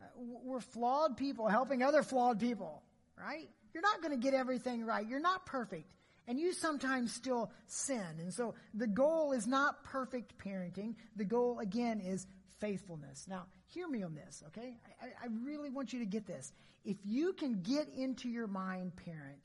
Uh, 0.00 0.04
we're 0.44 0.60
flawed 0.60 1.16
people 1.16 1.48
helping 1.48 1.82
other 1.82 2.04
flawed 2.04 2.38
people, 2.38 2.82
right? 3.18 3.48
You're 3.72 3.82
not 3.82 4.00
going 4.00 4.12
to 4.12 4.22
get 4.22 4.32
everything 4.32 4.84
right. 4.84 5.04
You're 5.04 5.18
not 5.18 5.44
perfect. 5.44 5.90
And 6.28 6.38
you 6.38 6.52
sometimes 6.52 7.12
still 7.12 7.50
sin. 7.66 8.06
And 8.20 8.32
so 8.32 8.54
the 8.74 8.86
goal 8.86 9.32
is 9.32 9.48
not 9.48 9.82
perfect 9.82 10.38
parenting. 10.38 10.94
The 11.16 11.24
goal, 11.24 11.58
again, 11.58 12.00
is 12.00 12.26
faithfulness. 12.64 13.26
Now, 13.28 13.44
hear 13.66 13.86
me 13.86 14.02
on 14.02 14.14
this, 14.14 14.42
okay? 14.48 14.78
I, 15.02 15.06
I 15.24 15.28
really 15.44 15.68
want 15.68 15.92
you 15.92 15.98
to 15.98 16.06
get 16.06 16.26
this. 16.26 16.50
If 16.82 16.96
you 17.04 17.34
can 17.34 17.60
get 17.60 17.88
into 17.94 18.30
your 18.30 18.46
mind, 18.46 18.92
parent, 18.96 19.42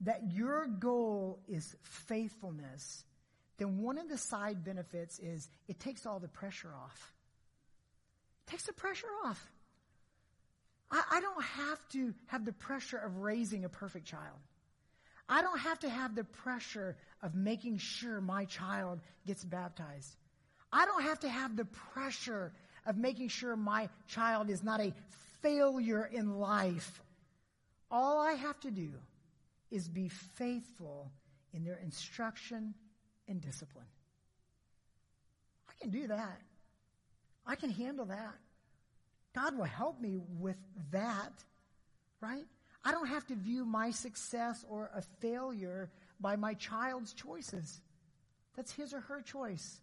that 0.00 0.32
your 0.32 0.66
goal 0.66 1.38
is 1.46 1.76
faithfulness, 1.82 3.04
then 3.58 3.78
one 3.78 3.96
of 3.96 4.08
the 4.08 4.18
side 4.18 4.64
benefits 4.64 5.20
is 5.20 5.48
it 5.68 5.78
takes 5.78 6.04
all 6.04 6.18
the 6.18 6.26
pressure 6.26 6.72
off. 6.74 7.14
It 8.46 8.50
takes 8.50 8.66
the 8.66 8.72
pressure 8.72 9.06
off. 9.24 9.40
I, 10.90 11.02
I 11.12 11.20
don't 11.20 11.44
have 11.44 11.88
to 11.90 12.12
have 12.26 12.44
the 12.44 12.52
pressure 12.52 12.98
of 12.98 13.18
raising 13.18 13.64
a 13.64 13.68
perfect 13.68 14.06
child. 14.06 14.38
I 15.28 15.42
don't 15.42 15.60
have 15.60 15.78
to 15.80 15.88
have 15.88 16.16
the 16.16 16.24
pressure 16.24 16.96
of 17.22 17.36
making 17.36 17.78
sure 17.78 18.20
my 18.20 18.46
child 18.46 18.98
gets 19.28 19.44
baptized. 19.44 20.16
I 20.72 20.86
don't 20.86 21.02
have 21.02 21.20
to 21.20 21.28
have 21.28 21.56
the 21.56 21.66
pressure 21.66 22.52
of 22.86 22.96
making 22.96 23.28
sure 23.28 23.54
my 23.56 23.88
child 24.08 24.48
is 24.48 24.62
not 24.62 24.80
a 24.80 24.92
failure 25.42 26.08
in 26.10 26.38
life. 26.38 27.02
All 27.90 28.20
I 28.20 28.32
have 28.32 28.58
to 28.60 28.70
do 28.70 28.90
is 29.70 29.88
be 29.88 30.08
faithful 30.08 31.10
in 31.52 31.64
their 31.64 31.78
instruction 31.82 32.74
and 33.28 33.40
discipline. 33.40 33.86
I 35.68 35.72
can 35.80 35.90
do 35.90 36.06
that. 36.06 36.40
I 37.46 37.56
can 37.56 37.70
handle 37.70 38.06
that. 38.06 38.34
God 39.34 39.56
will 39.56 39.64
help 39.64 40.00
me 40.00 40.18
with 40.38 40.56
that, 40.90 41.32
right? 42.20 42.46
I 42.84 42.92
don't 42.92 43.06
have 43.06 43.26
to 43.28 43.34
view 43.34 43.64
my 43.64 43.90
success 43.90 44.64
or 44.68 44.90
a 44.94 45.02
failure 45.20 45.90
by 46.20 46.36
my 46.36 46.54
child's 46.54 47.12
choices. 47.12 47.80
That's 48.56 48.72
his 48.72 48.92
or 48.92 49.00
her 49.00 49.20
choice. 49.22 49.80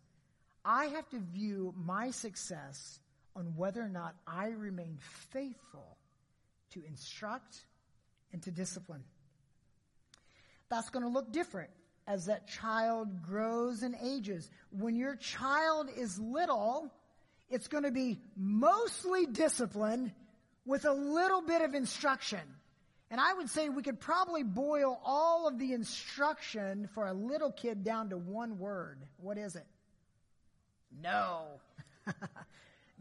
I 0.63 0.85
have 0.85 1.07
to 1.09 1.19
view 1.19 1.73
my 1.77 2.11
success 2.11 2.99
on 3.35 3.55
whether 3.55 3.81
or 3.81 3.89
not 3.89 4.15
I 4.27 4.49
remain 4.49 4.97
faithful 5.31 5.97
to 6.71 6.83
instruct 6.87 7.63
and 8.33 8.41
to 8.43 8.51
discipline. 8.51 9.03
That's 10.69 10.89
going 10.89 11.03
to 11.03 11.09
look 11.09 11.31
different 11.31 11.71
as 12.07 12.25
that 12.25 12.47
child 12.47 13.23
grows 13.23 13.83
and 13.83 13.95
ages. 14.03 14.49
When 14.71 14.95
your 14.95 15.15
child 15.15 15.89
is 15.95 16.19
little, 16.19 16.91
it's 17.49 17.67
going 17.67 17.83
to 17.83 17.91
be 17.91 18.19
mostly 18.35 19.25
discipline 19.25 20.11
with 20.65 20.85
a 20.85 20.93
little 20.93 21.41
bit 21.41 21.61
of 21.61 21.73
instruction. 21.73 22.41
And 23.11 23.19
I 23.19 23.33
would 23.33 23.49
say 23.49 23.69
we 23.69 23.81
could 23.81 23.99
probably 23.99 24.43
boil 24.43 24.99
all 25.03 25.47
of 25.47 25.57
the 25.57 25.73
instruction 25.73 26.87
for 26.93 27.07
a 27.07 27.13
little 27.13 27.51
kid 27.51 27.83
down 27.83 28.09
to 28.09 28.17
one 28.17 28.59
word. 28.59 28.99
What 29.17 29.37
is 29.37 29.55
it? 29.55 29.65
No. 31.01 31.45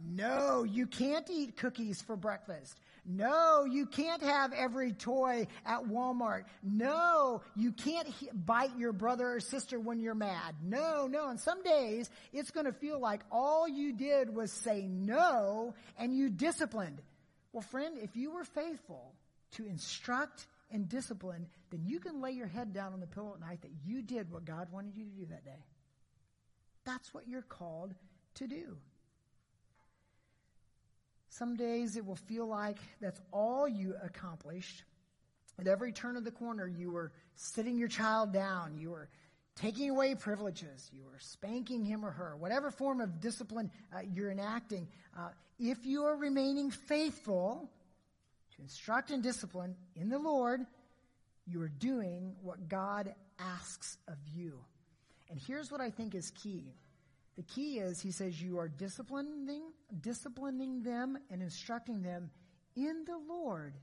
No, 0.07 0.63
you 0.63 0.87
can't 0.87 1.29
eat 1.29 1.57
cookies 1.57 2.01
for 2.01 2.15
breakfast. 2.15 2.79
No, 3.05 3.65
you 3.65 3.87
can't 3.87 4.23
have 4.23 4.53
every 4.53 4.93
toy 4.93 5.47
at 5.67 5.85
Walmart. 5.85 6.45
No, 6.63 7.43
you 7.57 7.73
can't 7.73 8.07
he- 8.07 8.29
bite 8.33 8.77
your 8.77 8.93
brother 8.93 9.29
or 9.33 9.41
sister 9.41 9.81
when 9.81 9.99
you're 10.01 10.15
mad. 10.15 10.55
No, 10.63 11.09
no. 11.09 11.31
And 11.31 11.41
some 11.41 11.63
days 11.65 12.09
it's 12.33 12.51
going 12.51 12.67
to 12.67 12.73
feel 12.73 13.01
like 13.01 13.23
all 13.33 13.67
you 13.67 13.93
did 13.93 14.33
was 14.35 14.53
say 14.53 14.83
no 14.83 15.75
and 15.99 16.15
you 16.15 16.29
disciplined. 16.29 17.01
Well, 17.53 17.63
friend, 17.63 17.97
if 18.01 18.15
you 18.15 18.31
were 18.31 18.45
faithful 18.45 19.15
to 19.53 19.67
instruct 19.67 20.47
and 20.71 20.89
discipline, 20.89 21.47
then 21.71 21.83
you 21.87 21.99
can 21.99 22.21
lay 22.21 22.33
your 22.33 22.47
head 22.47 22.73
down 22.73 22.93
on 22.93 23.01
the 23.01 23.07
pillow 23.07 23.33
at 23.35 23.41
night 23.41 23.63
that 23.63 23.73
you 23.85 24.03
did 24.03 24.31
what 24.31 24.45
God 24.45 24.69
wanted 24.71 24.95
you 24.97 25.05
to 25.07 25.11
do 25.11 25.27
that 25.31 25.45
day. 25.45 25.65
That's 26.89 27.13
what 27.13 27.29
you're 27.29 27.43
called 27.43 27.95
to 28.37 28.47
do. 28.47 28.79
Some 31.29 31.55
days 31.55 31.97
it 31.97 32.07
will 32.07 32.17
feel 32.17 32.47
like 32.47 32.79
that's 32.99 33.21
all 33.31 33.69
you 33.69 33.95
accomplished. 34.03 34.85
At 35.61 35.67
every 35.67 35.93
turn 35.93 36.17
of 36.17 36.25
the 36.25 36.31
corner, 36.31 36.67
you 36.67 36.91
were 36.91 37.13
sitting 37.35 37.77
your 37.77 37.89
child 37.89 38.33
down. 38.33 38.79
You 38.79 38.89
were 38.93 39.11
taking 39.55 39.91
away 39.91 40.15
privileges. 40.15 40.89
You 40.91 41.05
were 41.05 41.19
spanking 41.19 41.85
him 41.85 42.07
or 42.07 42.11
her. 42.11 42.35
Whatever 42.39 42.71
form 42.71 43.03
of 43.03 43.21
discipline 43.21 43.71
uh, 43.95 43.99
you're 44.15 44.31
enacting. 44.31 44.89
Uh, 45.15 45.29
if 45.59 45.85
you 45.85 46.05
are 46.05 46.17
remaining 46.17 46.71
faithful 46.71 47.69
to 48.57 48.63
instruct 48.63 49.11
and 49.11 49.23
discipline 49.23 49.77
in 49.95 50.09
the 50.09 50.19
Lord, 50.19 50.65
you 51.47 51.61
are 51.61 51.69
doing 51.69 52.35
what 52.41 52.67
God 52.67 53.15
asks 53.39 53.99
of 54.09 54.17
you. 54.35 54.59
And 55.31 55.39
here's 55.39 55.71
what 55.71 55.81
I 55.81 55.91
think 55.91 56.15
is 56.15 56.31
key. 56.31 56.75
The 57.37 57.43
key 57.43 57.79
is 57.79 58.01
he 58.01 58.11
says 58.11 58.41
you 58.41 58.59
are 58.59 58.69
disciplining 58.69 59.63
disciplining 60.01 60.83
them 60.83 61.19
and 61.31 61.43
instructing 61.43 62.03
them 62.03 62.31
in 62.77 63.05
the 63.07 63.19
Lord. 63.29 63.75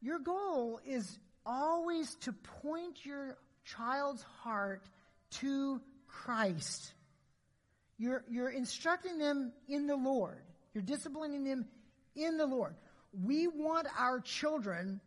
Your 0.00 0.18
goal 0.18 0.80
is 0.84 1.18
always 1.46 2.14
to 2.16 2.32
point 2.32 3.04
your 3.04 3.38
child's 3.64 4.22
heart 4.42 4.82
to 5.30 5.80
Christ. 6.06 6.92
You're, 7.98 8.24
you're 8.28 8.50
instructing 8.50 9.18
them 9.18 9.52
in 9.68 9.86
the 9.86 9.96
Lord. 9.96 10.42
You're 10.74 10.82
disciplining 10.82 11.44
them 11.44 11.66
in 12.16 12.36
the 12.36 12.46
Lord. 12.46 12.74
We 13.12 13.46
want 13.46 13.86
our 13.98 14.20
children 14.20 15.00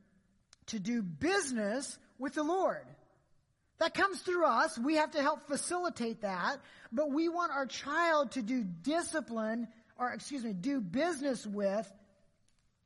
to 0.67 0.79
do 0.79 1.01
business 1.01 1.97
with 2.17 2.35
the 2.35 2.43
Lord. 2.43 2.85
That 3.79 3.93
comes 3.93 4.21
through 4.21 4.45
us. 4.45 4.77
We 4.77 4.95
have 4.95 5.11
to 5.11 5.21
help 5.21 5.47
facilitate 5.47 6.21
that. 6.21 6.57
But 6.91 7.11
we 7.11 7.27
want 7.29 7.51
our 7.51 7.65
child 7.65 8.31
to 8.31 8.41
do 8.41 8.63
discipline, 8.63 9.67
or 9.97 10.11
excuse 10.11 10.43
me, 10.43 10.53
do 10.53 10.79
business 10.79 11.45
with 11.45 11.91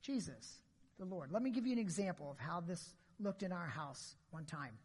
Jesus, 0.01 0.57
the 0.97 1.05
Lord. 1.05 1.31
Let 1.31 1.43
me 1.43 1.51
give 1.51 1.67
you 1.67 1.73
an 1.73 1.79
example 1.79 2.31
of 2.31 2.39
how 2.39 2.61
this 2.61 2.83
looked 3.19 3.43
in 3.43 3.51
our 3.51 3.67
house 3.67 4.15
one 4.31 4.45
time. 4.45 4.77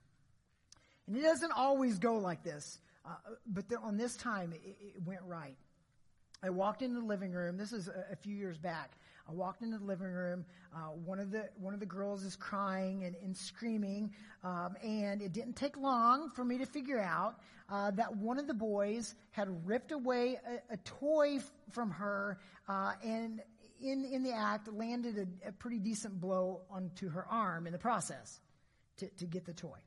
And 1.07 1.17
it 1.17 1.23
doesn't 1.23 1.53
always 1.53 1.99
go 1.99 2.17
like 2.17 2.43
this, 2.43 2.79
uh, 3.07 3.15
but 3.47 3.69
there, 3.69 3.79
on 3.79 3.97
this 3.97 4.17
time 4.17 4.53
it, 4.53 4.77
it 4.81 5.03
went 5.05 5.21
right. 5.27 5.57
I 6.43 6.51
walked 6.51 6.83
into 6.83 7.01
the 7.01 7.07
living 7.07 7.33
room. 7.33 7.57
This 7.57 7.73
is 7.73 7.89
a, 7.89 8.13
a 8.13 8.17
few 8.17 8.35
years 8.35 8.59
back. 8.59 8.93
I 9.29 9.33
walked 9.33 9.63
into 9.63 9.79
the 9.79 9.85
living 9.85 10.09
room. 10.09 10.45
Uh, 10.75 10.91
one 11.05 11.19
of 11.19 11.31
the 11.31 11.49
one 11.57 11.73
of 11.73 11.81
the 11.81 11.87
girls 11.87 12.25
is 12.25 12.37
crying 12.37 13.05
and, 13.05 13.17
and 13.23 13.37
screaming, 13.37 14.13
um, 14.43 14.75
and 14.83 15.23
it 15.23 15.33
didn't 15.33 15.55
take 15.55 15.77
long 15.77 16.31
for 16.31 16.45
me 16.45 16.59
to 16.59 16.67
figure 16.67 17.01
out 17.01 17.37
uh, 17.71 17.91
that 17.93 18.17
one 18.17 18.39
of 18.39 18.47
the 18.47 18.55
boys 18.55 19.15
had 19.31 19.49
ripped 19.67 19.93
away 19.93 20.39
a, 20.47 20.75
a 20.75 20.77
toy 20.79 21.37
f- 21.37 21.51
from 21.71 21.91
her, 21.91 22.39
uh, 22.69 22.93
and 23.03 23.41
in 23.81 24.05
in 24.05 24.23
the 24.23 24.33
act 24.33 24.73
landed 24.73 25.17
a, 25.19 25.49
a 25.49 25.53
pretty 25.53 25.79
decent 25.79 26.21
blow 26.21 26.61
onto 26.71 27.09
her 27.09 27.27
arm 27.31 27.67
in 27.67 27.73
the 27.73 27.79
process 27.79 28.41
to, 28.99 29.09
to 29.19 29.27
get 29.27 29.45
the 29.47 29.55
toy. 29.55 29.79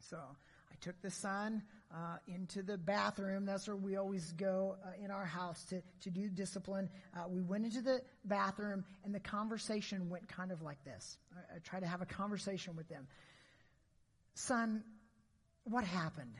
So 0.00 0.16
I 0.16 0.74
took 0.80 1.00
the 1.02 1.10
son 1.10 1.62
uh, 1.94 2.16
into 2.28 2.62
the 2.62 2.78
bathroom. 2.78 3.44
That's 3.44 3.66
where 3.66 3.76
we 3.76 3.96
always 3.96 4.32
go 4.32 4.76
uh, 4.84 5.04
in 5.04 5.10
our 5.10 5.24
house 5.24 5.64
to, 5.66 5.82
to 6.02 6.10
do 6.10 6.28
discipline. 6.28 6.88
Uh, 7.16 7.28
we 7.28 7.42
went 7.42 7.64
into 7.64 7.82
the 7.82 8.00
bathroom, 8.24 8.84
and 9.04 9.14
the 9.14 9.20
conversation 9.20 10.08
went 10.08 10.28
kind 10.28 10.52
of 10.52 10.62
like 10.62 10.82
this. 10.84 11.18
I, 11.34 11.56
I 11.56 11.58
tried 11.58 11.80
to 11.80 11.86
have 11.86 12.02
a 12.02 12.06
conversation 12.06 12.76
with 12.76 12.88
them. 12.88 13.06
Son, 14.34 14.82
what 15.64 15.84
happened? 15.84 16.34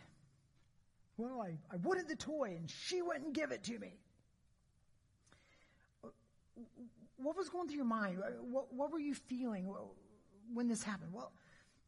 Well, 1.17 1.43
I, 1.43 1.59
I 1.73 1.77
wanted 1.77 2.09
the 2.09 2.17
toy, 2.17 2.55
and 2.59 2.71
she 2.71 3.03
wouldn't 3.03 3.33
give 3.33 3.51
it 3.51 3.65
to 3.65 3.79
me. 3.79 3.93
What 7.17 7.37
was 7.37 7.49
going 7.51 7.69
through 7.69 7.77
your 7.77 7.85
mind? 7.85 8.19
What, 8.51 8.73
what 8.73 8.91
were 8.91 8.99
you 8.99 9.15
feeling 9.15 9.71
when 10.55 10.69
this 10.69 10.83
happened? 10.83 11.13
Well, 11.13 11.33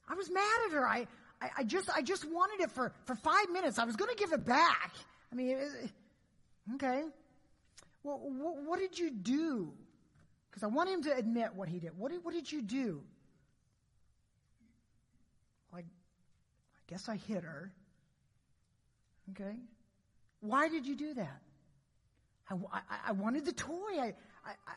I 0.07 0.15
was 0.15 0.31
mad 0.31 0.43
at 0.67 0.73
her. 0.73 0.87
I, 0.87 1.07
I, 1.43 1.51
I 1.59 1.65
just, 1.65 1.91
I 1.91 2.03
just 2.03 2.25
wanted 2.25 2.61
it 2.61 2.71
for, 2.71 2.93
for 3.05 3.17
five 3.17 3.51
minutes. 3.51 3.79
I 3.79 3.85
was 3.85 3.97
going 3.97 4.11
to 4.11 4.17
give 4.17 4.33
it 4.33 4.47
back. 4.47 4.93
I 5.33 5.35
mean, 5.35 5.59
okay. 6.75 7.03
Well, 8.05 8.21
what, 8.23 8.63
what 8.65 8.79
did 8.79 8.97
you 8.99 9.11
do? 9.11 9.73
Because 10.51 10.63
I 10.63 10.69
want 10.69 10.89
him 10.89 11.03
to 11.05 11.17
admit 11.17 11.55
what 11.55 11.69
he 11.69 11.81
did. 11.81 11.99
What 11.99 12.13
did, 12.13 12.25
what 12.25 12.33
did 12.33 12.51
you 12.51 12.63
do? 12.63 13.03
Like, 15.73 15.87
I 15.87 16.83
guess 16.93 17.09
I 17.09 17.17
hit 17.17 17.43
her. 17.43 17.73
Okay. 19.31 19.57
Why 20.41 20.69
did 20.69 20.87
you 20.87 20.95
do 20.95 21.15
that? 21.15 21.41
I, 22.51 22.55
I, 22.73 22.81
I 23.09 23.13
wanted 23.13 23.47
the 23.47 23.53
toy. 23.53 23.99
I, 23.99 24.15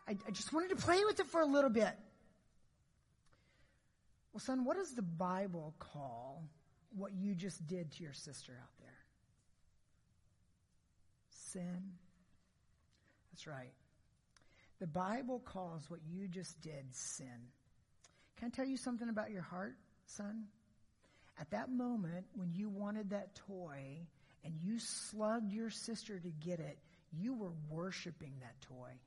I, 0.07 0.17
I 0.27 0.31
just 0.31 0.53
wanted 0.53 0.69
to 0.69 0.77
play 0.77 1.03
with 1.05 1.19
it 1.19 1.27
for 1.27 1.41
a 1.41 1.45
little 1.45 1.69
bit. 1.69 1.91
Well, 4.35 4.41
son, 4.41 4.65
what 4.65 4.75
does 4.75 4.91
the 4.91 5.01
Bible 5.01 5.73
call 5.79 6.43
what 6.93 7.13
you 7.13 7.35
just 7.35 7.65
did 7.67 7.93
to 7.93 8.03
your 8.03 8.11
sister 8.11 8.51
out 8.61 8.69
there? 8.81 8.97
Sin. 11.29 11.93
That's 13.31 13.47
right. 13.47 13.71
The 14.81 14.87
Bible 14.87 15.39
calls 15.39 15.89
what 15.89 16.01
you 16.05 16.27
just 16.27 16.59
did 16.59 16.83
sin. 16.91 17.47
Can 18.35 18.47
I 18.47 18.49
tell 18.49 18.65
you 18.65 18.75
something 18.75 19.07
about 19.07 19.31
your 19.31 19.41
heart, 19.41 19.77
son? 20.05 20.47
At 21.39 21.51
that 21.51 21.71
moment 21.71 22.25
when 22.35 22.51
you 22.51 22.67
wanted 22.67 23.11
that 23.11 23.35
toy 23.35 24.05
and 24.43 24.53
you 24.61 24.79
slugged 24.79 25.53
your 25.53 25.69
sister 25.69 26.19
to 26.19 26.29
get 26.45 26.59
it, 26.59 26.77
you 27.13 27.35
were 27.35 27.53
worshiping 27.69 28.33
that 28.41 28.59
toy. 28.67 28.99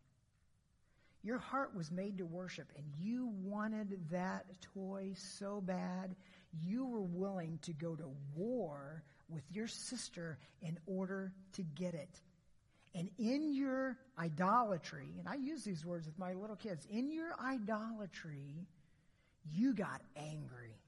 Your 1.22 1.38
heart 1.38 1.74
was 1.74 1.90
made 1.90 2.18
to 2.18 2.26
worship, 2.26 2.70
and 2.76 2.86
you 2.98 3.32
wanted 3.42 3.98
that 4.10 4.46
toy 4.74 5.12
so 5.16 5.60
bad, 5.60 6.14
you 6.62 6.86
were 6.86 7.02
willing 7.02 7.58
to 7.62 7.72
go 7.72 7.94
to 7.96 8.08
war 8.36 9.02
with 9.28 9.42
your 9.50 9.66
sister 9.66 10.38
in 10.62 10.78
order 10.86 11.32
to 11.54 11.62
get 11.62 11.94
it. 11.94 12.20
And 12.94 13.10
in 13.18 13.52
your 13.52 13.98
idolatry, 14.18 15.08
and 15.18 15.28
I 15.28 15.34
use 15.34 15.64
these 15.64 15.84
words 15.84 16.06
with 16.06 16.18
my 16.18 16.32
little 16.32 16.56
kids, 16.56 16.86
in 16.90 17.12
your 17.12 17.30
idolatry, 17.44 18.66
you 19.52 19.74
got 19.74 20.00
angry. 20.16 20.80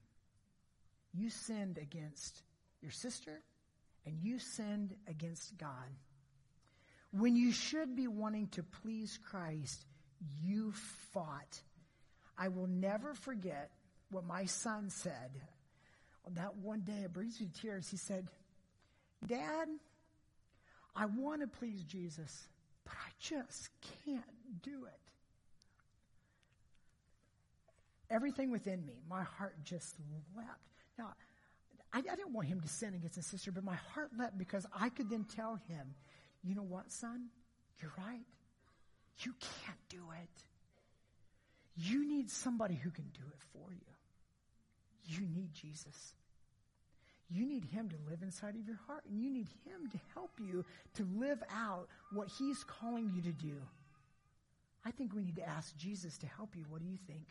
You 1.13 1.29
sinned 1.29 1.77
against 1.77 2.43
your 2.81 2.93
sister, 2.93 3.43
and 4.07 4.17
you 4.23 4.39
sinned 4.39 4.95
against 5.09 5.59
God. 5.59 5.69
When 7.13 7.37
you 7.37 7.53
should 7.53 7.97
be 7.97 8.07
wanting 8.07 8.47
to 8.53 8.63
please 8.63 9.19
Christ, 9.31 9.85
you 10.43 10.73
fought. 11.13 11.61
I 12.37 12.49
will 12.49 12.67
never 12.67 13.15
forget 13.15 13.71
what 14.11 14.25
my 14.25 14.47
son 14.47 14.91
said 14.91 15.31
on 16.27 16.35
that 16.35 16.57
one 16.57 16.81
day. 16.81 17.03
It 17.05 17.13
brings 17.13 17.41
me 17.41 17.47
to 17.47 17.61
tears. 17.61 17.89
He 17.89 17.97
said, 17.97 18.27
Dad, 19.27 19.69
I 20.97 21.07
want 21.07 21.43
to 21.43 21.47
please 21.47 21.83
Jesus, 21.85 22.49
but 22.85 22.95
I 22.95 23.11
just 23.21 23.69
can't 24.05 24.25
do 24.63 24.85
it. 24.87 24.99
Everything 28.11 28.51
within 28.51 28.85
me, 28.85 28.95
my 29.09 29.23
heart 29.23 29.55
just 29.63 29.95
leapt. 30.37 30.49
Now, 30.99 31.13
I, 31.93 31.99
I 31.99 32.17
didn't 32.17 32.33
want 32.33 32.49
him 32.49 32.61
to 32.61 32.69
sin 32.69 32.95
against 32.95 33.17
his 33.17 33.27
sister, 33.27 33.53
but 33.53 33.63
my 33.63 33.77
heart 33.95 34.11
leapt 34.19 34.37
because 34.37 34.67
I 34.75 34.89
could 34.89 35.09
then 35.09 35.25
tell 35.37 35.61
him, 35.69 35.95
you 36.43 36.55
know 36.55 36.63
what, 36.63 36.91
son? 36.91 37.27
You're 37.81 37.93
right. 37.99 38.25
You 39.21 39.35
can't 39.41 39.79
do 39.89 40.03
it. 40.23 40.43
You 41.77 42.07
need 42.07 42.31
somebody 42.31 42.75
who 42.75 42.91
can 42.91 43.11
do 43.15 43.25
it 43.33 43.41
for 43.53 43.73
you. 43.73 43.81
You 45.05 45.27
need 45.27 45.53
Jesus. 45.53 46.15
You 47.29 47.47
need 47.47 47.65
Him 47.65 47.89
to 47.89 47.97
live 48.11 48.23
inside 48.23 48.57
of 48.57 48.67
your 48.67 48.79
heart, 48.87 49.05
and 49.09 49.23
you 49.23 49.31
need 49.31 49.49
Him 49.65 49.89
to 49.93 49.99
help 50.15 50.33
you 50.41 50.65
to 50.95 51.07
live 51.17 51.43
out 51.55 51.89
what 52.13 52.29
He's 52.39 52.65
calling 52.65 53.11
you 53.15 53.23
to 53.23 53.33
do. 53.33 53.55
I 54.85 54.91
think 54.91 55.15
we 55.15 55.23
need 55.23 55.37
to 55.37 55.49
ask 55.49 55.77
Jesus 55.77 56.19
to 56.19 56.27
help 56.27 56.57
you. 56.57 56.65
What 56.69 56.81
do 56.81 56.89
you 56.89 56.99
think? 57.07 57.27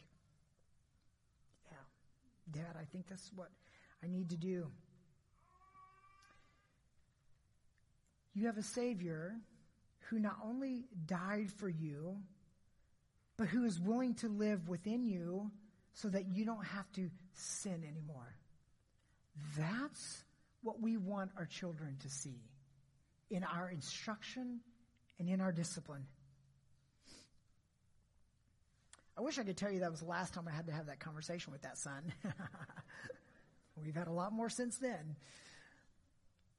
Yeah. 1.71 2.61
Dad, 2.61 2.75
I 2.79 2.85
think 2.85 3.07
that's 3.07 3.29
what 3.35 3.49
I 4.03 4.07
need 4.07 4.29
to 4.29 4.37
do. 4.37 4.67
You 8.33 8.45
have 8.45 8.57
a 8.57 8.63
Savior 8.63 9.35
who 10.09 10.19
not 10.19 10.37
only 10.43 10.85
died 11.05 11.51
for 11.57 11.69
you, 11.69 12.17
but 13.37 13.47
who 13.47 13.65
is 13.65 13.79
willing 13.79 14.15
to 14.15 14.27
live 14.27 14.67
within 14.67 15.03
you 15.03 15.51
so 15.93 16.07
that 16.09 16.27
you 16.27 16.45
don't 16.45 16.65
have 16.65 16.91
to 16.93 17.09
sin 17.33 17.83
anymore. 17.87 18.35
That's 19.57 20.23
what 20.61 20.81
we 20.81 20.97
want 20.97 21.31
our 21.37 21.45
children 21.45 21.97
to 22.01 22.09
see 22.09 22.41
in 23.29 23.43
our 23.43 23.69
instruction 23.69 24.59
and 25.19 25.29
in 25.29 25.41
our 25.41 25.51
discipline. 25.51 26.05
I 29.17 29.21
wish 29.21 29.37
I 29.37 29.43
could 29.43 29.57
tell 29.57 29.71
you 29.71 29.81
that 29.81 29.91
was 29.91 29.99
the 29.99 30.07
last 30.07 30.33
time 30.33 30.47
I 30.47 30.51
had 30.51 30.67
to 30.67 30.71
have 30.71 30.87
that 30.87 30.99
conversation 30.99 31.51
with 31.51 31.61
that 31.61 31.77
son. 31.77 32.13
We've 33.83 33.95
had 33.95 34.07
a 34.07 34.11
lot 34.11 34.33
more 34.33 34.49
since 34.49 34.77
then. 34.77 35.15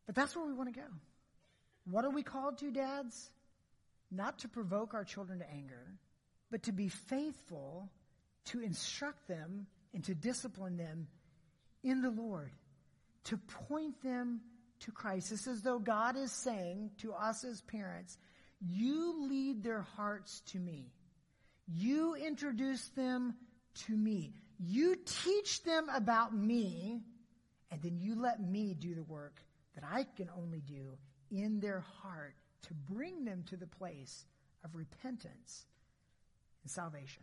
But 0.07 0.15
that's 0.15 0.37
where 0.37 0.45
we 0.45 0.53
want 0.53 0.73
to 0.73 0.79
go. 0.81 0.87
What 1.91 2.05
are 2.05 2.11
we 2.11 2.23
called 2.23 2.59
to, 2.59 2.71
dads? 2.71 3.31
Not 4.11 4.41
to 4.41 4.49
provoke 4.49 4.95
our 4.95 5.05
children 5.05 5.39
to 5.39 5.51
anger, 5.51 5.87
but 6.51 6.65
to 6.65 6.73
be 6.73 6.89
faithful, 6.89 7.91
to 8.47 8.61
instruct 8.61 9.29
them, 9.29 9.67
and 9.95 10.05
to 10.05 10.15
discipline 10.15 10.77
them 10.77 11.07
in 11.83 12.03
the 12.03 12.11
Lord, 12.11 12.51
to 13.25 13.37
point 13.37 14.03
them 14.03 14.41
to 14.81 14.93
Christ. 14.93 15.33
It's 15.33 15.47
as 15.47 15.63
though 15.63 15.79
God 15.79 16.17
is 16.17 16.33
saying 16.33 16.91
to 16.99 17.13
us 17.13 17.45
as 17.45 17.61
parents, 17.63 18.19
You 18.61 19.29
lead 19.29 19.63
their 19.63 19.83
hearts 19.83 20.41
to 20.53 20.59
me. 20.59 20.93
You 21.67 22.15
introduce 22.15 22.89
them 22.89 23.35
to 23.87 23.97
me. 23.97 24.35
You 24.59 24.97
teach 25.05 25.63
them 25.63 25.89
about 25.89 26.35
me, 26.37 27.03
and 27.71 27.81
then 27.83 27.99
you 27.99 28.21
let 28.21 28.41
me 28.41 28.75
do 28.75 28.95
the 28.95 29.05
work 29.05 29.41
that 29.75 29.85
I 29.85 30.05
can 30.17 30.29
only 30.37 30.61
do 30.61 30.99
in 31.31 31.61
their 31.61 31.81
heart 32.03 32.35
to 32.63 32.75
bring 32.75 33.25
them 33.25 33.45
to 33.49 33.57
the 33.57 33.67
place 33.67 34.27
of 34.65 34.75
repentance 34.75 35.67
and 36.63 36.71
salvation. 36.71 37.23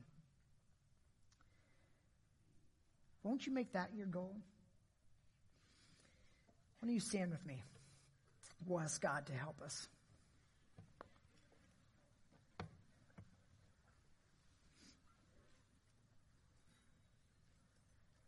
Won't 3.24 3.46
you 3.46 3.54
make 3.54 3.74
that 3.74 3.90
your 3.96 4.08
goal? 4.08 4.36
Why 6.80 6.88
don't 6.88 6.94
you 6.94 7.00
stand 7.00 7.32
with 7.32 7.46
me? 7.46 7.64
We'll 8.66 8.80
ask 8.80 9.02
God 9.02 9.26
to 9.28 9.34
help 9.34 9.62
us. 9.62 9.88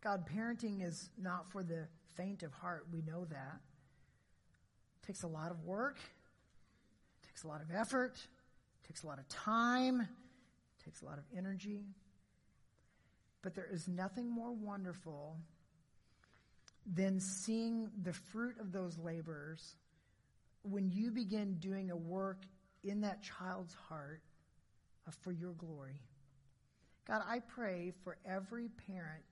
God, 0.01 0.25
parenting 0.27 0.85
is 0.85 1.09
not 1.21 1.51
for 1.51 1.61
the 1.61 1.87
faint 2.15 2.43
of 2.43 2.53
heart. 2.53 2.87
We 2.91 3.01
know 3.01 3.25
that. 3.25 3.59
It 5.01 5.07
takes 5.07 5.23
a 5.23 5.27
lot 5.27 5.51
of 5.51 5.63
work, 5.63 5.97
takes 7.39 7.45
a 7.45 7.47
lot 7.47 7.61
of 7.61 7.71
effort, 7.73 8.19
takes 8.85 9.03
a 9.03 9.07
lot 9.07 9.17
of 9.17 9.27
time, 9.29 10.05
takes 10.83 11.01
a 11.01 11.05
lot 11.05 11.17
of 11.17 11.23
energy. 11.37 11.85
But 13.41 13.55
there 13.55 13.67
is 13.71 13.87
nothing 13.87 14.29
more 14.29 14.51
wonderful 14.51 15.37
than 16.85 17.21
seeing 17.21 17.89
the 18.03 18.11
fruit 18.11 18.55
of 18.59 18.73
those 18.73 18.97
labors 18.97 19.75
when 20.63 20.89
you 20.91 21.11
begin 21.11 21.55
doing 21.59 21.91
a 21.91 21.95
work 21.95 22.43
in 22.83 23.01
that 23.01 23.23
child's 23.23 23.73
heart 23.87 24.21
for 25.21 25.31
your 25.31 25.53
glory. 25.53 26.01
God, 27.07 27.21
I 27.25 27.39
pray 27.39 27.93
for 28.03 28.17
every 28.25 28.67
parent 28.87 29.23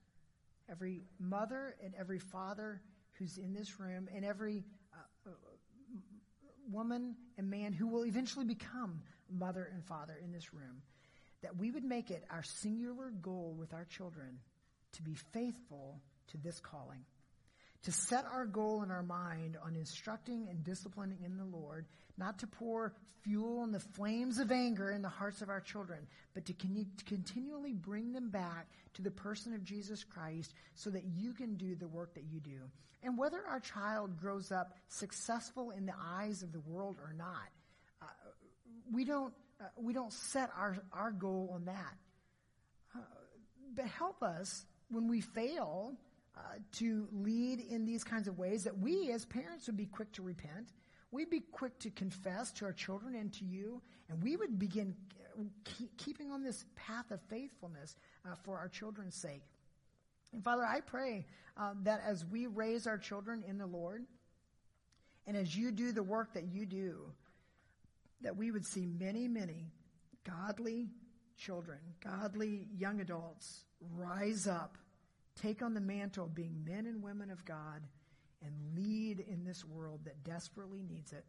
every 0.70 1.00
mother 1.18 1.76
and 1.82 1.94
every 1.98 2.18
father 2.18 2.82
who's 3.14 3.38
in 3.38 3.54
this 3.54 3.80
room, 3.80 4.06
and 4.14 4.22
every 4.24 4.62
woman 6.70 7.16
and 7.36 7.50
man 7.50 7.72
who 7.72 7.86
will 7.86 8.04
eventually 8.04 8.44
become 8.44 9.02
mother 9.30 9.68
and 9.72 9.84
father 9.84 10.18
in 10.22 10.32
this 10.32 10.52
room, 10.52 10.82
that 11.42 11.56
we 11.56 11.70
would 11.70 11.84
make 11.84 12.10
it 12.10 12.24
our 12.30 12.42
singular 12.42 13.10
goal 13.22 13.54
with 13.58 13.72
our 13.72 13.84
children 13.84 14.38
to 14.92 15.02
be 15.02 15.14
faithful 15.32 16.00
to 16.28 16.36
this 16.38 16.60
calling. 16.60 17.04
To 17.84 17.92
set 17.92 18.24
our 18.24 18.44
goal 18.44 18.82
in 18.82 18.90
our 18.90 19.02
mind 19.04 19.56
on 19.64 19.76
instructing 19.76 20.48
and 20.50 20.64
disciplining 20.64 21.18
in 21.24 21.36
the 21.36 21.44
Lord, 21.44 21.86
not 22.16 22.38
to 22.40 22.46
pour 22.46 22.92
fuel 23.22 23.60
on 23.60 23.70
the 23.70 23.80
flames 23.80 24.38
of 24.38 24.50
anger 24.50 24.90
in 24.90 25.00
the 25.00 25.08
hearts 25.08 25.42
of 25.42 25.48
our 25.48 25.60
children, 25.60 26.06
but 26.34 26.44
to 26.46 26.52
con- 26.52 26.86
continually 27.06 27.72
bring 27.72 28.12
them 28.12 28.30
back 28.30 28.68
to 28.94 29.02
the 29.02 29.10
person 29.10 29.54
of 29.54 29.62
Jesus 29.62 30.02
Christ 30.02 30.54
so 30.74 30.90
that 30.90 31.04
you 31.04 31.32
can 31.32 31.54
do 31.54 31.76
the 31.76 31.86
work 31.86 32.14
that 32.14 32.24
you 32.24 32.40
do. 32.40 32.58
And 33.02 33.16
whether 33.16 33.40
our 33.48 33.60
child 33.60 34.18
grows 34.18 34.50
up 34.50 34.74
successful 34.88 35.70
in 35.70 35.86
the 35.86 35.94
eyes 36.04 36.42
of 36.42 36.52
the 36.52 36.60
world 36.60 36.96
or 37.00 37.12
not, 37.12 37.48
uh, 38.02 38.06
we 38.92 39.04
don't 39.04 39.32
uh, 39.60 39.64
we 39.76 39.92
don't 39.92 40.12
set 40.12 40.50
our 40.56 40.78
our 40.92 41.12
goal 41.12 41.52
on 41.54 41.66
that. 41.66 41.94
Uh, 42.94 43.00
but 43.74 43.86
help 43.86 44.22
us 44.22 44.64
when 44.90 45.06
we 45.06 45.20
fail 45.20 45.92
uh, 46.38 46.58
to 46.72 47.08
lead 47.12 47.60
in 47.60 47.84
these 47.84 48.04
kinds 48.04 48.28
of 48.28 48.38
ways 48.38 48.64
that 48.64 48.78
we 48.78 49.10
as 49.10 49.24
parents 49.24 49.66
would 49.66 49.76
be 49.76 49.86
quick 49.86 50.12
to 50.12 50.22
repent. 50.22 50.72
We'd 51.10 51.30
be 51.30 51.40
quick 51.40 51.78
to 51.80 51.90
confess 51.90 52.52
to 52.52 52.66
our 52.66 52.72
children 52.72 53.14
and 53.16 53.32
to 53.34 53.44
you, 53.44 53.82
and 54.08 54.22
we 54.22 54.36
would 54.36 54.58
begin 54.58 54.94
keep, 55.64 55.96
keeping 55.96 56.30
on 56.30 56.42
this 56.42 56.64
path 56.76 57.10
of 57.10 57.20
faithfulness 57.28 57.96
uh, 58.24 58.34
for 58.42 58.58
our 58.58 58.68
children's 58.68 59.14
sake. 59.14 59.42
And 60.32 60.44
Father, 60.44 60.64
I 60.64 60.80
pray 60.80 61.26
uh, 61.56 61.74
that 61.82 62.02
as 62.06 62.24
we 62.26 62.46
raise 62.46 62.86
our 62.86 62.98
children 62.98 63.42
in 63.46 63.58
the 63.58 63.66
Lord, 63.66 64.04
and 65.26 65.36
as 65.36 65.56
you 65.56 65.72
do 65.72 65.92
the 65.92 66.02
work 66.02 66.34
that 66.34 66.44
you 66.44 66.66
do, 66.66 67.00
that 68.20 68.36
we 68.36 68.50
would 68.50 68.66
see 68.66 68.86
many, 68.86 69.28
many 69.28 69.72
godly 70.24 70.88
children, 71.36 71.78
godly 72.04 72.66
young 72.76 73.00
adults 73.00 73.64
rise 73.96 74.46
up, 74.46 74.76
take 75.40 75.62
on 75.62 75.74
the 75.74 75.80
mantle 75.80 76.24
of 76.24 76.34
being 76.34 76.64
men 76.64 76.86
and 76.86 77.02
women 77.02 77.30
of 77.30 77.44
God, 77.44 77.82
and 78.44 78.52
lead 78.76 79.24
in 79.28 79.44
this 79.44 79.64
world 79.64 80.00
that 80.04 80.22
desperately 80.24 80.82
needs 80.88 81.12
it. 81.12 81.24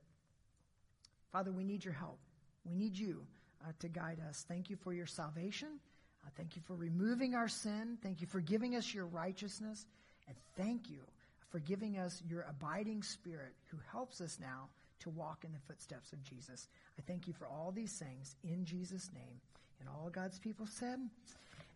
Father, 1.31 1.51
we 1.51 1.63
need 1.63 1.83
your 1.83 1.93
help. 1.93 2.19
We 2.65 2.75
need 2.75 2.97
you 2.97 3.25
uh, 3.65 3.71
to 3.79 3.87
guide 3.87 4.19
us. 4.27 4.45
Thank 4.47 4.69
you 4.69 4.75
for 4.75 4.93
your 4.93 5.05
salvation. 5.05 5.69
Uh, 6.25 6.29
thank 6.37 6.55
you 6.55 6.61
for 6.65 6.75
removing 6.75 7.35
our 7.35 7.47
sin. 7.47 7.97
Thank 8.03 8.21
you 8.21 8.27
for 8.27 8.41
giving 8.41 8.75
us 8.75 8.93
your 8.93 9.05
righteousness. 9.05 9.85
And 10.27 10.37
thank 10.55 10.89
you 10.89 10.99
for 11.49 11.59
giving 11.59 11.97
us 11.97 12.21
your 12.27 12.45
abiding 12.49 13.01
spirit 13.01 13.53
who 13.67 13.77
helps 13.91 14.21
us 14.21 14.37
now 14.39 14.69
to 14.99 15.09
walk 15.09 15.43
in 15.43 15.51
the 15.51 15.59
footsteps 15.67 16.13
of 16.13 16.23
Jesus. 16.23 16.67
I 16.97 17.01
thank 17.07 17.27
you 17.27 17.33
for 17.33 17.47
all 17.47 17.71
these 17.71 17.93
things 17.93 18.35
in 18.43 18.65
Jesus' 18.65 19.09
name. 19.13 19.39
And 19.79 19.89
all 19.89 20.09
God's 20.09 20.39
people 20.39 20.67
said, 20.67 20.99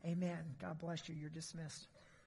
Amen. 0.05 0.39
God 0.61 0.77
bless 0.79 1.07
you. 1.07 1.15
You're 1.15 1.29
dismissed. 1.29 1.87